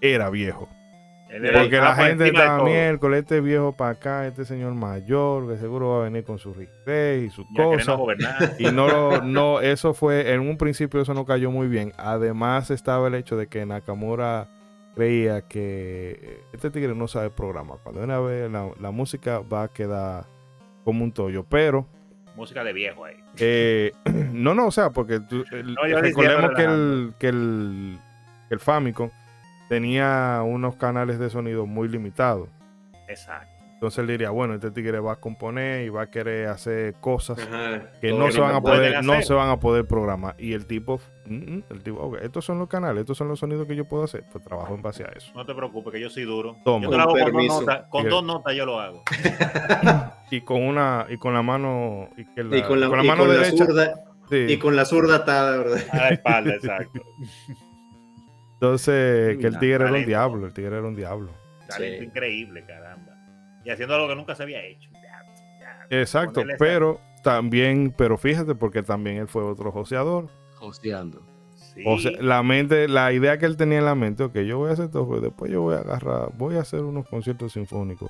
[0.01, 0.67] era viejo.
[1.53, 6.01] Porque la gente estaba miércoles, este viejo para acá, este señor mayor, que seguro va
[6.01, 7.85] a venir con su riqueza y sus Ya cosas.
[8.59, 11.93] Y no, lo- no, eso fue, en un principio eso no cayó muy bien.
[11.97, 14.47] Además estaba el hecho de que Nakamura
[14.95, 17.77] creía que eh, este tigre no sabe programar.
[17.83, 20.25] Cuando una vez la, la música va a quedar
[20.83, 21.45] como un tollo.
[21.47, 21.85] Pero,
[22.39, 23.17] Música de viejo ahí.
[23.37, 23.91] eh,
[24.31, 27.99] no, no, o sea, porque tú- el- No, yo recordemos que el, que el,
[28.47, 29.09] que el Famicom
[29.67, 32.47] tenía unos canales de sonido muy limitados.
[33.09, 33.48] Exacto.
[33.79, 37.39] Entonces él diría, bueno, este tigre va a componer y va a querer hacer cosas
[37.39, 37.91] Ajá.
[38.01, 40.99] que no se van a poder no se van a poder programar y el tipo
[41.25, 43.85] mm, mm, el tipo ok, estos son los canales estos son los sonidos que yo
[43.85, 46.57] puedo hacer pues trabajo en base a eso No te preocupes, que yo soy duro.
[46.65, 46.89] Toma.
[46.89, 47.61] Yo hago Con dos permiso.
[47.61, 47.85] notas.
[47.89, 49.01] Con dos notas yo lo hago.
[50.29, 53.17] y con una y con la mano y, que la, Y con la, y mano
[53.23, 53.93] con la derecha zurda,
[54.29, 54.45] sí.
[54.49, 55.79] y con la zurda atada, ¿verdad?
[55.93, 57.01] A la espalda, exacto.
[58.55, 61.31] entonces que el tigre era un diablo el tigre era un diablo
[61.69, 62.03] Talento Sí.
[62.05, 63.13] increíble, caramba.
[63.65, 64.89] Y haciendo algo que nunca se había hecho.
[65.89, 71.21] Exacto pero también pero fíjate porque también él fue otro joseador Joseando.
[71.73, 71.83] Sí.
[71.85, 74.69] o sea la mente la idea que él tenía en la mente ok yo voy
[74.69, 78.09] a hacer todo pues después yo voy a agarrar voy a hacer unos conciertos sinfónicos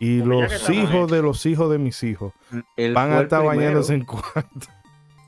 [0.00, 2.32] y Porque los hijos de los hijos de mis hijos
[2.76, 4.68] Él van a estar bañándose en cuarto.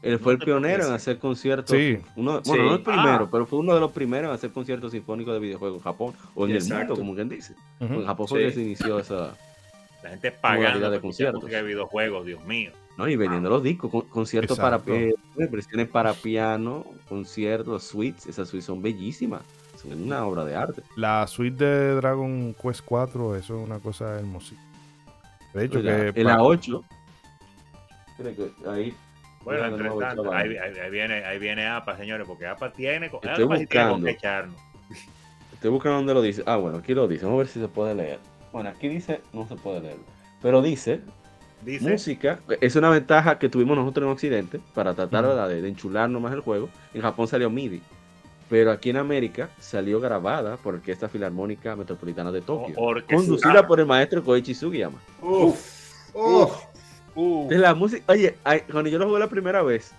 [0.00, 1.76] Él fue el pionero en hacer conciertos.
[1.76, 1.98] Sí.
[2.16, 2.50] Uno, Sí.
[2.50, 3.28] Bueno, no el primero, Ah.
[3.30, 6.46] pero fue uno de los primeros en hacer conciertos sinfónicos de videojuegos en Japón o
[6.46, 7.54] en el mundo, como quien dice.
[7.80, 8.46] En Japón fue Sí.
[8.46, 9.34] que se inició esa.
[10.02, 11.42] La gente pagando de conciertos.
[11.42, 12.72] música de videojuegos, Dios mío.
[12.96, 13.08] ¿no?
[13.08, 14.94] Y vendiendo los discos, con- conciertos para Exacto.
[14.94, 15.14] eh,
[15.50, 18.26] versiones para piano, conciertos, suites.
[18.26, 19.42] Esas suites son bellísimas.
[19.80, 20.82] Son una obra de arte.
[20.96, 24.60] La suite de Dragon Quest 4, eso es una cosa hermosísima.
[25.54, 26.84] De hecho, que en pa- la 8.
[28.18, 28.94] Creo que ahí.
[29.42, 33.20] Bueno, entre tanto, ahí, ahí- ahí viene, ahí viene APA, señores, porque APA tiene, con-
[33.22, 34.06] Estoy APA sí tiene con buscando.
[34.06, 34.56] qué echarnos.
[35.54, 36.42] Estoy buscando dónde lo dice.
[36.44, 37.24] Ah, bueno, aquí lo dice.
[37.24, 38.18] Vamos a ver si se puede leer.
[38.52, 39.96] Bueno, aquí dice, no se puede leer.
[40.42, 41.00] Pero dice,
[41.64, 46.20] Dice, música, es una ventaja que tuvimos nosotros en Occidente para tratar de, de enchularnos
[46.22, 46.68] más el juego.
[46.94, 47.82] En Japón salió MIDI.
[48.48, 52.74] Pero aquí en América salió grabada por Orquesta Filarmónica Metropolitana de Tokio.
[52.78, 54.98] o- orquesta- Conducida por el maestro Koichi Sugiyama.
[55.22, 56.56] Uf, Uf,
[57.14, 57.48] uf.
[57.48, 58.34] De la música, oye,
[58.72, 59.92] cuando yo lo jugué la primera vez,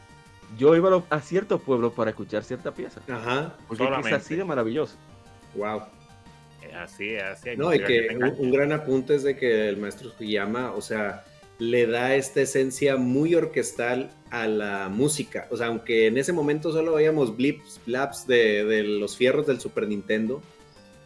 [0.57, 2.99] yo iba a, los- a ciertos pueblos para escuchar cierta pieza.
[3.07, 4.97] ajá, Porque es así de maravilloso.
[5.55, 5.83] wow.
[6.75, 7.51] Así así.
[7.57, 8.07] No, y que
[8.37, 11.23] un, gran apunte es de que el maestro Sugiyama, o sea,
[11.59, 15.47] le da esta esencia muy orquestal a la música.
[15.51, 19.59] O sea, aunque en ese momento solo veíamos blips, blaps de, de los fierros del
[19.59, 20.41] Super Nintendo,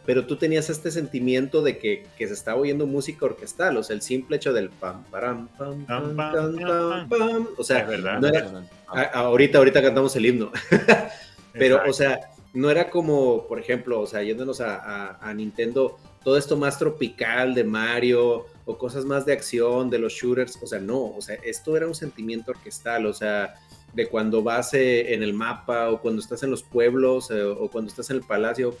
[0.06, 3.94] pero tú tenías este sentimiento de que, que se estaba oyendo música orquestal, o sea,
[3.96, 7.48] el simple hecho del pam, param, pam, pam, Pam, pam, pam, pam, pam, pam.
[7.58, 8.20] O sea, Es verdad.
[8.20, 10.52] no era- a- ahorita, ahorita cantamos el himno.
[11.52, 11.90] Pero, Exacto.
[11.90, 12.20] o sea,
[12.56, 16.78] no era como, por ejemplo, o sea, yéndonos a, a- a Nintendo, todo esto más
[16.78, 21.20] tropical de Mario o cosas más de acción, de los shooters, o sea, no, o
[21.20, 23.54] sea, esto era un sentimiento orquestal, o sea,
[23.94, 27.70] de cuando vas eh, en el mapa o cuando estás en los pueblos eh, o
[27.70, 28.72] cuando estás en el palacio,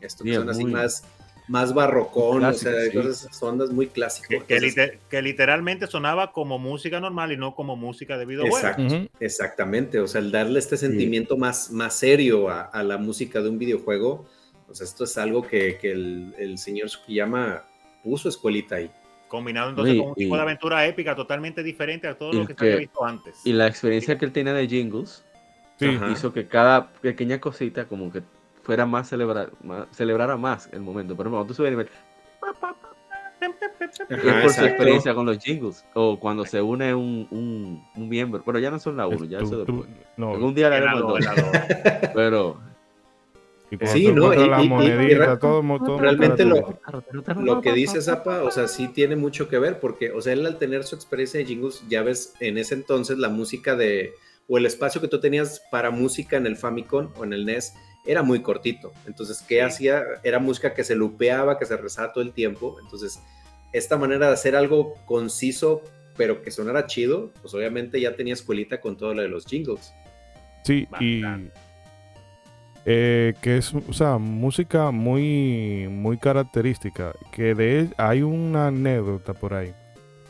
[0.00, 1.04] esto que son así más,
[1.46, 2.96] más barrocón, Clásico, o sea, sí.
[2.96, 4.28] cosas, ondas muy clásicas.
[4.28, 8.60] que, que liter- que literalmente sonaba como música normal y no como música de videojuegos.
[8.62, 8.82] Exacto.
[8.82, 9.08] Ujú.
[9.20, 13.50] Exactamente, o sea, el darle este sentimiento más, más serio a, a la música de
[13.50, 14.26] un videojuego,
[14.66, 17.64] pues esto es algo que, que el, el señor Sukiyama
[18.02, 18.90] puso escuelita ahí.
[19.28, 22.46] Combinado entonces Y- con un tipo y- de aventura épica totalmente diferente a todo lo
[22.46, 23.40] que se había visto antes.
[23.44, 25.24] Y la experiencia que él tenía de jingles
[25.76, 25.88] Sí.
[26.12, 28.22] Hizo que cada pequeña cosita como que
[28.64, 31.16] fuera más celebrar, más, celebrara más el momento.
[31.16, 31.88] Pero cuando tú subes de nivel,
[34.10, 34.66] es por su exacto.
[34.66, 35.84] experiencia con los jingles.
[35.94, 38.42] O cuando se une un, un, un miembro.
[38.44, 39.90] Pero ya no son la uno, ya Tú- eso tú- después.
[40.16, 41.18] no, Algún día la haremos.
[42.14, 42.58] Pero
[43.70, 46.78] y Sí, no, y- la y- y- y monedita, re- todo, todo realmente lo-.
[47.40, 50.46] Lo que dice Zapa, o sea, sí tiene mucho que ver, porque, o sea, él
[50.46, 54.12] al tener su experiencia de jingles, ya ves, en ese entonces la música de,
[54.48, 57.74] o el espacio que tú tenías para música en el Famicom o en el NES
[58.04, 58.92] era muy cortito.
[59.06, 60.02] Entonces, ¿qué hacía?
[60.22, 62.76] Era música que se lupeaba, que se rezaba todo el tiempo.
[62.82, 63.20] Entonces,
[63.72, 65.82] esta manera de hacer algo conciso,
[66.16, 69.92] pero que sonara chido, pues obviamente ya tenía escuelita con todo lo de los jingles.
[70.64, 71.22] Sí, y
[72.86, 77.12] eh, que es, o sea, música muy, muy característica.
[77.32, 79.74] Que de él hay una anécdota por ahí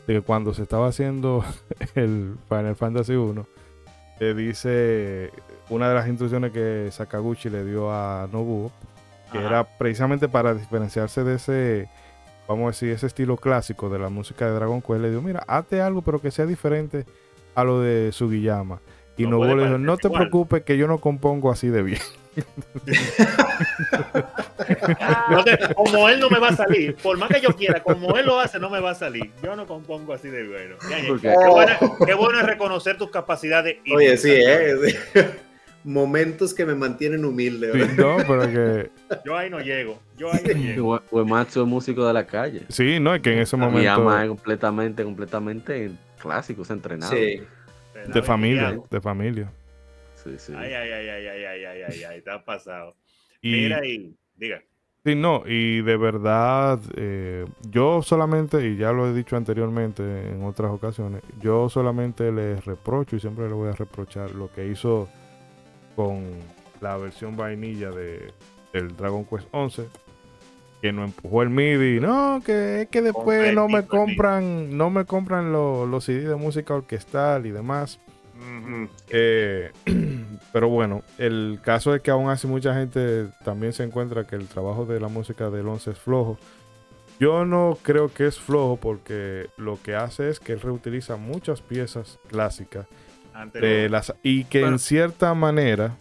[0.07, 1.43] de que cuando se estaba haciendo
[1.95, 3.47] el Final Fantasy 1,
[4.19, 5.31] te dice
[5.69, 8.71] una de las instrucciones que Sakaguchi le dio a Nobuo,
[9.31, 9.47] que Ajá.
[9.47, 11.89] era precisamente para diferenciarse de ese,
[12.47, 15.01] vamos a decir, ese estilo clásico de la música de Dragon Quest.
[15.01, 17.05] Le dijo, mira, hazte algo, pero que sea diferente
[17.55, 18.79] a lo de Sugiyama.
[19.17, 20.21] Y No Nobuo le dijo, no te igual".
[20.23, 22.01] preocupes que yo no compongo así de bien.
[25.29, 28.17] No te- como él no me va a salir, por más que yo quiera, como
[28.17, 29.31] él lo hace, no me va a salir.
[29.43, 30.75] Yo no compongo así de bueno.
[31.21, 33.77] Qué, buena- qué bueno es reconocer tus capacidades.
[33.83, 34.31] y Oye, sí.
[34.33, 34.75] ¿eh?
[35.83, 38.89] Momentos que me mantienen humilde, no, pero que...
[39.23, 39.99] Yo ahí no llego.
[40.17, 41.01] Yo ahí no llego.
[41.11, 42.63] Uematsu es músico de la calle.
[42.69, 43.77] Sí, no, es que en ese momento...
[43.79, 47.11] Miyama es completamente, completamente clásico, es entrenado.
[47.15, 47.39] Sí.
[48.07, 49.51] De familia, de familia.
[50.23, 50.53] sí, sí.
[50.57, 52.95] Ay, ay, ay, ay, ay, ay, ay, ay, ay, te ha pasado.
[53.41, 54.61] Y, Mira y diga.
[55.03, 60.43] Sí, no, y de verdad, eh, yo solamente, y ya lo he dicho anteriormente en
[60.43, 65.07] otras ocasiones, yo solamente le reprocho y siempre le voy a reprochar lo que hizo
[65.95, 66.23] con
[66.81, 68.33] la versión vainilla de,
[68.73, 69.91] del Dragon Quest 11,
[70.81, 73.87] que no empujó el MIDI, no, que es que después no me MIDI.
[73.87, 77.99] compran, no me compran los los CD de música orquestal y demás.
[79.09, 79.71] Eh,
[80.53, 84.47] pero bueno, el caso es que aún así mucha gente también se encuentra que el
[84.47, 86.37] trabajo de la música del 11 es flojo.
[87.19, 91.61] Yo no creo que es flojo porque lo que hace es que él reutiliza muchas
[91.61, 92.87] piezas clásicas
[93.53, 94.75] de las, y que Bueno.
[94.75, 95.95] en cierta manera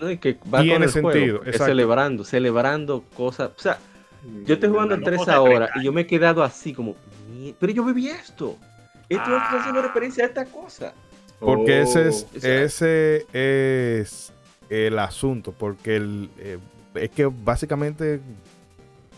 [0.00, 3.50] No, y que va Tiene con el sentido, juego, celebrando, celebrando cosas.
[3.56, 3.78] O sea,
[4.44, 6.96] yo estoy jugando 3 cosa ahora y yo me he quedado así como,
[7.30, 8.56] "Mie- pero yo viví esto.
[9.08, 9.42] Esto Ah.
[9.44, 10.92] está haciendo referencia a esta cosa.
[11.44, 14.32] Porque ese es, o sea- ese es
[14.70, 16.58] el asunto, porque el, eh,
[16.94, 18.20] es que básicamente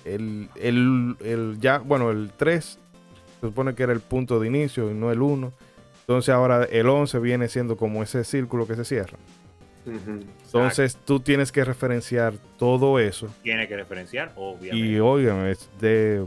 [0.05, 4.91] el, el, el ya, bueno, el 3 se supone que era el punto de inicio
[4.91, 5.53] y no el 1.
[6.01, 9.17] Entonces ahora el 11 viene siendo como ese círculo que se cierra.
[9.87, 13.29] Entonces tú tienes que referenciar todo eso.
[13.43, 14.77] Tiene que referenciar, obviamente.
[14.77, 16.25] Y oigan, es de,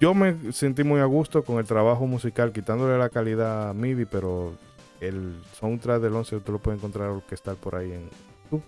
[0.00, 4.52] yo me sentí muy a gusto con el trabajo musical, quitándole la calidad MIDI, pero
[5.00, 8.08] el soundtrack del 11 tú lo puedes encontrar orquestal por ahí en
[8.44, 8.62] YouTube.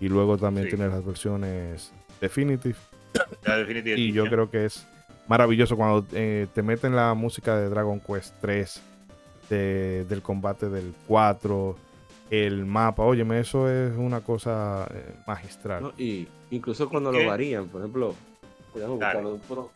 [0.00, 0.76] Y luego también Sí.
[0.76, 2.76] tiene las versiones Definitive.
[3.46, 3.60] La
[3.96, 4.86] Y yo creo que es
[5.28, 8.82] maravilloso cuando eh, te meten la música de Dragon Quest 3,
[9.50, 11.76] de- del combate del 4,
[12.30, 13.02] el mapa.
[13.04, 15.82] Óyeme, eso es una cosa eh, magistral.
[15.82, 15.92] ¿no?
[15.98, 17.22] Y incluso cuando ¿Qué?
[17.22, 18.14] lo varían, por ejemplo,
[18.72, 19.20] cuidado, Dale.
[19.20, 19.70] buscarlo, pero-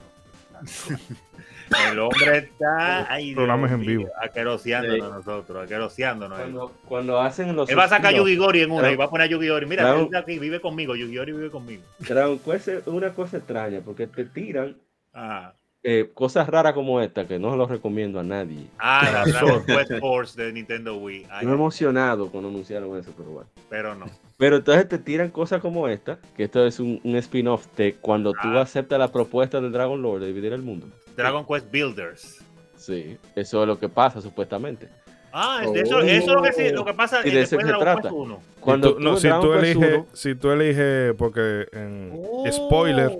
[1.90, 3.34] El hombre está ahí.
[3.34, 4.08] Programas en vivo.
[4.22, 6.38] Aqueroseándonos nosotros, aqueroseándonos.
[6.38, 9.06] cuando, cuando hacen los Él va a sacar spin-off, Yugi Gori en una y va
[9.06, 9.66] a poner a Yugi Gori.
[9.66, 10.94] Mira, Dragon- él está aquí, vive conmigo.
[10.94, 11.82] Yugi Gori vive conmigo.
[11.98, 14.76] Dragon Quest es una cosa extraña porque te tiran
[15.12, 15.54] Ajá.
[15.88, 18.66] Eh, cosas raras como esta que no se los recomiendo a nadie.
[18.78, 21.26] Ah, la Dragon Quest Force de Nintendo Wii.
[21.30, 23.48] Ay, Yo me he emocionado cuando anunciaron eso, pero bueno.
[23.70, 24.06] pero no.
[24.36, 28.32] Pero entonces te tiran cosas como esta, que esto es un, un spin-off de cuando
[28.32, 28.62] tú Ah.
[28.62, 30.88] aceptas la propuesta del Dragon Lord de dividir el mundo.
[31.16, 32.42] Dragon Quest Builders.
[32.76, 34.88] Sí, eso es lo que pasa supuestamente.
[35.32, 37.56] Ah, es de eso, eso es lo que, sí, lo que pasa Y de eso
[37.56, 38.02] después de se trata.
[38.02, 38.40] Quest 1.
[38.60, 42.44] Cuando si tú, no, si tú eliges, 1, si tú eliges, porque en Oh.
[42.50, 43.16] spoiler,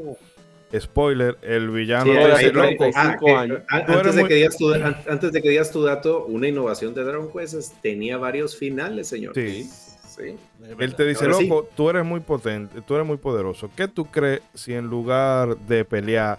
[0.81, 2.05] spoiler, el villano
[2.39, 3.61] Sí, loco, Ah, años.
[3.69, 6.95] Antes de, muy- que digas tu, an- antes de que digas tu dato, una innovación
[6.95, 9.35] de Dragon Quest es- tenía varios finales, señor.
[9.35, 9.65] Sí.
[9.65, 10.35] Sí.
[10.79, 11.47] él te dice, Ahora sí.
[11.47, 13.71] loco, tú eres muy potente, tú eres muy poderoso.
[13.77, 16.39] ¿Qué tú crees si en lugar de pelear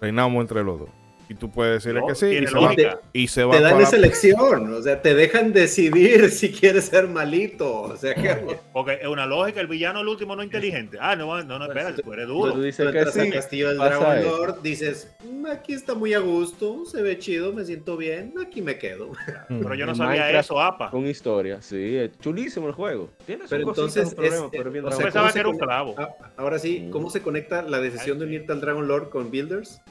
[0.00, 0.88] reinamos entre los dos?
[1.30, 3.00] Y tú puedes decirle No, que sí y se, va, lógica.
[3.12, 6.86] y se va Te dan para- esa elección, o sea, te dejan decidir si quieres
[6.86, 7.82] ser malito.
[7.82, 8.34] O sea, que
[8.72, 10.96] Porque es una lógica, el villano el último no inteligente.
[11.00, 12.58] Ah, no, no, no, espérate, tú eres Tú duro.
[12.60, 14.22] dices tú que entras al sí, castillo del Dragon.
[14.24, 18.62] Lord, dices, "Mm, aquí está muy a gusto, se ve chido, me siento bien, aquí
[18.62, 19.10] me quedo.
[19.48, 20.90] Pero yo no sabía Minecraft eso, apa.
[20.90, 23.10] con historia, sí, es chulísimo el juego.
[23.26, 25.34] Tiene Pero cositas, entonces sus problemas, es- pero es bien o sea, pensaba ¿cómo se
[25.34, 25.94] que era un clavo.
[25.98, 26.90] Ah, Ahora sí, Mm.
[26.90, 29.82] ¿cómo se conecta la decisión de unirte al Dragon Lord con Builders?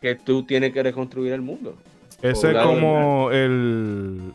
[0.00, 1.76] Que tú tienes que reconstruir el mundo.
[2.22, 4.32] Ese es como el,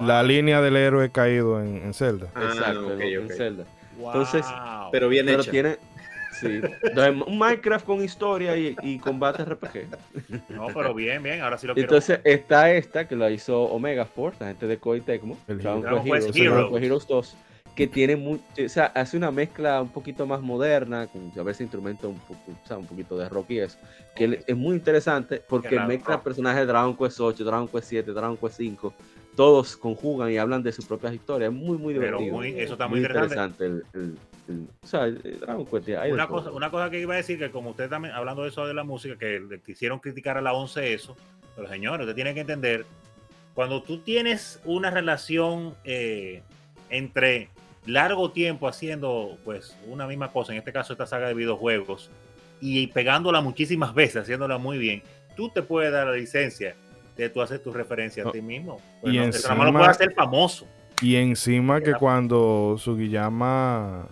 [0.00, 0.26] la Wow.
[0.28, 2.28] línea del héroe caído en, en Zelda.
[2.34, 3.28] Ah, Exacto, ok, en.
[3.30, 3.64] Zelda.
[3.98, 4.06] Wow.
[4.12, 4.46] Entonces,
[4.92, 5.50] Pero bien Pero hecha.
[5.50, 5.76] tiene.
[6.32, 6.60] Sí.
[6.82, 9.88] Entonces, un Minecraft con historia y, y combate RPG.
[10.48, 11.86] No, pero bien, bien, ahora sí lo quiero.
[11.88, 15.84] Entonces está esta que la hizo Omega Force, la gente de Koei Tecmo, El Dragon
[15.84, 16.70] Heroes, Heroes.
[16.70, 17.36] Quest Heroes 2,
[17.74, 21.62] que tiene mucho, o sea, hace una mezcla un poquito más moderna, con a veces
[21.62, 23.78] instrumento un, poco, o sea, un poquito de rock y eso,
[24.14, 28.36] que es muy interesante porque mezcla personajes de Dragon Quest 8, Dragon Quest 7, Dragon
[28.36, 28.92] Quest 5,
[29.36, 32.36] todos conjugan y hablan de sus propias historias, es muy, muy Pero divertido.
[32.36, 33.64] muy- eso está muy interesante.
[33.64, 34.18] el, el-
[34.48, 35.88] el- o sea, Dragon Quest.
[35.88, 36.36] Una todo.
[36.38, 38.74] cosa, una cosa que iba a decir, que como usted también, hablando de eso de
[38.74, 41.16] la música, que le quisieron criticar a la 11 eso,
[41.56, 42.84] pero señores, usted tiene que entender,
[43.54, 46.42] cuando tú tienes una relación eh,
[46.88, 47.48] entre
[47.86, 52.10] largo tiempo haciendo pues una misma cosa, en este caso esta saga de videojuegos,
[52.60, 55.02] y pegándola muchísimas veces, haciéndola muy bien,
[55.36, 56.74] tú te puedes dar la licencia
[57.16, 58.32] de tú hacer tu referencia a No.
[58.32, 58.80] ti mismo.
[59.02, 60.66] Y Bueno, más lo encima- puede hacer famoso.
[61.02, 64.06] Y encima que Era- cuando Sugiyama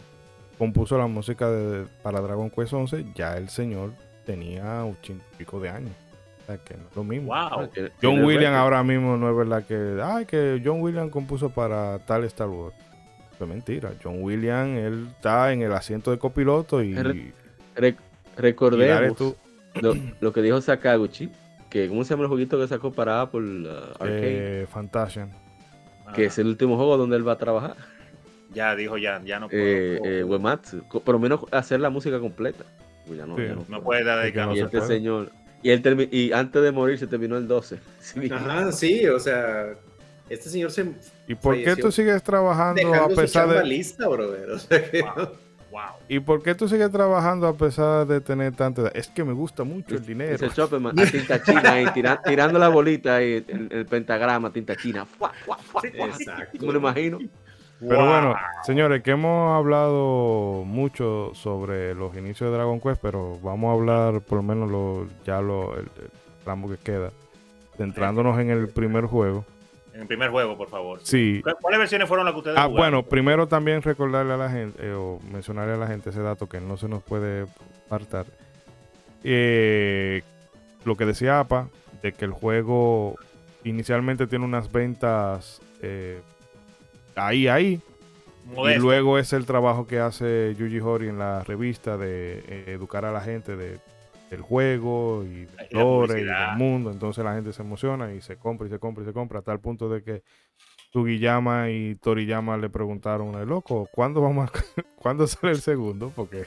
[0.59, 3.93] compuso la música de- para Dragon Quest 11, ya el señor
[4.27, 5.93] tenía ochenta y pico de años.
[6.43, 7.29] O sea, que no es lo mismo.
[7.29, 7.37] Wow.
[7.37, 7.69] Ah,
[8.03, 12.25] John Williams ahora mismo no es verdad que, ay, que John Williams compuso para tal
[12.25, 12.75] Star Wars.
[13.39, 13.93] Eso es mentira.
[14.03, 16.93] John Williams, él está en el asiento de copiloto y,
[17.77, 17.95] Re-
[18.37, 19.37] recordemos tú,
[19.81, 21.31] lo, lo que dijo Sakaguchi,
[21.71, 24.63] que ¿cómo se llama el jueguito que sacó para Apple uh, Arcade?
[24.63, 25.31] eh, Fantasian.
[26.17, 27.77] que es el último juego donde él va a trabajar.
[28.53, 29.63] Ya dijo, ya, ya no puedo.
[29.63, 30.25] Eh, eh,
[31.05, 32.65] por lo menos hacer la música completa.
[33.07, 33.43] Pues ya no, Sí.
[33.47, 34.03] ya no no puede.
[34.05, 34.89] no y se este puede.
[34.89, 35.31] señor.
[35.63, 37.79] Y, él y antes de morir se terminó el 12.
[38.01, 38.29] Sí.
[38.33, 39.75] Ajá, sí, o sea,
[40.29, 40.93] este señor se
[41.27, 44.51] ¿Y por qué tú sigues trabajando a pesar de lista, brother.
[44.53, 45.15] O sea que Wow.
[45.71, 45.83] wow.
[46.09, 48.93] ¿Y por qué tú sigues trabajando a pesar de tener tanta edad?
[48.95, 50.35] Es que me gusta mucho el dinero.
[50.35, 54.75] Ese Chopperman, a tinta china ahí, tira- tirando la bolita ahí, el, el pentagrama, tinta
[54.77, 55.05] china.
[55.05, 56.07] ¡Fua, fua, fua, fua!
[56.07, 56.67] Exacto.
[56.67, 57.19] Me lo imagino.
[57.81, 58.07] Pero Wow.
[58.09, 58.35] bueno,
[58.65, 64.21] señores, que hemos hablado mucho sobre los inicios de Dragon Quest, pero vamos a hablar
[64.23, 66.11] por lo menos lo, ya lo, el, el
[66.43, 67.13] tramo que queda,
[67.77, 69.45] centrándonos en el primer juego.
[69.99, 71.01] En primer juego, por favor.
[71.03, 71.41] Sí.
[71.43, 72.77] ¿Cu- ¿Cuáles versiones fueron las que ustedes Ah, jugaron?
[72.77, 76.49] bueno, primero también recordarle a la gente, eh, o mencionarle a la gente ese dato
[76.49, 77.47] que no se nos puede
[77.87, 78.27] apartar.
[79.25, 80.23] Eh,
[80.85, 81.69] lo que decía APA,
[82.03, 83.17] de que el juego
[83.65, 86.21] inicialmente tiene unas ventas eh,
[87.17, 87.81] ahí, ahí,
[88.57, 93.05] y luego es el trabajo que hace Yuji Horii en la revista de eh, educar
[93.05, 93.81] a la gente de,
[94.31, 96.91] del juego y del Y del mundo.
[96.91, 99.43] Entonces la gente se emociona y se compra y se compra y se compra a
[99.43, 100.23] tal punto de que
[100.93, 104.53] Sugiyama y Toriyama le preguntaron, "Eh, loco, ¿cuándo vamos a,
[104.97, 106.13] ¿cuándo sale el segundo?
[106.15, 106.45] Porque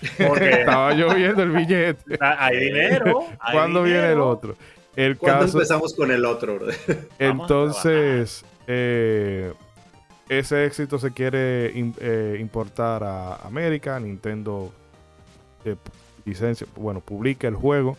[0.28, 2.18] Porque estaba lloviendo el billete.
[2.20, 3.26] hay dinero.
[3.38, 4.56] hay ¿Cuándo viene el otro?
[4.96, 6.76] El ¿Cuándo caso, empezamos con el otro, brother?
[7.20, 9.52] A entonces, eh,
[10.28, 13.98] ese éxito se quiere eh, importar a América.
[14.00, 14.72] Nintendo
[15.64, 15.76] eh,
[16.30, 17.96] licencia, bueno, publica el juego.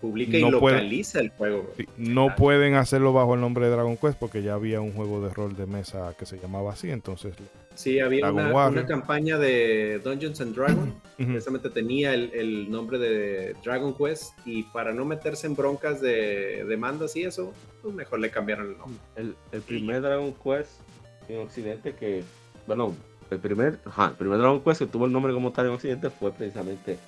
[0.00, 1.72] Publica y puede- localiza el juego, bro.
[1.78, 5.26] Sí, No pueden hacerlo bajo el nombre de Dragon Quest porque ya había un juego
[5.26, 6.90] de rol de mesa que se llamaba así.
[6.90, 7.34] Entonces,
[7.74, 10.92] Sí, había una, campaña de Dungeons and Dragons.
[11.16, 16.64] Precisamente tenía el, el nombre de Dragon Quest y para no meterse en broncas de
[16.68, 17.52] demandas y eso,
[17.82, 18.98] pues mejor le cambiaron el nombre.
[19.16, 20.70] El, el primer Dragon Quest
[21.28, 22.22] en Occidente que,
[22.66, 22.94] bueno,
[23.30, 26.10] el primer, ajá, el primer Dragon Quest que tuvo el nombre como tal en Occidente
[26.10, 26.98] fue precisamente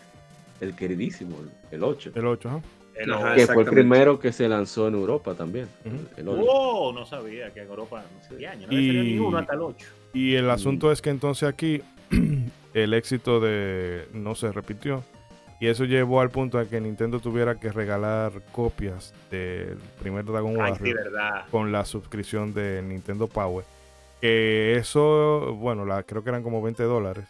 [0.61, 1.37] el queridísimo,
[1.71, 2.13] el, el 8.
[2.15, 2.61] el 8, ajá.
[2.95, 5.69] El Ajá, que fue el primero que se lanzó en Europa también.
[6.17, 6.43] El 8.
[6.49, 9.61] Oh, no sabía que en Europa no sé, años, no Y- ni uno hasta el
[9.61, 9.87] 8.
[10.15, 10.51] Y el Mm.
[10.51, 11.83] asunto es que entonces aquí
[12.75, 15.05] el éxito de no se repitió.
[15.61, 20.55] Y eso llevó al punto de que Nintendo tuviera que regalar copias del primer Dragon
[20.61, 20.93] Ay, sí,
[21.51, 23.65] con la suscripción de Nintendo Power.
[24.21, 27.27] Que eso, bueno, la, creo que eran como 20 dólares.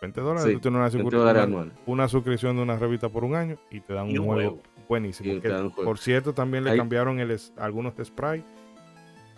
[0.00, 1.72] 20 dólares, Sí, tú tienes una, 20 suscri- dólares una- anual.
[1.86, 4.50] una suscripción de una revista por un año y te dan Y un un juego,
[4.50, 4.62] juego.
[4.88, 5.40] buenísimo.
[5.42, 5.72] Que, juego.
[5.84, 8.44] por cierto, también le Ahí- cambiaron el, es- algunos sprites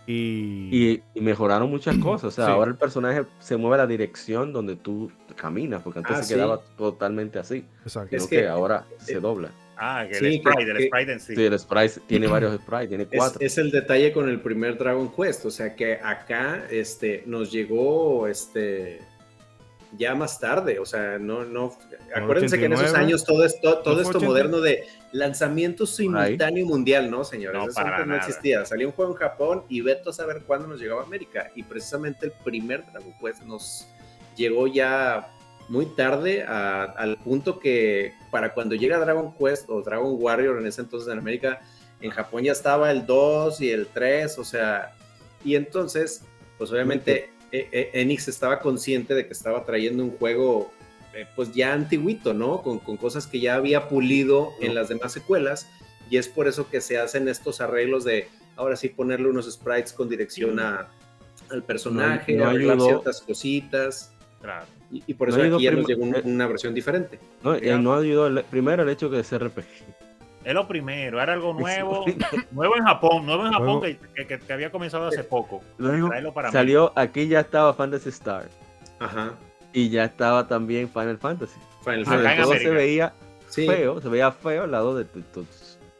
[0.07, 2.25] y, Y, y mejoraron muchas cosas.
[2.25, 2.51] O sea, Sí.
[2.51, 6.29] ahora el personaje se mueve a la dirección donde tú caminas, porque antes Ah, se
[6.29, 6.33] sí.
[6.35, 7.65] quedaba totalmente así.
[7.83, 8.09] exacto.
[8.09, 9.51] Sino Es que, que- ahora se dobla.
[9.83, 11.35] Ah, que el Sí, que- sprite, el que- sprite en sí.
[11.35, 13.39] Sí, el sprite tiene varios sprites, tiene Es, cuatro.
[13.41, 18.27] es el detalle con el primer Dragon Quest, o sea que acá este, nos llegó
[18.27, 18.99] este,
[19.97, 21.77] ya más tarde, o sea, no, no,
[22.15, 23.05] acuérdense que en esos 89.
[23.05, 24.25] años todo esto, todo ¿No fue esto 80?
[24.27, 27.59] moderno de lanzamiento simultáneo mundial, ¿no, señores?
[27.59, 30.67] No, Eso para no existía, salió un juego en Japón y veto a saber cuándo
[30.67, 33.87] nos llegaba a América, y precisamente el primer Dragon Quest nos
[34.37, 35.29] llegó ya
[35.67, 40.67] muy tarde a- al punto que para cuando llega Dragon Quest o Dragon Warrior en
[40.67, 41.61] ese entonces en América,
[41.99, 44.93] en Japón ya estaba el 2 y el 3, o sea,
[45.43, 46.23] y entonces,
[46.57, 50.71] pues obviamente Enix estaba consciente de que estaba trayendo un juego
[51.13, 52.61] eh, pues ya antiguito, ¿no?
[52.61, 55.67] Con, con cosas que ya había pulido en las demás secuelas,
[56.09, 59.91] y es por eso que se hacen estos arreglos de ahora sí ponerle unos sprites
[59.93, 60.87] con dirección a,
[61.49, 62.85] al personaje, no arreglar ayudó.
[62.87, 64.11] ciertas cositas.
[64.41, 64.65] Claro.
[64.91, 67.19] Y, y por No eso ayudó aquí ya nos llegó eh, una versión diferente.
[67.43, 69.65] No, y no ayudó el, primero el hecho que es RPG.
[70.43, 72.03] Es lo primero, era algo nuevo,
[72.51, 73.81] nuevo en Japón, nuevo en Japón
[74.15, 75.61] que, que- había comenzado hace poco.
[75.77, 76.53] Luego para mí.
[76.53, 78.47] salió, aquí ya estaba Fantasy Star
[78.99, 79.33] Ajá.
[79.71, 81.59] y ya estaba también Final Fantasy.
[81.83, 83.13] Final todo se veía
[83.49, 83.67] Sí.
[83.67, 85.45] feo, se veía feo al lado de, to- to-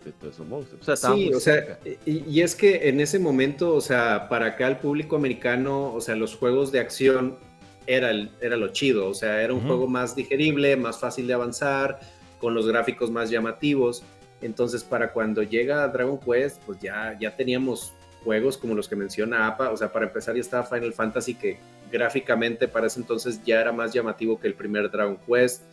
[0.05, 0.81] de todos esos monstruos.
[0.81, 4.27] O sea, estaba Sí, o sea, y, y es que en ese momento, o sea,
[4.29, 7.37] para acá el público americano, o sea, los juegos de acción
[7.85, 11.33] era, el- era lo chido, o sea, era un juego más digerible, más fácil de
[11.33, 11.99] avanzar,
[12.39, 14.03] con los gráficos más llamativos.
[14.41, 17.93] Entonces, para cuando llega Dragon Quest, pues ya, ya teníamos
[18.23, 21.57] juegos como los que menciona APA, o sea, para empezar ya estaba Final Fantasy que
[21.91, 25.63] gráficamente para ese entonces ya era más llamativo que el primer Dragon Quest.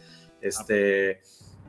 [0.40, 1.20] Este,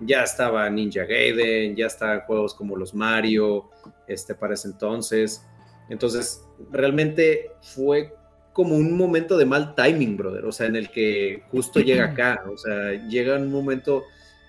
[0.02, 3.70] ya estaba Ninja Gaiden, ya estaban juegos como los Mario,
[4.08, 5.46] este, para ese entonces.
[5.90, 8.14] Entonces, realmente fue
[8.54, 12.44] como un momento de mal timing, brother, o sea, en el que justo llega acá,
[12.52, 14.04] o sea, llega un momento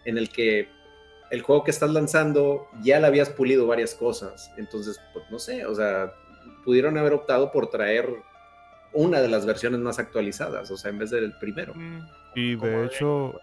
[0.04, 0.68] en el que
[1.30, 5.64] el juego que estás lanzando ya le habías pulido varias cosas, entonces, pues no sé,
[5.66, 6.12] o sea,
[6.64, 8.08] pudieron haber optado por traer
[8.92, 11.72] una de las versiones más actualizadas, o sea, en vez del primero.
[11.74, 12.00] Mm,
[12.34, 13.34] Y de hecho,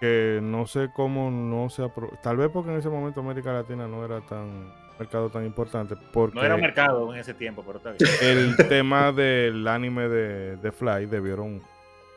[0.00, 3.86] que no sé cómo no se apro Tal vez porque en ese momento América Latina
[3.86, 5.94] no era tan mercado tan importante.
[6.12, 8.10] Porque No era mercado en ese tiempo, pero está bien.
[8.22, 11.62] el tema del anime de, de Fly debieron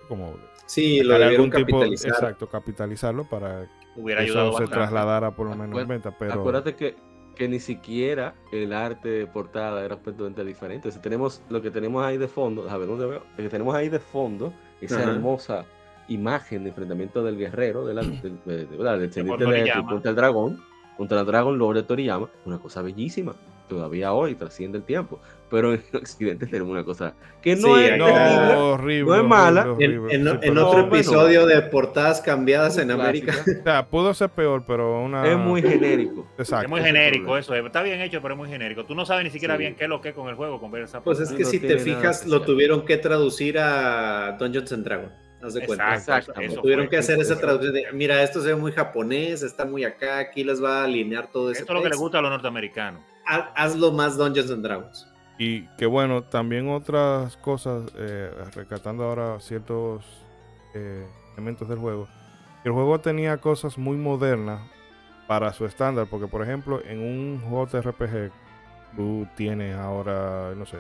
[0.08, 0.36] como
[0.66, 2.12] Sí, lo debieron capitalizar.
[2.12, 3.68] exacto, capitalizarlo para
[4.00, 4.76] Hubiera que ayudado eso se bastante.
[4.90, 6.16] trasladara por lo menos en venta.
[6.18, 6.96] Pero Acuérdate que,
[7.36, 10.92] que ni siquiera el arte de portada era completamente diferente.
[10.92, 13.76] Si tenemos lo que tenemos ahí de fondo, a ver dónde veo, lo que tenemos
[13.76, 15.12] ahí de fondo, esa Ajá.
[15.12, 15.66] hermosa
[16.08, 19.90] imagen de enfrentamiento del guerrero, de la, del, de- de- descendiente por de Toriyama.
[19.92, 20.64] contra el dragón,
[20.98, 23.36] contra el dragón Lord de Toriyama, una cosa bellísima.
[23.70, 25.22] Todavía hoy trasciende el tiempo.
[25.50, 29.06] Pero en Occidente tenemos una cosa que no Sí, es no, terrible, horrible.
[29.06, 29.62] no es mala.
[29.72, 30.16] horrible, En, horrible.
[30.16, 30.96] en- Sí, en pero- otro No, bueno.
[30.96, 33.34] episodio de portadas cambiadas en clásica, América.
[33.60, 35.26] O sea, pudo ser peor, pero una.
[35.26, 36.28] Es muy genérico.
[36.38, 36.66] Exacto.
[36.66, 38.84] Es muy genérico eso, está bien hecho, pero es muy genérico.
[38.86, 39.60] Tú no sabes ni siquiera Sí.
[39.60, 41.44] bien qué es lo que es con el juego, con ver esa Pues es que
[41.44, 45.14] no si te fijas, lo tuvieron que traducir a Dungeons and Dragons.
[45.42, 45.94] Haz de cuenta.
[45.94, 46.54] Exacto, Exactamente.
[46.54, 46.90] eso Tuvieron fue.
[46.90, 47.42] que hacer esa Eso.
[47.42, 50.84] traducción de, mira, esto se ve muy japonés, está muy acá, aquí les va a
[50.84, 52.78] alinear todo ese Esto es lo que le gusta a los norteamentos.
[53.26, 55.08] Ha- Hazlo más Dungeons and Dragons.
[55.38, 60.04] Y que bueno, también otras cosas, eh, rescatando ahora ciertos
[60.74, 62.08] eh, elementos del juego.
[62.66, 64.60] El juego tenía cosas muy modernas
[65.28, 68.32] para su estándar, porque por ejemplo, en un JRPG,
[68.98, 70.80] tú tienes ahora, no sé,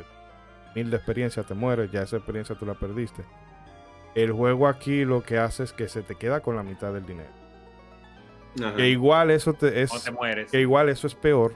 [0.76, 3.24] mil de experiencia, te mueres, ya esa experiencia tú la perdiste.
[4.16, 7.06] El juego aquí lo que hace es que se te queda con la mitad del
[7.06, 7.30] dinero.
[8.60, 8.76] Ajá.
[8.76, 10.52] Que igual eso te es, No te mueres.
[10.52, 11.54] que igual eso es peor,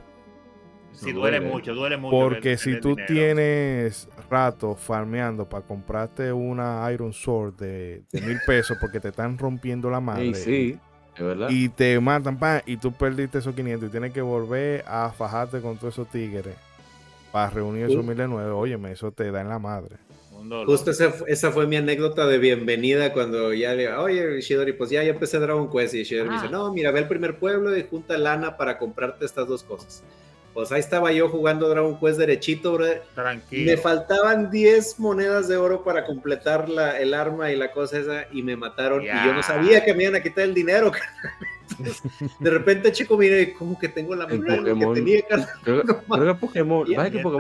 [0.96, 1.52] Sí, No duele duele.
[1.54, 2.12] mucho, duele mucho.
[2.16, 3.08] Porque el- si el tú dinero.
[3.08, 9.40] tienes rato farmeando para comprarte una Iron Sword de, de mil pesos porque te están
[9.40, 10.80] rompiendo la madre Sí, sí,
[11.18, 11.48] es verdad.
[11.50, 15.62] y te matan pan, y tú perdiste esos 500 y tienes que volver a fajarte
[15.62, 16.56] con todos esos tigres
[17.32, 19.96] para reunir esos mil de nuevo, óyeme, eso te da en la madre.
[20.44, 20.68] Un dolor.
[20.68, 25.02] Justo esa, esa fue mi anécdota de bienvenida cuando ya le oye Shidori, pues ya,
[25.04, 26.52] ya empecé Dragon Quest y Shidori me dice, Ah.
[26.52, 30.04] no, mira, ve al primer pueblo y junta lana para comprarte estas dos cosas.
[30.54, 32.86] Pues ahí estaba yo jugando Dragon Quest derechito, bro.
[33.16, 33.72] Tranquilo.
[33.72, 38.26] Me faltaban 10 monedas de oro para completar la, el arma y la cosa esa
[38.32, 40.92] y me mataron y yo no sabía que me iban a quitar el dinero.
[41.78, 42.04] Entonces,
[42.40, 45.22] de repente, chico, mire, como que tengo la de lo que tenía.
[45.64, 46.96] Creo, creo que Pokémon, que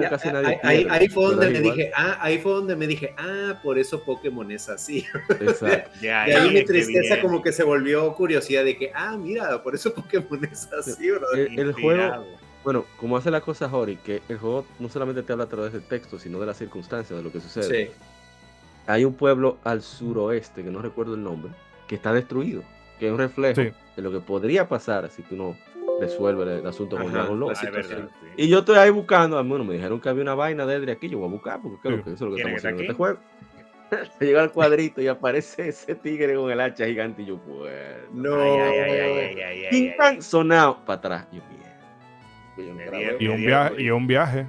[0.09, 3.13] casi ahí, nadie ahí- fue donde me igual, dije, ah, ahí fue donde me dije,
[3.17, 5.05] ah, por eso Pokémon es así.
[5.29, 5.91] exacto.
[6.01, 9.75] Ya, De ahí mi tristeza como que se volvió curiosidad de que, ah, mira, por
[9.75, 11.31] eso Pokémon es así, bro.
[11.33, 12.25] El, el juego,
[12.63, 15.73] bueno, como hace la cosa Hori, que el juego no solamente te habla a través
[15.73, 17.87] del texto, sino de las circunstancias, de lo que sucede.
[17.87, 17.91] Sí.
[18.87, 21.51] Hay un pueblo al suroeste, que no recuerdo el nombre,
[21.87, 22.63] que está destruido,
[22.99, 23.71] que es un reflejo Sí.
[23.95, 25.55] De lo que podría pasar si tú no
[25.99, 27.53] resuelves el, asunto con Dragon Lord.
[27.53, 28.09] la Ah, es verdad, situación.
[28.21, 28.43] sí.
[28.43, 30.91] Y yo estoy ahí buscando, ah, bueno, me dijeron que había una vaina de Edri
[30.91, 32.03] aquí, yo voy a buscar, porque creo Sí.
[32.03, 33.19] que eso es lo que estamos haciendo en este juego.
[34.19, 37.71] Llega al cuadrito y aparece ese tigre con el hacha gigante y yo, pues.
[38.11, 38.35] No.
[39.97, 41.27] Pang, sonado para atrás.
[41.31, 43.15] Yo, mierda.
[43.19, 44.45] Y un viaje, y un viaje.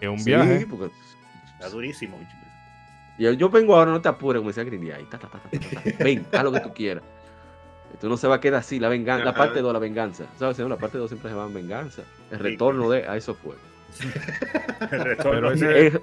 [0.00, 0.66] Y un Sí, viaje.
[0.68, 0.90] porque
[1.54, 2.18] Está durísimo.
[3.18, 5.50] yo, yo vengo ahora, no te apures, como decía Grindy, ahí, ta, ta, ta, ta,
[5.50, 5.58] ta,
[5.98, 6.04] ta.
[6.04, 7.04] ven, haz lo que tú quieras.
[7.92, 10.24] Esto no se va a quedar así, la venganza, la parte 2, la venganza.
[10.38, 10.58] ¿Sabes?
[10.58, 12.02] No, La parte 2 siempre se va en venganza.
[12.30, 13.54] El retorno de, a eso fue.
[14.90, 15.30] El retorno.
[15.32, 16.02] Pero ese- En,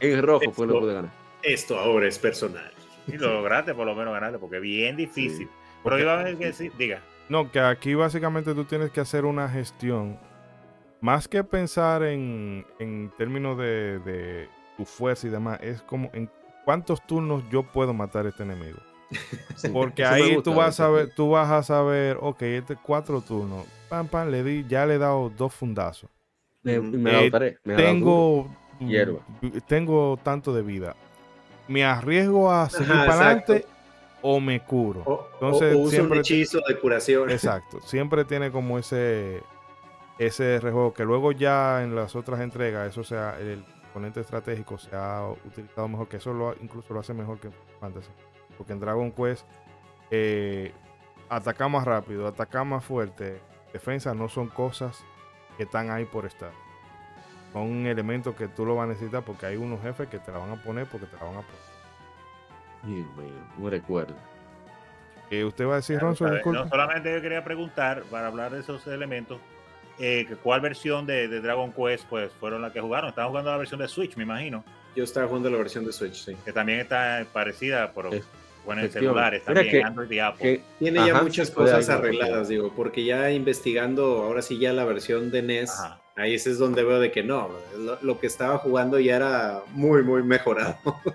[0.00, 1.10] en rojo fue lo que pude ganar.
[1.42, 2.70] Esto ahora es personal.
[3.06, 5.46] Y lo lograste por lo menos ganarle, porque es bien difícil.
[5.48, 7.00] Pero Porque- iba a ver que sí, diga.
[7.28, 10.18] No, que aquí básicamente tú tienes que hacer una gestión.
[11.00, 16.30] Más que pensar en, en términos de, de tu fuerza y demás, es como en
[16.64, 18.78] cuántos turnos yo puedo matar a este enemigo.
[19.56, 23.20] Sí, Porque ahí gusta tú vas, a ver, tú vas a saber, ok, este cuatro
[23.20, 23.64] turnos.
[23.88, 26.10] Pam, pam, le di, ya le he dado dos fundazos.
[26.62, 27.74] Me, me Eh, adoptaré, me.
[27.76, 28.48] Tengo,
[28.80, 29.20] Hierba.
[29.66, 30.96] tengo tanto de vida.
[31.68, 33.64] ¿Me arriesgo a seguir Ajá, para adelante
[34.20, 35.02] o me curo?
[35.06, 37.30] O, Entonces, o- o usa siempre- un hechizo de curación.
[37.30, 39.42] Exacto, siempre tiene como ese
[40.18, 44.94] ese rejuego que luego ya en las otras entregas eso sea el componente estratégico se
[44.94, 47.50] ha utilizado mejor que eso lo, incluso lo hace mejor que
[47.80, 48.10] Fantasy
[48.56, 49.46] porque en Dragon Quest
[50.10, 50.72] eh,
[51.28, 53.40] atacar más rápido atacar más fuerte
[53.72, 55.04] defensa no son cosas
[55.56, 56.52] que están ahí por estar
[57.52, 60.38] son elementos que tú lo vas a necesitar porque hay unos jefes que te la
[60.38, 61.74] van a poner porque te la van a poner
[62.84, 64.14] Dios mío, no recuerdo.
[65.30, 68.60] Eh, usted va a decir Claro, Ronzo No, solamente yo quería preguntar, para hablar de
[68.60, 69.40] esos elementos,
[69.98, 73.08] eh, ¿cuál versión de, de Dragon Quest pues, fueron las que jugaron?
[73.08, 74.62] Estaban jugando la versión de Switch, me imagino,
[74.94, 76.36] Yo estaba jugando la versión de Switch, sí.
[76.44, 78.28] que también está parecida, pero Es-
[78.64, 80.42] bueno, en celulares también, que- Android y Apple.
[80.42, 85.30] Que- Tiene ya muchas cosas arregladas, digo, porque ya investigando, ahora sí ya la versión
[85.30, 86.00] de NES, Ajá.
[86.16, 89.62] ahí ese es donde veo de que no, lo, lo que estaba jugando ya era
[89.72, 90.76] muy, muy mejorado.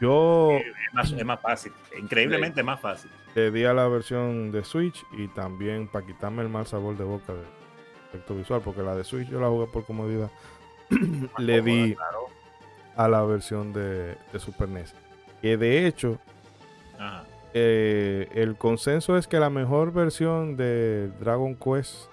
[0.00, 3.10] yo Es más, es más fácil, increíblemente más fácil.
[3.34, 7.04] le di a la versión de Switch y también para quitarme el mal sabor de
[7.04, 7.44] boca del
[8.08, 10.30] efecto visual, porque la de Switch yo la jugué por comodidad.
[11.38, 12.26] le di Claro.
[12.96, 14.94] a la versión de, de Super NES.
[15.42, 16.18] Que de hecho,
[16.98, 17.24] Ajá.
[17.54, 22.08] eh, el consenso es que la mejor versión de Dragon Quest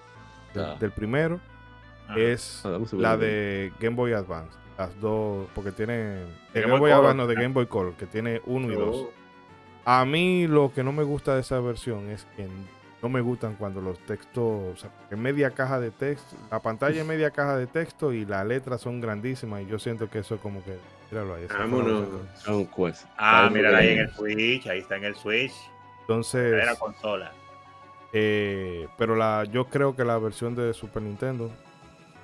[0.56, 0.76] Ah.
[0.80, 1.38] del primero
[2.08, 2.18] Ajá.
[2.18, 4.56] es Ah, la de Game Boy Advance.
[4.78, 5.94] Las dos, porque tiene.
[5.94, 6.90] De Game Game Boy.
[6.92, 9.06] Advance, no, de Game Boy Color, que tiene uno y dos.
[9.84, 12.46] A mí lo que no me gusta de esa versión es que
[13.06, 17.00] no me gustan cuando los textos, o sea, que media caja de texto, la pantalla
[17.02, 20.38] es media caja de texto y las letras son grandísimas y yo siento que eso
[20.38, 20.76] como que,
[21.08, 21.46] míralo ahí.
[21.46, 22.08] Vámonos.
[22.44, 23.06] Dragon Quest.
[23.16, 25.52] Ah, ahí en el Switch, ahí está en el Switch,
[26.00, 27.32] Entonces, en la consola.
[28.12, 31.46] eh, pero la, yo creo que la versión de Super Nintendo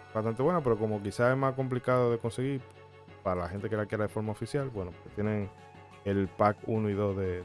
[0.09, 2.61] es bastante buena, pero como quizás es más complicado de conseguir
[3.23, 5.49] para la gente que la quiera de forma oficial, bueno, pues tienen
[6.05, 7.45] el pack 1 y 2 de...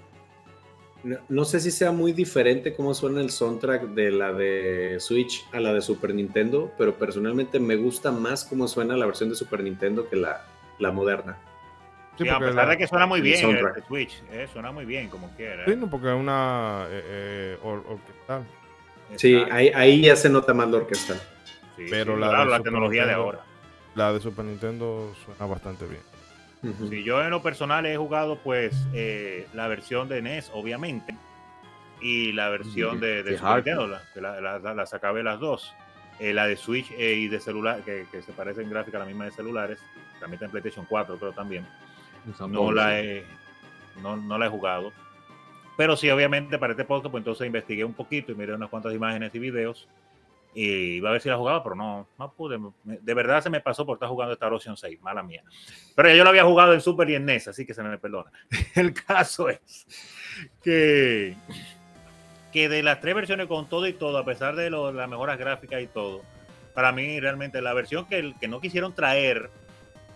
[1.03, 5.45] No, no sé si sea muy diferente cómo suena el soundtrack de la de Switch
[5.53, 9.36] a la de Super Nintendo, pero personalmente me gusta más cómo suena la versión de
[9.36, 10.45] Super Nintendo que la,
[10.80, 11.38] la moderna.
[12.18, 13.78] Sí, Sí, a pesar la- de que suena muy bien el, soundtrack.
[13.78, 15.65] el Switch, eh, suena muy bien como quiera.
[15.65, 18.44] Sí, no, porque es una eh, eh, or- orquestal.
[19.15, 21.14] Sí, ahí, ahí ya se nota más la orquesta.
[21.78, 23.40] Sí, pero sí, la claro, de la tecnología de ahora.
[23.94, 26.02] La de Super Nintendo suena bastante bien.
[26.90, 31.16] Sí, yo en lo personal he jugado pues eh, la versión de NES, obviamente,
[32.02, 33.56] y la versión de, Super.
[33.76, 35.74] Nintendo, la, la- la- la- las acabé las dos.
[36.20, 39.02] Eh, la de Switch eh, y de celular, que, que se parecen en gráfica a
[39.02, 39.78] la misma de celulares,
[40.20, 41.68] también está en PlayStation 4, creo también.
[42.48, 43.24] No la he,
[44.02, 44.92] no, no la he jugado.
[45.78, 48.96] Pero sí, obviamente, para este podcast, pues entonces investigué un poquito y miré unas cuantas
[48.96, 49.88] imágenes y videos.
[50.60, 52.58] Y iba a ver si la jugaba, pero no, no pude.
[52.84, 55.44] De verdad se me pasó por estar jugando Star Ocean 6, mala mía.
[55.96, 57.96] Pero ya yo lo había jugado en Super y en NES, así que se me
[58.00, 58.32] perdona.
[58.76, 59.60] El caso es
[60.64, 61.36] que,
[62.52, 65.38] que de las tres versiones con todo y todo, a pesar de lo- las mejoras
[65.38, 66.24] gráficas y todo,
[66.74, 69.52] para mí realmente la versión que, que no quisieron traer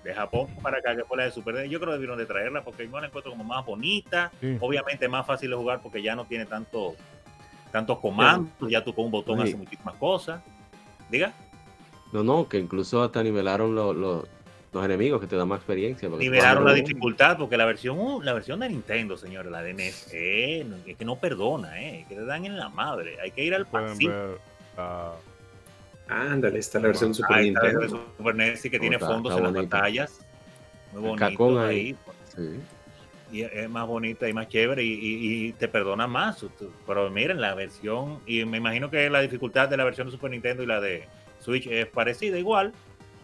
[0.04, 2.26] de Japón para acá, que fue la de Super NES, yo creo que debieron de
[2.26, 4.58] traerla porque yo la encuentro como más bonita, Sí.
[4.60, 6.96] obviamente más fácil de jugar porque ya no tiene tanto
[7.72, 9.43] tantos comandos, ya tú con un botón Sí.
[9.43, 10.41] haces muchísimas cosas.
[11.10, 11.34] Diga,
[12.11, 14.26] No, no, que incluso hasta nivelaron los, los,
[14.73, 16.10] los enemigos que te dan más experiencia.
[16.10, 20.10] nivelaron la dificultad porque la versión uh, la versión de Nintendo, señores, la de NES,
[20.14, 23.53] eh, es que no perdona, eh, que te dan en la madre, hay que ir
[23.56, 24.38] al ver
[24.77, 25.14] ah,
[26.10, 28.06] Ándale, está la versión Super está Nintendo.
[28.18, 29.69] Super NES sí que tiene Está- fondos está en las bonito.
[29.72, 30.19] pantallas.
[30.91, 31.77] Muy bonito cacón ahí.
[31.80, 31.95] ahí.
[32.35, 32.60] Sí.
[33.32, 36.45] Y es más bonita y más chévere y, y- y te perdona más.
[36.88, 40.32] Pero miren, la versión, y me imagino que la dificultad de la versión de Super
[40.32, 41.06] Nintendo y la de
[41.40, 42.74] Switch es parecida igual,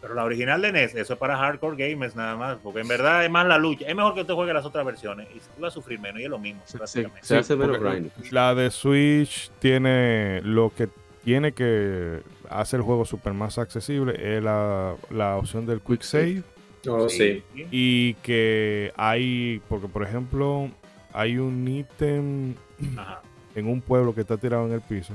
[0.01, 3.25] pero la original de NES, eso es para hardcore gamers nada más, porque en verdad
[3.25, 3.85] es más la lucha.
[3.87, 6.23] Es mejor que usted juegue las otras versiones y tú vas a sufrir menos y
[6.25, 6.61] es lo mismo.
[6.65, 7.27] Se, se- prácticamente.
[7.27, 8.11] se hace menos porque grind.
[8.31, 10.87] La de Switch tiene lo que
[11.23, 12.19] tiene que
[12.49, 16.41] hacer el juego super más accesible es la, la opción del quick save
[16.87, 17.43] Oh, sí.
[17.71, 20.69] y que hay porque por ejemplo
[21.13, 22.55] hay un ítem
[22.97, 23.21] Ajá.
[23.55, 25.13] en un pueblo que está tirado en el piso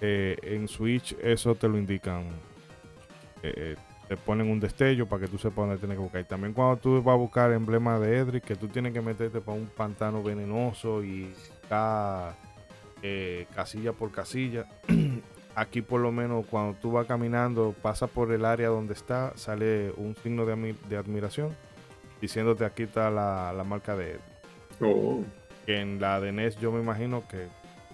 [0.00, 2.24] eh, en Switch eso te lo indican
[3.42, 3.76] Eh,
[4.08, 6.76] te ponen un destello para que tú sepas dónde tienes que buscar y también cuando
[6.78, 10.22] tú vas a buscar emblema de Edric que tú tienes que meterte para un pantano
[10.22, 11.32] venenoso y
[11.68, 12.34] buscar
[13.02, 14.66] eh, casilla por casilla
[15.54, 19.92] aquí por lo menos cuando tú vas caminando pasa por el área donde está sale
[19.96, 21.54] un signo de, admi- de admiración
[22.20, 24.20] diciéndote aquí está la, la marca de Edric
[24.82, 25.22] Oh.
[25.66, 27.48] que en la de NES yo me imagino que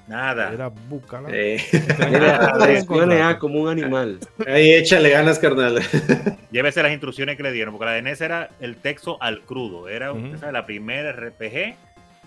[0.07, 0.53] Nada.
[0.53, 1.29] era búscala.
[1.33, 1.61] Eh,
[2.09, 4.21] Mira, Ah, reaccione a como un animal.
[4.47, 5.81] ahí échale ganas, carnal.
[6.53, 9.89] Llévese las instrucciones que le dieron, porque la de NES era el texto al crudo.
[9.89, 10.13] Era
[10.53, 11.75] la primera RPG.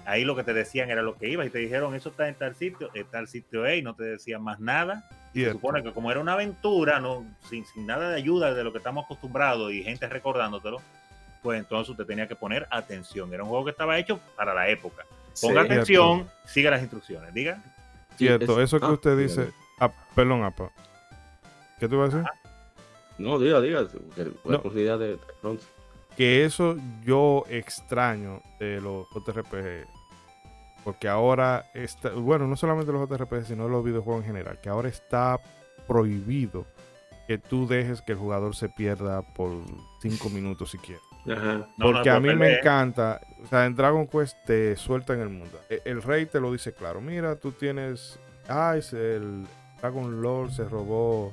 [0.05, 2.35] Ahí lo que te decían era lo que iba y te dijeron eso está en
[2.35, 5.07] tal sitio, en tal sitio A y no te decían más nada.
[5.33, 8.71] Se supone que como era una aventura, no, sin, sin nada de ayuda de lo
[8.71, 10.77] que estamos acostumbrados y gente recordándotelo,
[11.43, 13.33] pues entonces usted tenía que poner atención.
[13.33, 15.05] Era un juego que estaba hecho para la época.
[15.41, 15.67] Ponga Sí.
[15.71, 17.33] atención, siga las instrucciones.
[17.33, 17.61] Diga.
[18.17, 19.51] Cierto, es- eso que ah, usted dice.
[19.79, 20.69] Ah, perdón, apa.
[21.79, 22.23] ¿Qué te iba a decir?
[23.17, 23.81] No, diga, diga.
[24.17, 24.25] La
[24.57, 24.61] No.
[24.61, 25.65] posibilidad de Ronzo.
[26.17, 26.75] Que eso
[27.05, 29.87] yo extraño de los JRPG.
[30.83, 32.09] Porque ahora está.
[32.11, 34.59] Bueno, no solamente los JRPG, sino los videojuegos en general.
[34.61, 35.39] Que ahora está
[35.87, 36.65] prohibido
[37.27, 39.51] que tú dejes que el jugador se pierda por
[40.01, 41.01] cinco minutos si quiere.
[41.31, 41.53] Ajá.
[41.53, 42.59] No, no, Porque a mí me pelea.
[42.59, 45.59] encanta, o sea, en Dragon Quest te suelta en el mundo.
[45.69, 47.01] E- El, rey te lo dice claro.
[47.01, 48.17] Mira, tú tienes.
[48.47, 49.45] Ah, es el
[49.81, 51.31] Dragon Lord se robó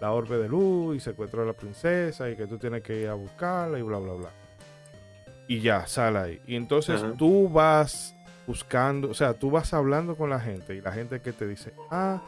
[0.00, 3.08] la orbe de luz y secuestró a la princesa y que tú tienes que ir
[3.08, 4.30] a buscarla y bla, bla, bla.
[5.46, 6.42] Y ya, sale ahí.
[6.46, 7.12] Y entonces Ajá.
[7.18, 8.14] tú vas
[8.46, 11.72] buscando, o sea, tú vas hablando con la gente y la gente que te dice,
[11.90, 12.20] ah,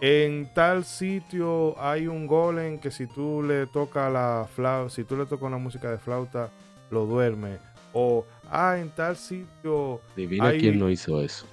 [0.00, 5.16] en tal sitio hay un golem que si tú le tocas la flauta, si tú
[5.16, 6.48] le tocas una música de flauta,
[6.90, 7.58] lo duerme.
[7.92, 11.46] O, ah, en tal sitio, Adivina Hay- quién no hizo eso.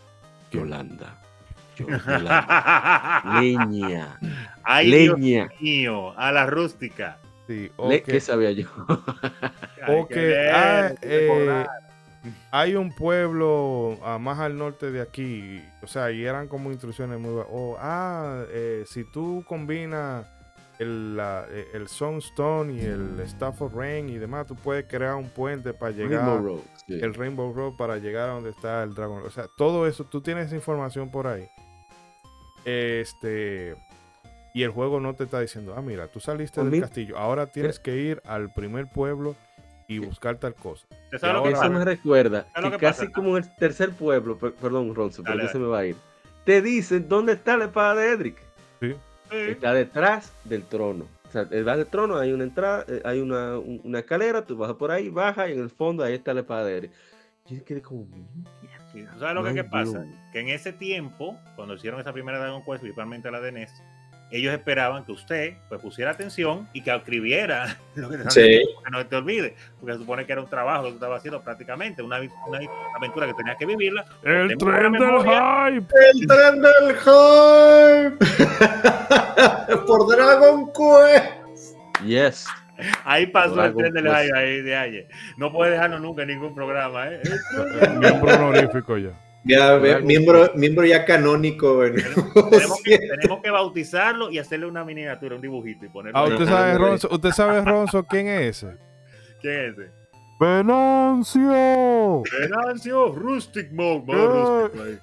[0.51, 1.19] Yolanda.
[1.75, 3.23] Yo- Yolanda.
[3.41, 4.17] Leña.
[4.63, 5.49] Ay, Dios Leña.
[5.59, 7.17] mío, a la rústica.
[7.47, 7.69] sí,
[8.05, 8.67] ¿Qué sabía yo?
[9.87, 11.65] O que ah, eh.
[12.51, 17.19] Hay un pueblo ah, más al norte de aquí, o sea, y eran como instrucciones
[17.19, 17.35] muy...
[17.35, 20.25] va- O, ah, eh, si tú combinas
[20.79, 25.15] el, la- eh, el Sunstone y el Staff of Rain y demás, tú puedes crear
[25.15, 26.23] un puente para llegar...
[26.25, 26.61] Rainbow Road.
[26.87, 26.99] sí.
[27.01, 29.23] el Rainbow Road para llegar a donde está el Dragon.
[29.25, 31.47] O sea, todo eso, tú tienes esa información por ahí.
[32.65, 33.75] Este.
[34.53, 37.79] Y el juego no te está diciendo, ah, mira, tú saliste del castillo, ahora tienes
[37.79, 39.35] que ir al primer pueblo
[39.87, 40.85] y buscar tal cosa.
[41.05, 43.55] ¿Usted sabe lo que ahora- Eso me recuerda ¿Sabes lo que casi como en el
[43.55, 45.95] tercer pueblo, per- perdón, Ronzo, pero Dale, que se me va a ir.
[46.43, 48.37] Te dicen dónde está la espada de Edric.
[48.81, 48.93] Sí.
[49.31, 49.37] Sí.
[49.37, 51.05] Está detrás del trono.
[51.27, 54.55] O sea, detrás del trono hay una entrada, eh, hay una, un- una escalera, tú
[54.57, 56.91] bajas por ahí, bajas y en el fondo ahí está la espada de Edric.
[57.49, 58.05] Yo quedé como,
[58.93, 60.05] Sí, ¿tú ¿Sabes lo que, que pasa?
[60.31, 63.71] Que en ese tiempo, cuando hicieron esa primera Dragon Quest, principalmente la de NES,
[64.31, 68.41] ellos esperaban que usted pues, pusiera atención y que escribiera lo que te Sí.
[68.41, 71.19] diciendo, que no te olvide, porque se supone que era un trabajo que tú estabas
[71.19, 72.59] haciendo prácticamente, una, una
[72.95, 74.05] aventura que tenías que vivirla.
[74.23, 75.93] El tren del hype.
[76.11, 78.17] El tren del hype.
[79.87, 81.75] Por Dragon Quest.
[82.05, 82.45] yes.
[83.05, 85.07] Ahí pasó Dragon el tren del hype ahí de ayer.
[85.37, 87.07] No puede dejarnos nunca en ningún programa.
[87.09, 87.21] ¿eh?
[87.97, 89.11] Miembro honorífico ya.
[89.47, 91.83] Ya, miembro, miembro ya canónico.
[91.85, 91.95] en-
[92.49, 96.19] tenemos, que, tenemos que bautizarlo y hacerle una miniatura, un dibujito y ponerlo.
[96.19, 96.33] Ah, ahí.
[96.33, 98.77] ¿usted sabe, Ronzo, ¿usted sabe, Ronzo, quién es ese?
[99.41, 99.91] ¿Quién es ese?
[100.39, 102.23] ¡Venancio!
[102.39, 104.03] Venancio Rustic Mode.
[104.07, 104.15] Eh.
[104.15, 104.99] vamos, Rustic ahí.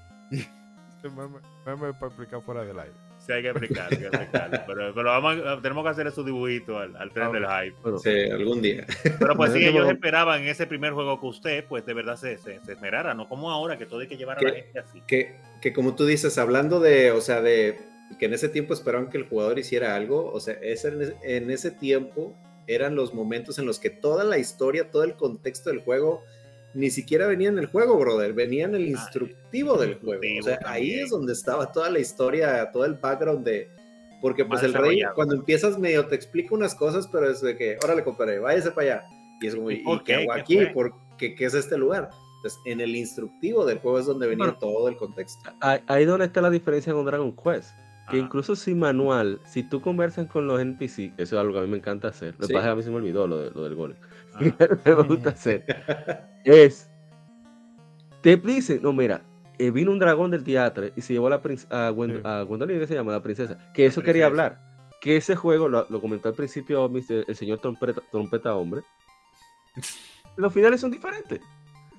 [1.67, 2.95] Meme para explicar fuera del aire.
[3.25, 4.59] Sí, hay que explicarlo, hay que explicarlo.
[4.67, 7.77] Pero, pero vamos a- tenemos que hacer esos dibujitos al, al tren Ah, del hype.
[7.83, 8.87] Pero, Sí, algún día.
[9.19, 12.37] Pero pues sí, ellos esperaban en ese primer juego que usted, pues de verdad se,
[12.39, 15.01] se, se esmerara, no como ahora, que todo hay que llevar a la gente así.
[15.07, 17.79] Que, que como tú dices, hablando de, o sea, de
[18.19, 20.93] que en ese tiempo esperaban que el jugador hiciera algo, o sea, ese,
[21.23, 22.37] en ese tiempo
[22.67, 26.23] eran los momentos en los que toda la historia, todo el contexto del juego,
[26.75, 30.21] ni siquiera venía en el juego, brother, venía en el instructivo del juego.
[30.21, 31.05] O sea, instructivo ahí también.
[31.05, 33.69] es donde estaba toda la historia, todo el background de...
[34.21, 37.57] Porque pues Más el rey, cuando empiezas medio te explica unas cosas, pero es de
[37.57, 39.05] que, órale, compadre, váyase para allá.
[39.41, 40.15] Y es como, ¿Y ¿y, qué qué?
[40.15, 40.57] hago ¿Qué aquí?
[40.57, 40.67] fue?
[40.73, 42.09] ¿Por qué, qué es este lugar?
[42.37, 44.59] Entonces, en el instructivo del juego es donde venía Bueno.
[44.59, 45.51] todo el contexto.
[45.61, 47.71] Ahí, donde está la diferencia con Dragon Quest.
[48.11, 48.21] Que Ah.
[48.21, 51.69] incluso sin manual, si tú conversas con los NPC, eso es algo que a mí
[51.69, 52.35] me encanta hacer.
[52.35, 52.53] Lo que Sí.
[52.53, 53.97] pasa es que a mí se me olvidó lo, de- lo del golem.
[54.35, 54.41] Ah.
[54.85, 55.65] me gusta hacer.
[56.45, 56.91] Es.
[58.23, 59.23] Te dicen, no, mira,
[59.59, 61.89] eh, vino un dragón del teatro y se llevó a la princesa.
[61.89, 62.21] A, Sí.
[62.25, 63.13] a Gwendolyn, ¿qué se llama?
[63.13, 63.59] La princesa.
[63.75, 64.47] Que eso La quería princesa.
[64.47, 64.75] hablar.
[65.01, 67.25] Que ese juego, lo, lo comentó al principio Mr.
[67.29, 68.83] el señor trompeta, trompeta Hombre.
[70.37, 71.41] Los finales son diferentes.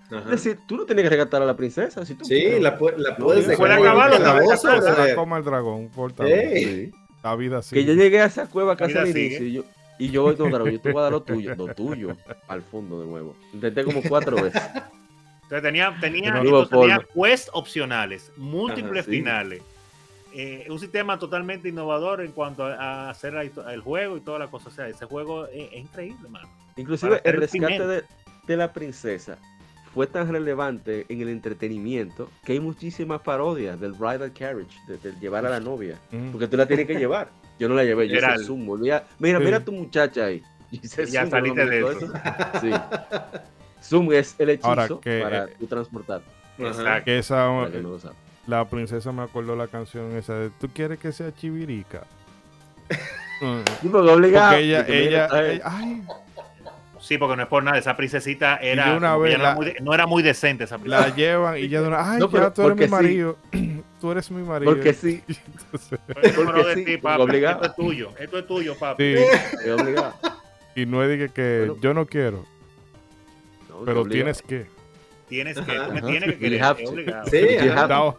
[0.07, 0.19] Ajá.
[0.25, 2.05] Es decir, tú no tienes que rescatar a la princesa.
[2.05, 2.61] Si tú Sí, quieres.
[2.61, 5.89] la, la No, puedes dejar el acabarlo, calabozo, no, Se la coma el dragón.
[6.19, 6.63] Ey.
[6.65, 6.91] Sí.
[7.23, 7.95] La vida Que yo sigue.
[8.03, 9.25] llegué a esa cueva casi al sigue.
[9.25, 9.63] inicio y yo,
[9.97, 12.17] y yo, no, dragón, yo te voy a dar lo tuyo, lo tuyo,
[12.47, 13.35] al fondo de nuevo.
[13.53, 14.61] Intenté como cuatro veces.
[15.43, 19.11] Entonces tenía, tenía, No entonces tenía quests opcionales, múltiples Ajá, sí.
[19.11, 19.61] finales.
[20.33, 24.69] Eh, un sistema totalmente innovador en cuanto a, hacer el juego y toda la cosa.
[24.69, 26.49] O sea, ese juego es, es increíble, mano.
[26.75, 28.03] Inclusive el rescate
[28.47, 29.37] de la princesa
[29.95, 35.19] fue tan relevante en el entretenimiento que hay muchísimas parodias del bridal carriage, de, de
[35.19, 36.31] llevar a la novia, Mm.
[36.31, 37.29] porque tú la tienes que llevar.
[37.57, 38.45] Yo no la llevé, yo hice Literal.
[38.45, 40.43] zoom, volví a- mira, mira a tu muchacha ahí.
[41.09, 41.71] Ya zoom, saliste ¿no?
[41.71, 42.13] de eso.
[42.61, 42.69] Sí.
[43.81, 46.21] Zoom es el hechizo Ahora que, para eh, tú transportar.
[46.57, 47.05] Exacto.
[47.05, 48.15] Que esa, para que no lo sabe.
[48.47, 52.03] la princesa me acordó la canción esa de ¿Tú quieres que sea chivirica?
[53.81, 54.51] Sí, porque obligado.
[54.51, 56.03] Porque ella, y que mira, ella, ella- ay,
[57.05, 57.77] Sí, porque no es por nada.
[57.77, 58.89] Esa princesita era.
[58.91, 61.07] de una vez la- era muy, no era muy decente esa princesa.
[61.07, 62.91] la llevan y ya de una, ay, No, pero ya tú eres mi porque sí.
[62.91, 63.37] marido,
[64.01, 64.71] tú eres mi marido.
[64.71, 65.99] porque sí, Entonces,
[66.35, 67.35] porque de sí, ti, papi.
[67.37, 68.09] Esto es tuyo.
[68.19, 69.03] Esto es tuyo, papi.
[69.15, 69.21] sí,
[69.65, 70.13] es obligado.
[70.75, 71.77] y no es de que, que Bueno.
[71.81, 72.43] yo no quiero,
[73.69, 74.65] No, pero tienes que.
[75.29, 75.87] Tienes que, Ajá.
[75.87, 76.07] tú me Ajá.
[76.07, 76.61] tienes que querer.
[77.29, 78.17] Sí, You have to.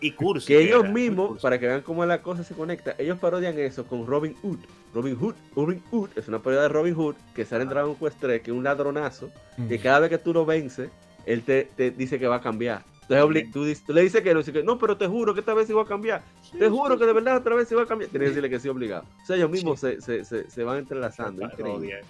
[0.00, 0.46] Y cursi.
[0.48, 3.86] Que ellos era, mismos, para que vean cómo la cosa se conecta, ellos parodian eso
[3.86, 4.58] con Robin Hood.
[4.94, 8.18] Robin Hood, Robin Hood, es una parodia de Robin Hood que sale en Dragon Quest
[8.20, 9.30] 3, que es un ladronazo,
[9.68, 10.90] que cada vez que tú lo vences,
[11.26, 12.82] él te, te dice que va a cambiar.
[13.08, 15.40] Entonces, obli- tú, tú le dices que no, dice que no, pero te juro que
[15.40, 16.22] esta vez sí va a cambiar.
[16.58, 18.10] Te juro que de verdad otra vez sí va a cambiar.
[18.10, 19.04] Tienes que decirle que sí obligado.
[19.22, 21.42] O sea, ellos mismos se, se, se, se van entrelazando.
[21.42, 22.00] increíble.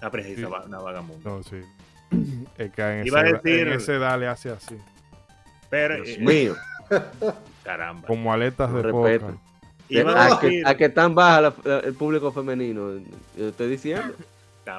[0.00, 0.40] Parodia.
[0.42, 1.30] La va- una vagabunda.
[1.30, 1.56] No, sí.
[2.56, 4.76] Es que en, Iba a ese, decir- en ese dale hace así,
[5.68, 6.54] Pero, Dios eh, mío.
[7.64, 8.06] caramba.
[8.06, 9.26] como aletas de Respeto.
[9.26, 10.34] poca.
[10.34, 12.94] A que, a que tan baja la- la- el público femenino.
[13.36, 14.14] Yo estoy diciendo.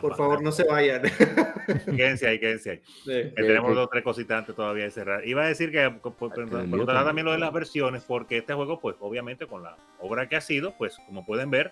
[0.01, 1.01] Por favor, no se vayan.
[1.85, 2.81] Quédense ahí, quédense ahí.
[2.85, 3.05] Sí.
[3.05, 5.25] Que Que- tenemos dos tres cositas antes todavía de cerrar.
[5.25, 7.25] Iba a decir que por- mío por- también también.
[7.25, 10.73] lo de las versiones, porque este juego, pues obviamente con la obra que ha sido,
[10.77, 11.71] pues como pueden ver,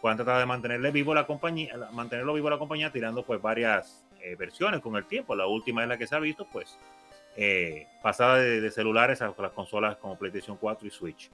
[0.00, 4.02] pues han tratado de mantenerle vivo la compañía, mantenerlo vivo la compañía tirando pues varias
[4.22, 5.34] eh, versiones con el tiempo.
[5.34, 6.78] La última es la que se ha visto, pues
[7.42, 11.30] eh, pasada de, de celulares a las consolas como PlayStation 4 y Switch.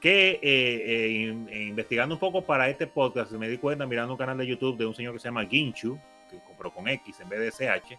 [0.00, 4.12] Que eh, eh, in- eh, investigando un poco para este podcast, me di cuenta mirando
[4.14, 5.96] un canal de YouTube de un señor que se llama Ginchu,
[6.28, 7.98] que compró con X en vez de SH,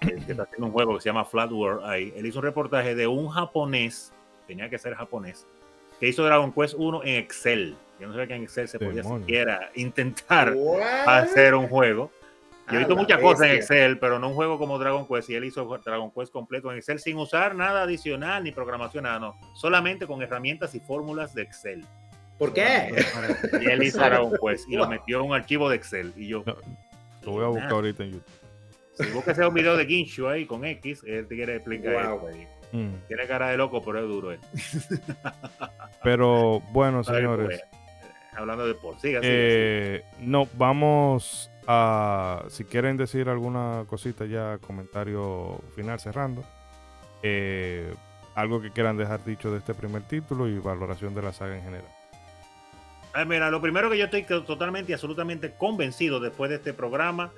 [0.00, 2.12] que está haciendo un juego que se llama Flat World ahí.
[2.16, 4.12] Él hizo un reportaje de un japonés,
[4.46, 5.44] tenía que ser japonés,
[5.98, 7.76] que hizo Dragon Quest 1 en Excel.
[7.98, 9.26] Yo no sabía que en Excel se podía Demonios.
[9.26, 10.54] siquiera intentar
[11.06, 12.12] hacer un juego.
[12.70, 13.56] Yo he visto la muchas cosas en.
[13.56, 15.30] Excel, pero no un juego como Dragon Quest.
[15.30, 19.18] Y él hizo Dragon Quest completo en Excel sin usar nada adicional ni programación, nada,
[19.18, 19.34] no.
[19.54, 21.84] Solamente con herramientas y fórmulas de Excel.
[22.38, 22.90] ¿Por qué?
[23.60, 26.12] Y él hizo Dragon Quest y lo metió en un archivo de Excel.
[26.16, 26.56] Y yo, No,
[27.24, 28.24] Lo voy a buscar ahorita en YouTube.
[28.94, 32.28] si buscas un video de Ginshu ahí con X, él te quiere explicar Wow.
[32.28, 32.48] esto.
[32.72, 32.94] Mm.
[33.08, 34.38] Tiene cara de loco, pero es duro él.
[36.02, 37.58] Pero bueno, que señores.
[37.60, 37.64] Eh,
[38.36, 45.60] Hablando de por, siga, eh, no, vamos a, si quieren decir alguna cosita ya, comentario
[45.76, 46.42] final cerrando,
[47.22, 47.94] eh,
[48.34, 51.62] algo que quieran dejar dicho de este primer título y valoración de la saga en
[51.62, 51.86] general.
[53.12, 56.72] Ah, mira, lo primero que yo estoy to- totalmente y absolutamente convencido después de este
[56.72, 57.30] programa,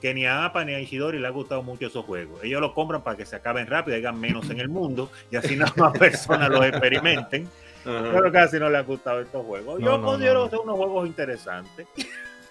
[0.00, 2.42] que ni a APA ni a Ishidori le ha gustado mucho esos juegos.
[2.44, 5.56] Ellos los compran para que se acaben rápido, hagan menos en el mundo y así
[5.56, 7.48] no más personas los experimenten.
[7.84, 9.80] Pero casi no les han gustado estos juegos.
[9.80, 10.50] No, Yo no, considero no, no.
[10.50, 11.86] que son unos juegos interesantes.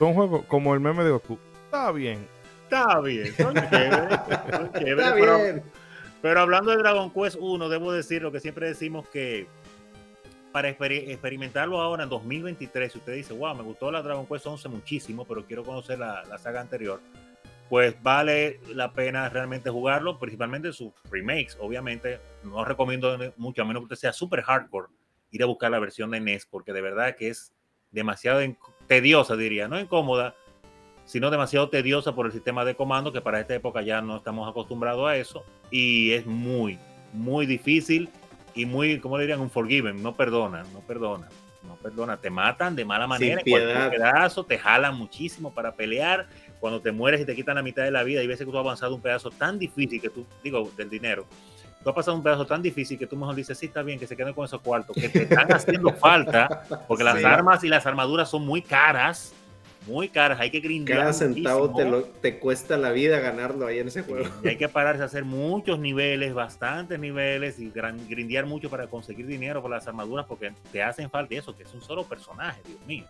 [0.02, 1.38] Son juegos como el meme de Goku.
[1.65, 2.28] Está bien.
[2.64, 4.19] Está bien, son chéveres.
[4.49, 5.64] son chéveres, Está pero- bien.
[6.23, 9.45] Pero hablando de Dragon Quest 1, debo decir lo que siempre decimos que
[10.52, 14.48] para exper- experimentarlo ahora en 2023, si usted dice, wow, me gustó la Dragon Quest
[14.48, 16.99] 11 muchísimo, pero quiero conocer la, la saga anterior,
[17.69, 21.57] pues vale la pena realmente jugarlo, principalmente sus remakes.
[21.60, 24.88] Obviamente, no recomiendo mucho, a menos que usted sea super hardcore,
[25.30, 27.53] ir a buscar la versión de NES, porque de verdad que es
[27.91, 28.57] demasiado inc-
[28.91, 30.35] tediosa, diría, no incómoda,
[31.05, 34.49] sino demasiado tediosa por el sistema de comando, que para esta época ya no estamos
[34.49, 36.77] acostumbrados a eso, y es muy,
[37.13, 38.09] muy difícil
[38.53, 41.30] y muy, como le dirían, un forgiven, no perdona, no perdona.
[41.65, 46.27] no perdona, te matan de mala manera, en cualquier pedazo, te jalan muchísimo para pelear.
[46.59, 48.57] Cuando te mueres y te quitan la mitad de la vida, y veces que tú
[48.57, 51.26] has avanzado un pedazo tan difícil que tú, digo, del dinero,
[51.84, 54.08] tú has pasado un pedazo tan difícil que tú mejor dices, sí, está bien, que
[54.08, 57.26] se queden con esos cuartos, que te están haciendo falta, porque las Sí.
[57.26, 59.34] armas y las armaduras son muy caras,
[59.88, 63.80] muy caras, hay que grindear Cada centavo te, lo, te cuesta la vida ganarlo ahí
[63.80, 64.30] en ese juego.
[64.44, 69.26] Y hay que pararse a hacer muchos niveles, bastantes niveles y grindear mucho para conseguir
[69.26, 72.80] dinero por las armaduras porque te hacen falta eso, que es un solo personaje, Dios
[72.86, 73.06] mío.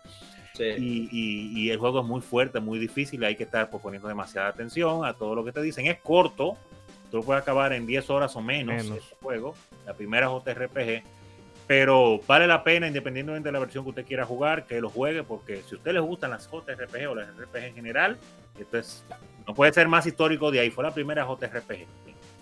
[0.53, 0.63] Sí.
[0.63, 4.07] Y, y- y el juego es muy fuerte, muy difícil, hay que estar pues, poniendo
[4.07, 5.87] demasiada atención a todo lo que te dicen.
[5.87, 6.55] Es corto,
[7.11, 8.97] tú lo puedes acabar en 10 horas o menos, Menos.
[8.97, 9.53] este juego,
[9.85, 11.03] la primera JRPG,
[11.67, 15.23] pero vale la pena, independientemente de la versión que usted quiera jugar, que lo juegue,
[15.23, 18.17] porque si a usted les gustan las JRPG o las RPG en general,
[18.59, 19.03] esto es,
[19.47, 21.85] no puede ser más histórico de ahí, fue la primera JRPG,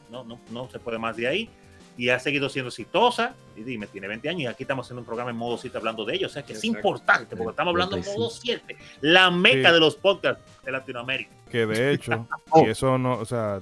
[0.10, 1.50] no, no, no se puede más de ahí.
[1.98, 3.36] Y ha seguido siendo exitosa.
[3.58, 6.06] Y dime, tiene 20 años y aquí estamos haciendo un programa en modo 7 hablando
[6.06, 6.28] de ello.
[6.28, 8.18] O sea que es importante porque estamos hablando en 35.
[8.22, 9.74] modo 7, la meca Sí.
[9.74, 11.30] de los podcasts de Latinoamérica.
[11.52, 12.66] Que de hecho, Oh.
[12.66, 13.60] y eso no, o sea,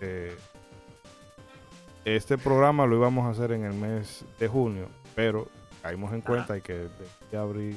[0.00, 0.36] eh,
[2.04, 5.48] este programa lo íbamos a hacer en el mes de junio, pero
[5.82, 6.88] caímos en cuenta y que
[7.32, 7.76] ya abrí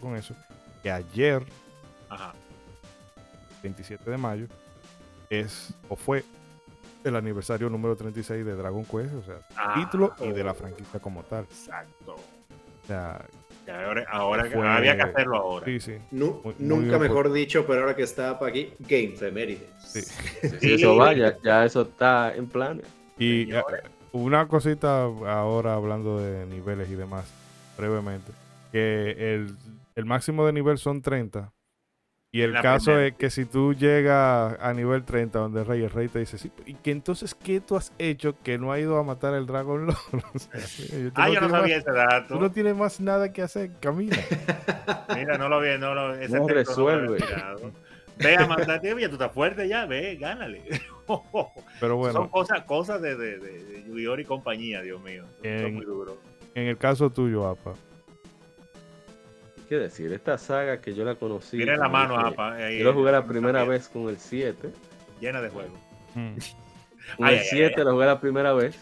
[0.00, 0.34] con eso,
[0.82, 1.44] que ayer,
[2.08, 2.32] Ajá.
[3.62, 4.46] 27 de mayo,
[5.30, 6.24] es o fue
[7.04, 11.00] el aniversario número 36 de Dragon Quest, o sea, Ah, título y de la franquicia
[11.00, 11.44] como tal.
[11.44, 12.14] Exacto.
[12.14, 13.24] O sea,
[13.64, 15.64] Ya Ahora, ahora Fue- había que hacerlo ahora.
[15.66, 15.94] sí, sí.
[16.10, 19.68] Nu- Muy- muy nunca mejor dicho, pero ahora que está para aquí, Game Femérides.
[19.78, 20.00] Sí.
[20.60, 22.84] Si eso vaya, ya eso está en planes.
[23.22, 23.82] Y Señores.
[23.84, 27.32] eh, una cosita ahora hablando de niveles y demás,
[27.78, 28.32] brevemente,
[28.72, 29.56] que el,
[29.94, 31.52] el máximo de nivel son 30.
[32.34, 33.06] Y el La caso primera.
[33.08, 36.38] es que si tú llegas a nivel 30, donde el rey, el rey te dice,
[36.38, 39.44] sí, y que entonces, ¿qué tú has hecho que no ha ido a matar al
[39.46, 39.96] Dragon Lord?
[40.34, 42.34] O sea, tú Ah, yo no tienes sabía más- ese dato.
[42.34, 44.16] Tú no tienes más nada que hacer, camina.
[45.14, 47.18] Mira, no lo vi, no lo ese No lo resuelve.
[48.22, 50.62] Ve a matar, tío, ya tú estás fuerte ya, ve, gánale.
[51.80, 54.18] Pero bueno, Son cosas, cosas de, de, de, de Yu-Gi-Oh!
[54.18, 55.24] y compañía, Dios mío.
[55.42, 56.14] Son En- muy duros.
[56.54, 57.74] en el caso tuyo, Apa,
[59.68, 60.12] ¿Qué decir?
[60.12, 61.56] Esta saga que yo la conocí.
[61.56, 62.54] Mira la mano, apa.
[62.56, 64.70] ahí, Yo lo jugué la primera también, vez con el 7.
[65.20, 65.78] Llena de juegos.
[66.14, 66.34] mm,
[67.16, 67.84] Con Ay, el ay, 7 ay.
[67.84, 68.78] lo jugué la primera vez.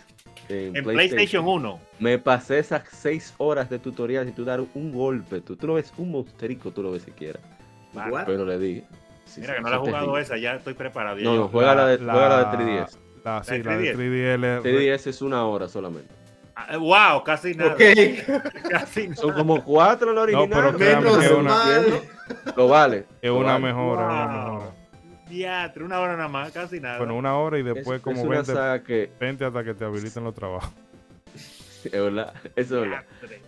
[0.48, 1.80] En, En PlayStation 1.
[2.00, 5.40] Me pasé esas 6 horas de tutorial y tú dar un golpe.
[5.40, 7.38] Tú, tú lo ves un monstrico, tú lo ves siquiera.
[8.26, 8.82] Pero le di.
[9.30, 11.16] Sí, Mira sí, que no la he es jugado esa, ya estoy preparado.
[11.18, 12.98] ya No, yo- no, juega la, de, La- juega la de la- 3DS.
[13.24, 13.96] la, sí, de la de 3DS.
[13.96, 14.62] 3DL.
[14.62, 16.12] 3DS es una hora solamente.
[16.56, 17.72] Ah, wow, casi nada.
[17.74, 17.80] Ok,
[18.70, 19.16] Casi nada.
[19.22, 20.48] Son como 4 la No, original.
[20.50, 21.86] pero créame menos que una- mal.
[22.56, 23.06] Lo vale.
[23.22, 23.64] Es una vale.
[23.66, 24.52] mejora, una Wow.
[24.54, 24.70] mejora.
[25.28, 26.98] Diatre, una hora nada más, casi nada.
[26.98, 29.10] Bueno, una hora y Es, después es como una 20, saga que.
[29.20, 30.70] 20 hasta que te habiliten los trabajos.
[32.56, 32.72] Es.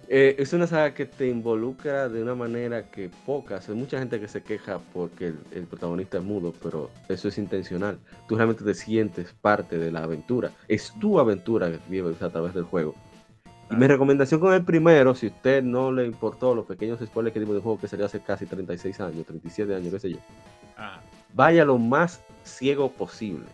[0.08, 3.68] Eh, es una saga que te involucra de una manera que pocas.
[3.68, 7.38] Hay mucha gente que se queja porque el, el protagonista es mudo, pero eso es
[7.38, 7.98] intencional.
[8.28, 10.50] Tú realmente te sientes parte de la aventura.
[10.68, 12.94] Es tu aventura que vives a través del juego.
[13.72, 17.40] Y mi recomendación con el primero, si usted no le importó los pequeños spoilers que
[17.40, 20.18] dimos del juego, que salió hace casi 36 años, 37 años, qué sé yo,
[21.32, 23.46] vaya lo más ciego posible,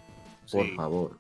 [0.51, 0.73] por sí.
[0.73, 1.19] favor.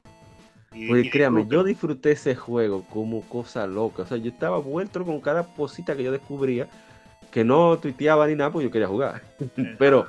[0.70, 4.02] Porque créame, yo disfruté ese juego como cosa loca.
[4.02, 6.68] O sea, yo estaba vuelto con cada cosita que yo descubría,
[7.30, 9.22] que no tuiteaba ni nada, porque yo quería jugar.
[9.78, 10.08] Pero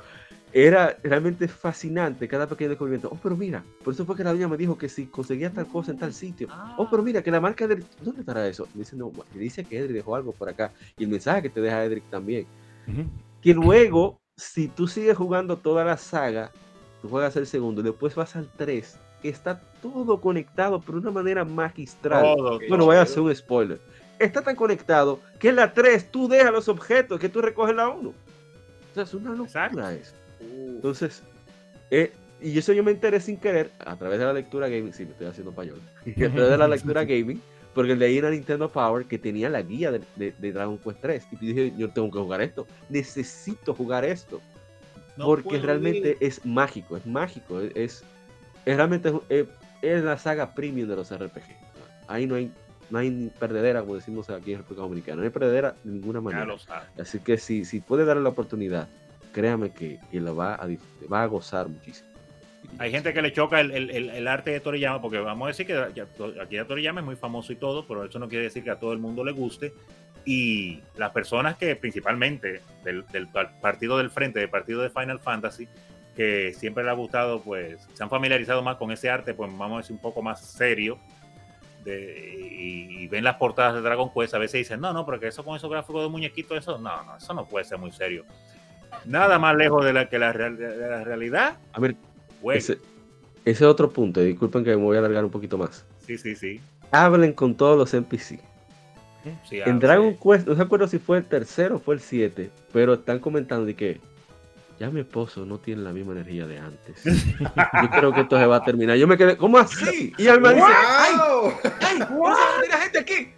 [0.52, 3.08] era realmente fascinante cada pequeño descubrimiento.
[3.10, 5.66] Oh, pero mira, por eso fue que la doña me dijo que si conseguía tal
[5.68, 6.48] cosa en tal sitio.
[6.76, 7.84] Oh, pero mira, que la marca de...
[8.02, 8.66] ¿Dónde estará eso?
[8.74, 10.72] Me dice, no, me dice que Edric dejó algo por acá.
[10.98, 12.46] Y el mensaje que te deja Edric también.
[13.40, 16.50] Que luego, si tú sigues jugando toda la saga,
[17.00, 21.08] tú juegas el segundo y después vas al 3, que está todo conectado pero de
[21.08, 22.22] una manera magistral.
[22.36, 22.58] Todo.
[22.58, 22.86] Bueno, todo.
[22.86, 23.80] voy a hacer un spoiler.
[24.18, 27.76] Está tan conectado que en la 3 tú dejas los objetos que tú recoges en
[27.78, 28.08] la 1.
[28.10, 28.14] O
[28.94, 29.88] sea, es una locura Exacto.
[29.90, 30.12] eso.
[30.40, 31.22] Entonces,
[31.90, 32.12] eh,
[32.42, 34.92] y eso yo me enteré sin querer a través de la lectura gaming.
[34.92, 35.80] Sí, me estoy haciendo payola.
[36.06, 37.40] Y a través de la lectura gaming,
[37.74, 41.00] porque leí en la Nintendo Power que tenía la guía de, de- de Dragon Quest
[41.00, 41.26] 3.
[41.32, 42.66] Y dije, yo tengo que jugar esto.
[42.88, 44.40] Necesito jugar esto.
[45.16, 46.16] No porque realmente ir.
[46.20, 47.60] es mágico, es mágico.
[47.60, 48.04] Es, es,
[48.64, 49.44] es realmente es,
[49.82, 51.42] es la saga premium de los RPG.
[52.08, 52.50] Ahí no hay,
[52.90, 55.16] no hay perdedera, como decimos aquí en República Dominicana.
[55.18, 56.44] No hay perdedera de ninguna Ya manera.
[56.44, 56.88] lo sabes.
[56.98, 58.88] Así que si, si puede darle la oportunidad,
[59.32, 60.68] créame que, que la va a,
[61.12, 62.08] va a gozar muchísimo.
[62.78, 65.66] Hay gente que le choca el, el- el- arte de Toriyama, porque vamos a decir
[65.66, 66.06] que ya-
[66.42, 68.78] aquí ya Toriyama es muy famoso y todo, pero eso no quiere decir que a
[68.78, 69.72] todo el mundo le guste.
[70.24, 75.18] Y las personas que principalmente del, del par- partido del frente, del partido de Final
[75.18, 75.66] Fantasy,
[76.16, 79.76] que siempre le ha gustado, pues se han familiarizado más con ese arte, pues vamos
[79.76, 80.98] a decir un poco más serio,
[81.84, 85.44] de, y, ven las portadas de Dragon Quest, a veces dicen, no, no, porque eso
[85.44, 88.24] con esos gráficos de muñequito, eso no, no, eso no puede ser muy serio.
[89.06, 91.56] Nada más lejos de la que la, real, de la realidad.
[91.72, 91.96] A ver,
[92.52, 92.78] ese,
[93.44, 95.86] ese, otro punto, disculpen que me voy a alargar un poquito más.
[96.06, 96.60] Sí, sí, sí.
[96.90, 98.40] Hablen con todos los NPC.
[99.52, 102.94] en Dragon Quest, no se acuerdo si fue el tercero o fue el 7, pero
[102.94, 104.00] están comentando de que
[104.80, 107.04] ya mi esposo no tiene la misma energía de antes.
[107.04, 108.96] Yo creo que esto se va a terminar.
[108.96, 110.14] Yo me quedé, ¿cómo así?
[110.16, 111.14] Y él me dice, ¡ay!
[111.82, 111.98] ¡ay!
[111.98, 113.28] ¡No se gente aquí!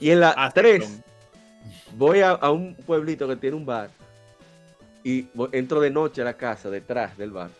[0.00, 1.02] Y en la 3,
[1.96, 3.90] voy a, a, un pueblito que tiene un bar
[5.04, 7.50] y entro de noche a la casa detrás del bar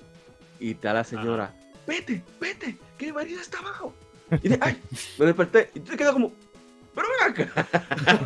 [0.59, 1.53] y está la señora,
[1.87, 3.95] vete, vete, que mi marido está abajo.
[4.43, 4.81] Y de, ay,
[5.19, 6.33] me desperté y te quedo como,
[6.95, 7.67] pero ven acá.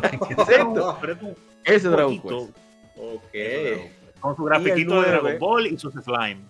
[0.27, 0.99] ¿Qué es esto?
[1.65, 2.57] Ese Dragon Quest.
[2.95, 3.98] Ok.
[4.19, 6.41] Con su grafiquito de Dragon Ball y sus slime.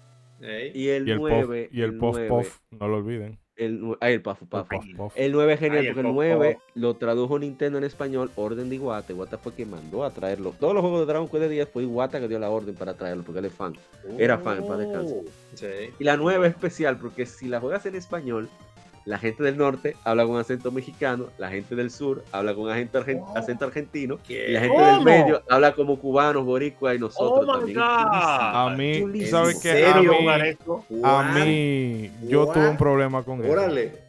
[0.74, 1.70] Y el, 9.
[1.72, 3.38] y el, Puff Puff, no lo olviden.
[3.58, 5.14] El, ah, el Puff Puff.
[5.16, 9.12] El 9 es genial porque el 9 lo tradujo Nintendo en español, orden de Iwata.
[9.12, 10.56] Iwata fue quien mandó a traerlo.
[10.58, 12.94] Todos los juegos de Dragon Quest de 10 fue Iwata que dio la orden para
[12.94, 13.76] traerlo porque él es fan.
[14.18, 15.18] Era fan, para descansar.
[15.56, 15.68] Sí.
[16.00, 18.48] Y la 9 es especial porque si la juegas en español,
[19.10, 22.99] la gente del norte habla con acento mexicano, la gente del sur habla con acento,
[23.65, 27.80] argentino, y la gente del medio habla como cubanos, boricuas y nosotros oh también.
[27.81, 29.84] A mí, ¿sabes qué?
[29.84, 30.07] A mí,
[31.03, 33.49] a mí yo tuve un problema con él.
[33.49, 34.09] Órale.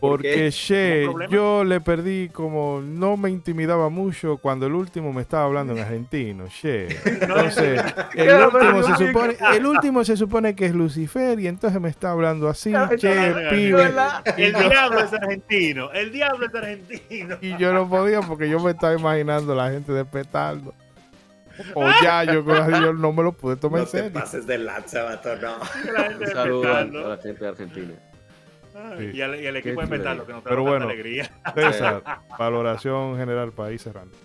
[0.00, 5.44] Porque Che, yo le perdí como no me intimidaba mucho cuando el último me estaba
[5.44, 6.88] hablando en argentino, Che.
[7.04, 7.82] Entonces,
[8.14, 12.12] el último, se supone, el último se supone que es Lucifer y entonces me está
[12.12, 13.90] hablando así, Che, pibe.
[14.36, 17.36] El diablo es argentino, el diablo es argentino.
[17.48, 20.74] Y yo no podía porque yo me estaba imaginando la gente despertando.
[21.74, 24.10] O ya, yo, yo no me lo pude tomar en serio.
[24.14, 25.56] No pases de lanza, vato, no.
[26.20, 27.94] Un saludo a la gente de Argentina.
[29.12, 31.30] Y, al, el equipo de metal, lo que nos Pero bueno, alegría.
[31.54, 32.02] César,
[32.38, 34.16] valoración general país cerrando.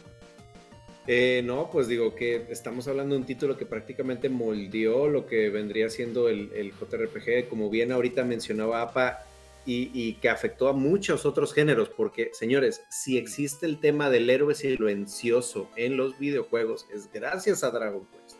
[1.06, 5.50] Eh, no, pues digo que estamos hablando de un título que prácticamente moldeó lo que
[5.50, 9.26] vendría siendo el, el JRPG, como bien ahorita mencionaba APA,
[9.66, 14.30] y, y, que afectó a muchos otros géneros, porque señores, si existe el tema del
[14.30, 18.40] héroe silencioso en los videojuegos, es gracias a Dragon Quest.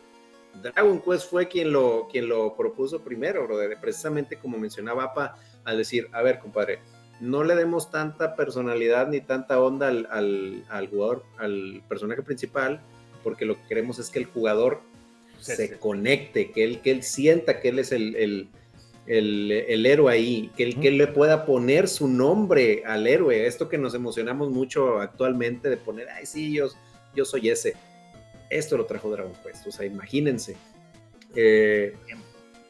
[0.62, 3.48] Dragon Quest fue quien lo, quien lo propuso primero,
[3.80, 6.80] precisamente como mencionaba APA, al decir, a ver, compadre,
[7.20, 12.80] no le demos tanta personalidad ni tanta onda al, jugador, al personaje principal,
[13.22, 14.82] porque lo que queremos es que el jugador
[15.40, 18.48] se conecte, que él, que él sienta que él es el,
[19.06, 23.46] el, héroe ahí, que él, que le pueda poner su nombre al héroe.
[23.46, 26.68] Esto que nos emocionamos mucho actualmente de poner, ay, sí, yo,
[27.14, 27.74] yo soy ese.
[28.50, 30.56] Esto lo trajo Dragon Quest, o sea, imagínense.
[31.34, 31.96] Eh,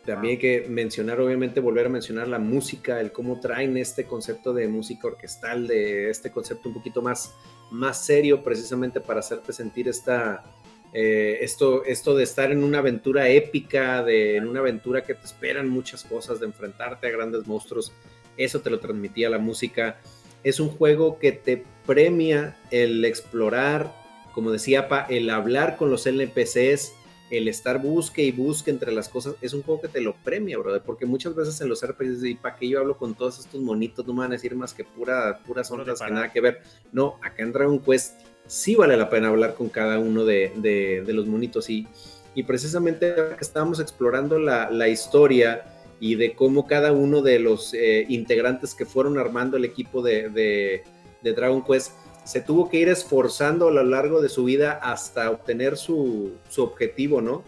[0.04, 4.52] también hay que mencionar, obviamente, volver a mencionar la música, el cómo traen este concepto
[4.52, 7.34] de música orquestal, de este concepto un poquito más,
[7.70, 10.44] más serio, precisamente para hacerte sentir esta,
[10.92, 15.24] eh, esto, esto de estar en una aventura épica, de, en una aventura que te
[15.24, 17.92] esperan muchas cosas, de enfrentarte a grandes monstruos.
[18.36, 19.98] Eso te lo transmitía la música.
[20.42, 23.92] Es un juego que te premia el explorar,
[24.32, 26.92] como decía Pa, el hablar con los NPCs
[27.36, 30.58] el estar busque y busque entre las cosas es un juego que te lo premia,
[30.58, 33.60] brother, porque muchas veces en los RPGs, y para que yo hablo con todos estos
[33.60, 36.62] monitos, no me van a decir más que pura, puras ondas que nada que ver.
[36.92, 41.26] No, acá en Dragon Quest sí vale la pena hablar con cada uno de, los
[41.26, 41.86] monitos y,
[42.34, 45.64] y precisamente que estábamos explorando la, historia
[46.00, 50.28] y de cómo cada uno de los eh, integrantes que fueron armando el equipo de,
[50.28, 51.92] de Dragon Quest
[52.24, 57.20] se tuvo que ir esforzando a lo largo de su vida hasta obtener su, objetivo,
[57.20, 57.44] ¿no?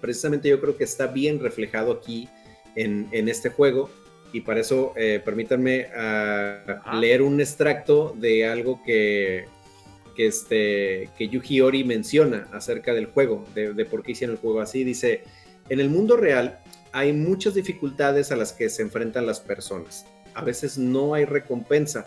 [0.00, 2.28] Precisamente yo creo que está bien reflejado aquí
[2.76, 3.88] en, este juego
[4.32, 9.46] y para eso eh, permítanme ah, leer un extracto de algo que,
[10.14, 14.42] que, este, que Yuji Ori menciona acerca del juego, de, de por qué hicieron el
[14.42, 14.84] juego así.
[14.84, 15.22] Dice,
[15.70, 16.58] en el mundo real
[16.92, 20.04] hay muchas dificultades a las que se enfrentan las personas.
[20.34, 22.06] A veces no hay recompensa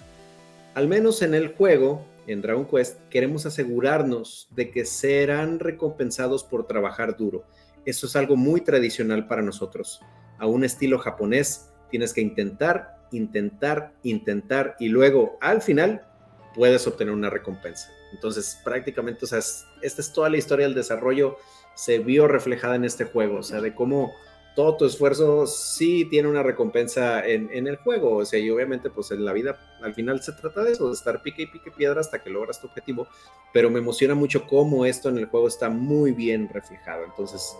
[0.78, 6.68] al menos en el juego, en Dragon Quest, queremos asegurarnos de que serán recompensados por
[6.68, 7.45] trabajar duro.
[7.84, 10.02] Eso es algo muy tradicional para nosotros.
[10.38, 16.06] A un estilo japonés, tienes que intentar, intentar, intentar y luego al final
[16.54, 17.90] puedes obtener una recompensa.
[18.14, 21.38] Entonces, prácticamente, o sea, esta es toda la historia del desarrollo,
[21.74, 24.14] se vio reflejada en este juego, o sea, de cómo
[24.57, 28.15] todo tu esfuerzo sí tiene una recompensa en, el juego.
[28.15, 30.95] O sea, y obviamente, pues en la vida al final se trata de eso, de
[30.95, 33.07] estar pique y pique piedra hasta que logras tu objetivo.
[33.53, 37.03] Pero me emociona mucho cómo esto en el juego está muy bien reflejado.
[37.03, 37.55] Entonces,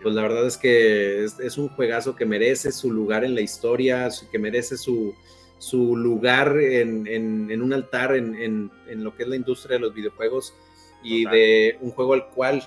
[0.00, 4.08] pues la verdad es que es, un juegazo que merece su lugar en la historia,
[4.32, 5.14] que merece su,
[5.58, 9.92] su lugar en, en- en un altar en, lo que es la industria de los
[9.92, 10.54] videojuegos
[11.04, 11.38] y Total.
[11.38, 12.66] de un juego al cual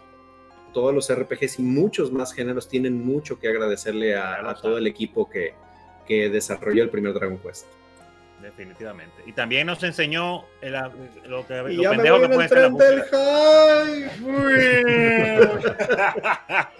[0.73, 4.87] todos los RPGs y muchos más géneros tienen mucho que agradecerle a, a todo el
[4.87, 5.53] equipo que,
[6.07, 7.65] que desarrolló el primer Dragon Quest.
[8.41, 9.13] Definitivamente.
[9.27, 10.73] Y también nos enseñó el-
[11.27, 13.03] lo que Y lo ya me pendejo voy que en el puede ser tren del.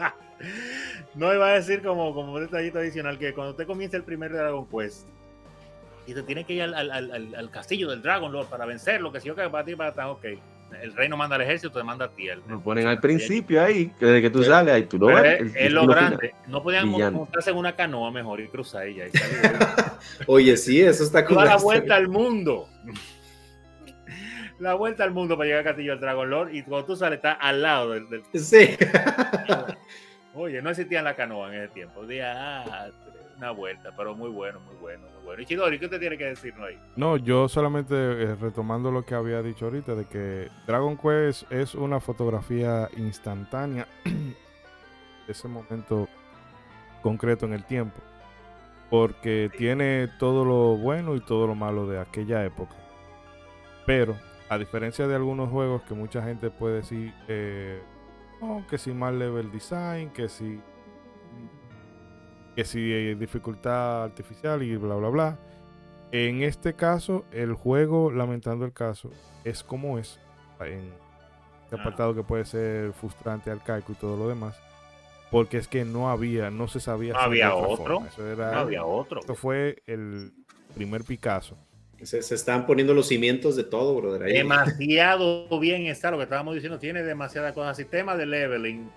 [1.14, 4.32] No iba a decir como, como un detallito adicional que cuando usted comienza el primer
[4.32, 5.08] Dragon Quest
[6.08, 9.20] y te tiene que ir al, al- al- castillo del Dragon Lord para vencerlo, que
[9.20, 10.26] si yo que para ti para atrás, ok.
[10.82, 12.28] El rey no manda al ejército, te manda a ti.
[12.28, 15.08] el- Lo ponen al principio ahí, que desde que tú Pero- sales, ahí tú lo
[15.08, 15.18] ves.
[15.36, 15.96] es, el- es el lo final.
[15.96, 16.36] grande.
[16.48, 19.06] No podían montarse en una canoa mejor y cruzar ella.
[19.08, 19.52] Y salir.
[20.28, 22.68] Oye, sí, eso está das la vuelta al mundo.
[24.60, 27.18] La vuelta al mundo para llegar al castillo del Dragon Lord y cuando tú sales
[27.18, 28.08] está al lado del...
[28.10, 28.70] del- Sí.
[30.34, 32.06] Oye, no existía la canoa en ese tiempo.
[32.06, 32.88] Día, ah,
[33.42, 35.42] una vuelta, pero muy bueno, muy bueno, muy bueno.
[35.42, 36.80] Y Chidori, ¿qué usted tiene que decirnos ahí?
[36.96, 41.74] No, yo solamente eh, retomando lo que había dicho ahorita, de que Dragon Quest es
[41.74, 46.08] una fotografía instantánea de ese momento
[47.02, 48.00] concreto en el tiempo.
[48.92, 52.76] Porque tiene todo lo bueno y todo lo malo de aquella época.
[53.88, 54.16] Pero,
[54.50, 57.82] a diferencia de algunos juegos que mucha gente puede decir, eh,
[58.40, 60.62] "No, que si mal level design, que si
[62.56, 65.40] que si eh, dificultad artificial y bla bla bla.
[66.12, 69.12] En este caso, el juego, lamentando el caso,
[69.46, 70.20] es como es.
[70.60, 70.92] En
[71.64, 74.60] este apartado que puede ser frustrante, arcaico y todo lo demás.
[75.32, 77.14] Porque es que no había, no se sabía.
[77.14, 78.04] No había otro.
[78.06, 79.22] Eso era, No había otro.
[79.22, 80.34] esto fue el
[80.76, 81.58] primer Picasso.
[82.02, 84.24] Se, se están poniendo los cimientos de todo, brother.
[84.24, 84.34] ahí.
[84.34, 86.78] Demasiado bien está lo que estábamos diciendo.
[86.80, 87.78] Tiene demasiadas cosas.
[87.78, 88.92] Sistema de leveling,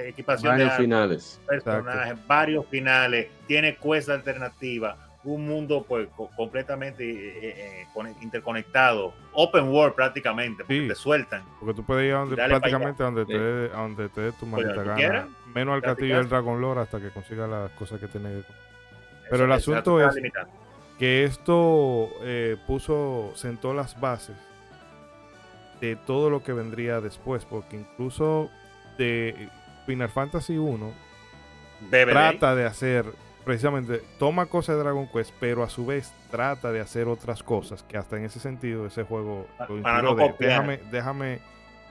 [0.00, 1.40] eh, equipación de Varios armas, finales.
[1.46, 7.38] personajes, varios finales, tiene quest alternativa, un mundo pues co- completamente eh,
[7.82, 10.88] eh, con- interconectado, open world prácticamente, porque Sí.
[10.88, 11.42] te sueltan.
[11.58, 14.46] Porque tú puedes ir a donde, prácticamente a donde, te, a donde te dé tu
[14.46, 14.94] maldita ¿tú gana.
[14.94, 15.26] quieras?
[15.54, 16.28] Menos al castillo del.
[16.28, 18.42] Dragon Lord hasta que consiga las cosas que tiene que
[19.30, 20.14] Pero Eso- el asunto es-
[20.98, 24.36] que esto eh, puso, sentó las bases
[25.80, 28.50] de todo lo que vendría después, porque incluso
[28.98, 29.48] de
[29.90, 30.92] Final Fantasy 1
[31.90, 32.18] Bebe de.
[32.18, 32.38] ahí.
[32.38, 33.06] trata de hacer,
[33.44, 37.82] precisamente, toma cosas de Dragon Quest, pero a su vez trata de hacer otras cosas,
[37.84, 41.40] que hasta en ese sentido ese juego lo no de, déjame, déjame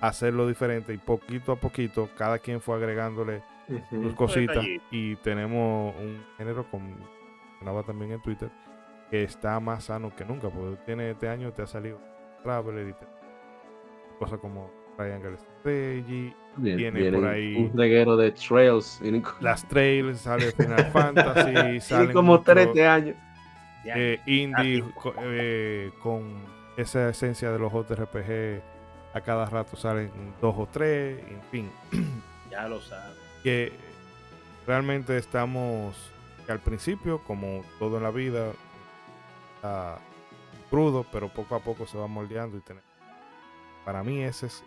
[0.02, 3.42] hacerlo diferente y poquito a poquito cada quien fue agregándole
[3.90, 4.64] sus cositas.
[4.92, 6.96] Y tenemos un género como
[7.50, 8.50] mencionaba también en Twitter
[9.12, 12.00] que está más sano que nunca porque tiene este año te ha salido
[12.44, 13.08] Traveler y te-
[14.20, 19.02] cosas como Triangle Strategy Bien, Tiene vienen por ahí- Un reguero de trails.
[19.40, 23.16] Las trails sale Final Fantasy salen como mucho, 13 años.
[23.86, 24.84] Eh, indie
[25.24, 26.44] eh, con
[26.76, 28.62] esa esencia de los JRPG
[29.14, 30.12] a cada rato salen
[30.42, 31.72] dos o tres en fin
[32.52, 33.18] ya lo sabes.
[33.42, 33.72] que
[34.68, 35.96] realmente estamos
[36.46, 38.52] que al principio, como todo en la vida,
[39.56, 39.98] está
[40.70, 42.84] crudo, pero poco a poco se va moldeando y tener.
[43.86, 44.64] Para mí ese es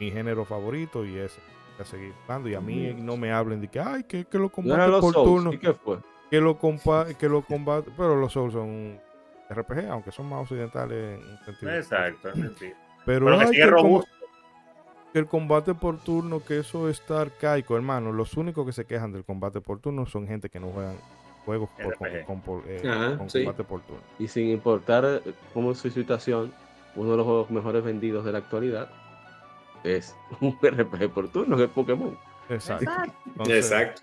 [0.00, 1.40] mi género favorito y ese
[1.80, 2.48] a seguir jugando.
[2.48, 5.28] Y a mí no me hablen de que ay que, que lo combate por Souls.
[5.28, 5.98] turno, ¿Y qué fue?
[6.30, 8.98] que lo compa que lo combate, pero los Souls son
[9.50, 11.72] RPG, aunque son más occidentales en un sentido.
[11.74, 12.30] Exacto.
[12.58, 12.72] sí.
[13.04, 14.10] Pero, Pero que ay, sigue el robusto.
[15.12, 18.10] que el combate por turno, que eso está arcaico, hermano.
[18.12, 20.96] Los únicos que se quejan del combate por turno son gente que no juegan
[21.44, 22.24] juegos por- con, RPG.
[22.26, 23.44] con por- eh, Ajá, con sí.
[23.44, 24.00] combate por turno.
[24.18, 26.52] Y sin importar eh, cómo es su situación,
[26.96, 28.88] uno de los juegos mejores vendidos de la actualidad
[29.84, 32.18] es un RPG por turno, que es Pokémon.
[32.48, 32.90] Exacto.
[33.26, 34.02] Entonces, Exacto.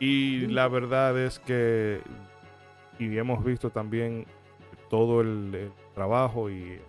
[0.00, 2.00] Y la verdad es que,
[2.98, 4.26] y hemos visto también
[4.90, 6.80] todo el, el trabajo y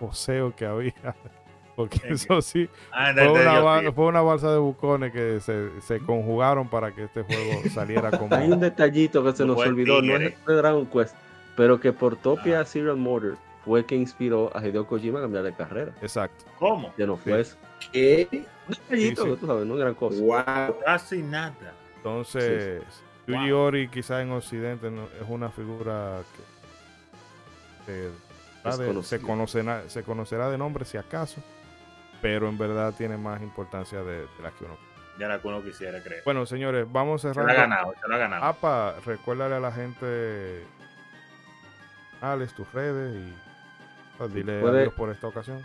[0.00, 0.94] poseo que había,
[1.76, 6.68] porque eso sí, Ah, fue una, fue una balsa de bucones que se, se conjugaron
[6.68, 8.34] para que este juego saliera como...
[8.34, 11.14] Hay un detallito que se nos olvidó, no es de Dragon Quest,
[11.56, 12.64] pero que Portopia Ah.
[12.64, 15.92] Serial Murder fue el que inspiró a Hideo Kojima a cambiar de carrera.
[16.02, 16.44] Exacto.
[16.58, 16.92] ¿Cómo?
[16.96, 17.40] Ya no fue Sí.
[17.40, 17.56] eso.
[17.92, 18.28] ¿Qué?
[18.32, 19.36] Un detallito, Sí, sí.
[19.40, 20.20] tú sabes, no es gran cosa.
[20.20, 20.76] Wow.
[20.84, 21.54] Casi nada.
[21.96, 22.82] Entonces,
[23.26, 23.60] Yuji Wow.
[23.60, 26.22] Ori quizá en Occidente no- es una figura
[27.86, 28.10] que eh,
[29.02, 31.42] se, conocerá, se conocerá de nombre si acaso,
[32.20, 34.76] pero en verdad tiene más importancia de, de la que uno.
[35.18, 36.22] Ya la que uno quisiera creer.
[36.24, 38.44] Bueno, señores, vamos se lo ha ganado, se lo ha ganado.
[38.44, 40.64] Apa, recuérdale a la gente
[42.20, 43.34] Alex, tus redes y
[44.18, 45.64] pues, dile Puede- adiós por esta ocasión.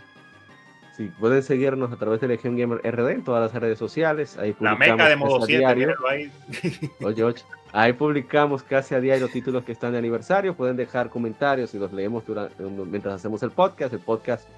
[0.96, 4.36] Sí, pueden seguirnos a través de Legion Gamer RD en todas las redes sociales.
[4.36, 5.94] Ahí La meca de modo a 7, diario.
[6.10, 6.32] ahí.
[7.04, 7.42] Oye, oye.
[7.72, 10.56] Ahí publicamos casi a diario títulos que están de aniversario.
[10.56, 13.92] Pueden dejar comentarios y los leemos durante, mientras hacemos el podcast.
[13.92, 14.48] El podcast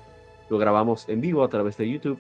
[0.49, 2.19] lo grabamos en vivo a través de YouTube.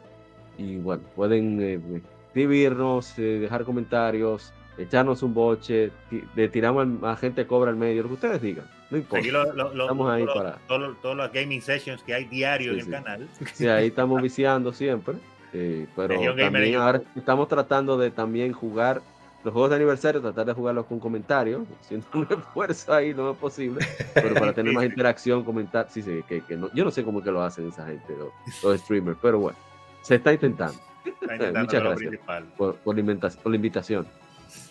[0.58, 1.80] Y bueno, pueden eh,
[2.28, 4.52] escribirnos, eh, dejar comentarios,
[4.82, 5.90] echarnos un boche,
[6.34, 8.66] le tiramos a gente cobra al medio, lo que ustedes digan.
[8.90, 9.18] No importa.
[9.18, 12.24] Aquí lo- lo- lo- Estamos ahí para- todos los- todas las gaming sessions que hay
[12.24, 12.90] diario Sí, en sí.
[12.90, 13.28] el canal.
[13.54, 15.14] Sí, ahí estamos viciando siempre.
[15.52, 19.02] eh, pero Legion también ahora estamos tratando de también jugar
[19.42, 23.36] los juegos de aniversario, tratar de jugarlos con comentarios, haciendo un esfuerzo ahí lo más
[23.36, 23.84] posible,
[24.14, 25.88] pero para tener más interacción, comentar.
[25.90, 28.28] Sí, sí, que, que no, yo no sé cómo que lo hacen esa gente, los,
[28.62, 29.58] los streamers, pero bueno,
[30.02, 30.78] se está intentando.
[31.04, 32.08] Está intentando Muchas gracias.
[32.10, 32.44] principal.
[32.56, 34.06] Por, por la, inventa- por la invitación.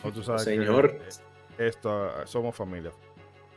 [0.04, 1.00] O tú sabes que, Señor.
[1.58, 2.92] esto, somos familia.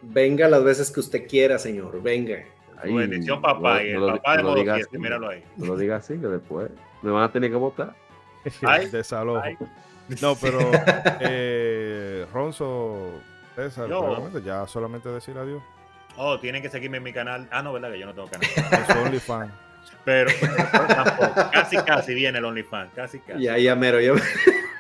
[0.03, 2.03] Venga las veces que usted quiera, señor.
[2.03, 2.45] Venga.
[2.85, 3.83] Bendición, papá.
[3.85, 5.45] y el lo- papá de lo modo digas 7, así, míralo ahí.
[5.57, 6.69] No lo digas así, que después
[7.03, 7.95] me van a tener que votar.
[8.63, 9.41] Ay, Desalojo.
[9.41, 9.57] ay.
[10.21, 10.59] No, pero
[11.21, 13.21] eh, Ronzo,
[13.55, 14.29] César, Yo.
[14.41, 15.63] ya solamente decir adiós.
[16.17, 17.49] Oh, tienen que seguirme en mi canal.
[17.53, 18.49] Ah, no, verdad que yo no tengo canal.
[18.57, 19.53] En su OnlyFans.
[20.05, 21.51] Pero, pero tampoco.
[21.53, 22.93] Casi, casi viene el OnlyFans.
[22.95, 23.43] Casi, casi.
[23.45, 24.13] Ya, ya mero, ya.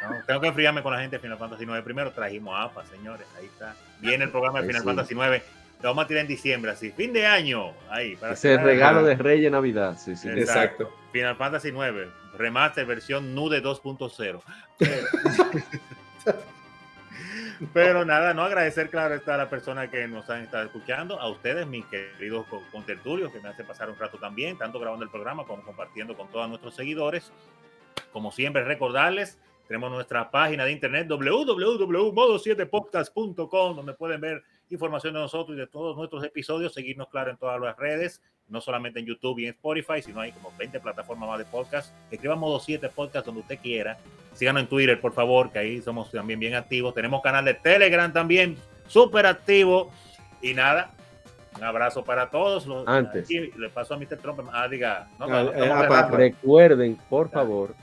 [0.02, 1.82] No, tengo que enfriarme con la gente de Final Fantasy IX.
[1.82, 3.26] Primero trajimos APA, señores.
[3.38, 3.74] Ahí está.
[4.00, 4.86] Viene el programa de Final sí.
[4.88, 5.44] Fantasy IX.
[5.82, 6.90] Lo vamos a tirar en diciembre, así.
[6.92, 7.72] Fin de año.
[7.90, 8.14] Ahí.
[8.16, 8.66] para Ese es cerrar.
[8.66, 9.96] regalo de Reyes Navidad.
[9.98, 10.28] Sí, sí.
[10.28, 10.84] Exacto.
[10.84, 10.96] Exacto.
[11.12, 12.08] Final Fantasy IX.
[12.38, 14.40] Remaster versión Nude 2.0.
[14.78, 15.06] Pero-
[17.72, 21.28] Pero nada, no agradecer, claro, está a la persona que nos han estado escuchando, a
[21.28, 25.10] ustedes, mis queridos co- contertulios, que me hacen pasar un rato también, tanto grabando el
[25.10, 27.30] programa como compartiendo con todos nuestros seguidores.
[28.12, 29.38] Como siempre, recordarles,
[29.73, 35.97] tenemos nuestra página de internet www.modo7podcast.com, donde pueden ver información de nosotros y de todos
[35.97, 40.03] nuestros episodios, seguirnos, claro, en todas las redes, no solamente en YouTube y en Spotify,
[40.03, 41.94] sino hay como 20 plataformas más de podcast.
[42.11, 43.97] Escriba Modo 7 Podcast donde usted quiera.
[44.35, 46.93] Síganos en Twitter, por favor, que ahí somos también bien activos.
[46.93, 48.59] Tenemos canal de Telegram también,
[48.89, 49.90] súper activo.
[50.43, 50.90] Y nada,
[51.57, 52.66] un abrazo para todos.
[52.66, 53.24] Los- Antes.
[53.24, 54.19] aquí le paso a Mr.
[54.19, 54.40] Trump.
[54.53, 55.89] Ah, diga, no, Ah, no, eh, cerrando.
[55.89, 57.74] pa- Recuerden, por favor,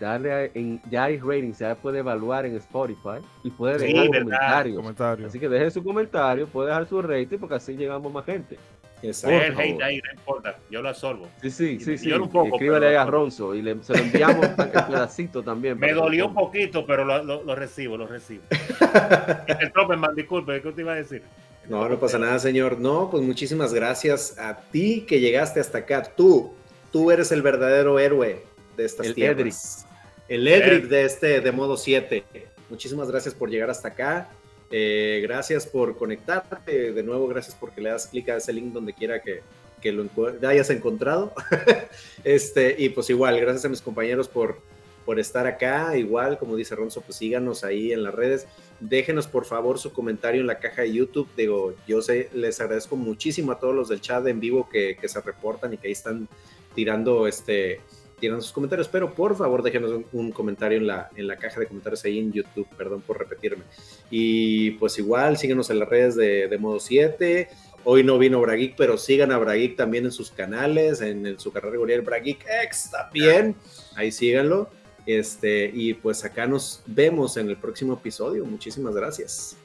[0.00, 4.08] darle a- en, ya hay ratings, ya puede evaluar en Spotify y puede Sí, dejar
[4.10, 4.22] verdad.
[4.24, 4.76] comentarios.
[4.76, 5.26] Comentario.
[5.26, 8.56] Así que deje su comentario, puede dejar su rating porque así llegamos más gente.
[9.02, 9.34] Exacto.
[9.46, 11.26] el hate ahí, no importa, yo lo absorbo.
[11.40, 12.12] Sí, sí, Y sí, sí.
[12.12, 15.78] un poco, Escríbale pero- ahí a Ronzo y le, se lo enviamos en pedacito también.
[15.78, 18.42] Me dolió un poquito, pero lo, lo- lo recibo, lo recibo.
[19.60, 21.22] el Tropenman, disculpe, ¿qué usted iba a decir?
[21.68, 22.78] No, no pasa nada, señor.
[22.78, 26.02] No, pues muchísimas gracias a ti que llegaste hasta acá.
[26.02, 26.52] Tú,
[26.92, 28.44] tú eres el verdadero héroe
[28.76, 29.86] de estas El tierras.
[30.30, 32.22] El Edric de este de modo 7.
[32.68, 34.30] Muchísimas gracias por llegar hasta acá.
[34.70, 36.92] Eh, gracias por conectarte.
[36.92, 39.40] De nuevo, gracias porque le das clic a ese link donde quiera que,
[39.82, 40.08] que lo
[40.46, 41.34] hayas encontrado.
[42.22, 44.60] este, y pues igual, gracias a mis compañeros por,
[45.04, 45.96] por estar acá.
[45.96, 48.46] Igual, como dice Ronzo, pues síganos ahí en las redes.
[48.78, 51.28] Déjenos por favor su comentario en la caja de YouTube.
[51.36, 55.08] Digo, yo sé, les agradezco muchísimo a todos los del chat en vivo que, que
[55.08, 56.28] se reportan y que ahí están
[56.76, 57.80] tirando este
[58.20, 61.58] tirando sus comentarios, pero por favor déjenos un, un comentario en la, en la caja
[61.58, 63.64] de comentarios ahí en YouTube, perdón por repetirme.
[64.10, 67.48] Y pues igual, síguenos en las redes de, de Modo 7.
[67.82, 71.72] Hoy no vino Brageek, pero sigan a Brageek también en sus canales, en, su carrera
[71.72, 73.56] regular Brageek X también.
[73.96, 74.68] Ahí síganlo.
[75.06, 78.44] Este, y pues acá nos vemos en el próximo episodio.
[78.44, 79.56] Muchísimas gracias.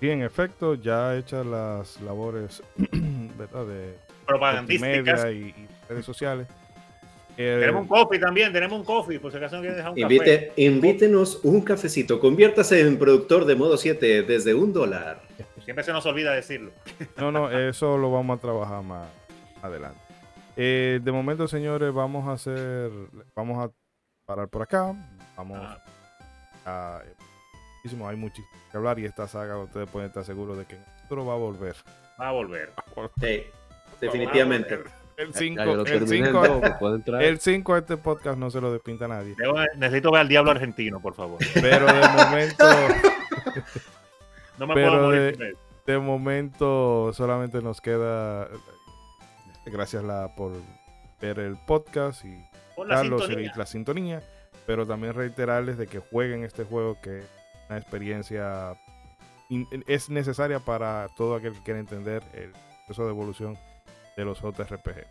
[0.00, 2.62] Y en efecto, ya hechas las labores
[3.38, 3.66] ¿verdad?
[3.66, 3.94] de
[4.26, 5.26] Propagandísticas.
[5.26, 5.54] y
[5.88, 6.48] redes sociales.
[7.36, 10.00] Eh, Tenemos un coffee también, tenemos un coffee, por si acaso no quieren dejar un
[10.00, 10.14] café.
[10.14, 12.20] Invite, invítenos un cafecito.
[12.20, 15.20] Conviértase en productor de modo 7 desde un dólar.
[15.64, 16.70] Siempre se nos olvida decirlo.
[17.16, 19.08] No, no, eso lo vamos a trabajar más
[19.62, 19.98] adelante.
[20.56, 22.90] Eh, de momento, señores, vamos a hacer,
[23.34, 23.72] vamos a
[24.26, 24.94] parar por acá.
[25.36, 25.58] Vamos
[26.66, 27.02] Ah, a,
[27.82, 30.80] muchísimo, hay muchísimo que hablar y esta saga ustedes pueden estar seguros de que en
[30.82, 31.74] el futuro va a volver.
[32.20, 32.70] va a volver.
[33.20, 33.42] Sí,
[34.00, 34.78] definitivamente.
[35.16, 37.24] El Ya- 5 ya yo lo el terminé, cinco- no, me pueden traer.
[37.28, 39.34] el 5 a este podcast no se lo despinta nadie.
[39.36, 41.38] Debo- necesito ver al diablo argentino, por favor.
[41.54, 42.64] Pero de momento,
[44.58, 48.48] No me Pero puedo morir de- de momento solamente nos queda
[49.66, 50.52] gracias la, por
[51.20, 52.36] ver el podcast y
[52.76, 53.52] Pon la Carlos sintonía.
[53.54, 54.22] y la sintonía,
[54.66, 57.26] pero también reiterarles de que jueguen este juego que es
[57.68, 58.76] una experiencia
[59.48, 62.52] in- es necesaria para todo aquel que quiera entender el
[62.86, 63.58] proceso de evolución
[64.16, 65.06] de los JRPG.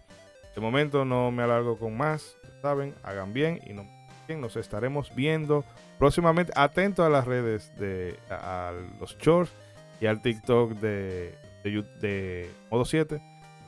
[0.56, 3.88] De momento no me alargo con más, saben, hagan bien y no
[4.28, 5.66] bien, nos estaremos viendo
[5.98, 6.54] próximamente.
[6.56, 9.52] Atento a las redes de a, a los shorts
[10.00, 13.22] y al TikTok de, de, Modo 7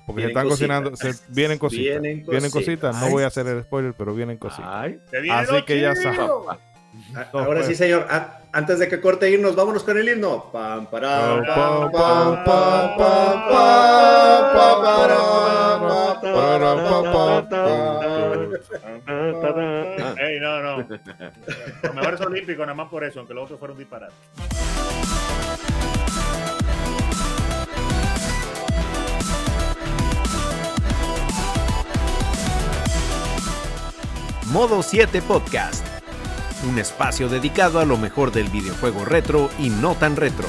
[0.05, 2.01] Porque se están cocinando, se, vienen cositas.
[2.01, 3.01] Vienen Vienen cositas.
[3.01, 4.69] No voy a hacer el spoiler, pero vienen cositas.
[4.69, 4.99] Ay,
[5.31, 6.29] Así que ya saben.
[7.33, 8.07] Ahora sí, señor.
[8.51, 10.49] Antes de que corte irnos, vámonos con el himno.
[10.51, 13.85] Pam, para, pam, pam, pam, pam,
[20.17, 20.87] Ey, no, no.
[21.93, 24.15] Nada más por eso, aunque los otros fueron disparates.
[34.51, 35.94] Modo 7 Podcast
[36.63, 40.47] un espacio dedicado a lo mejor del videojuego retro y no tan retro.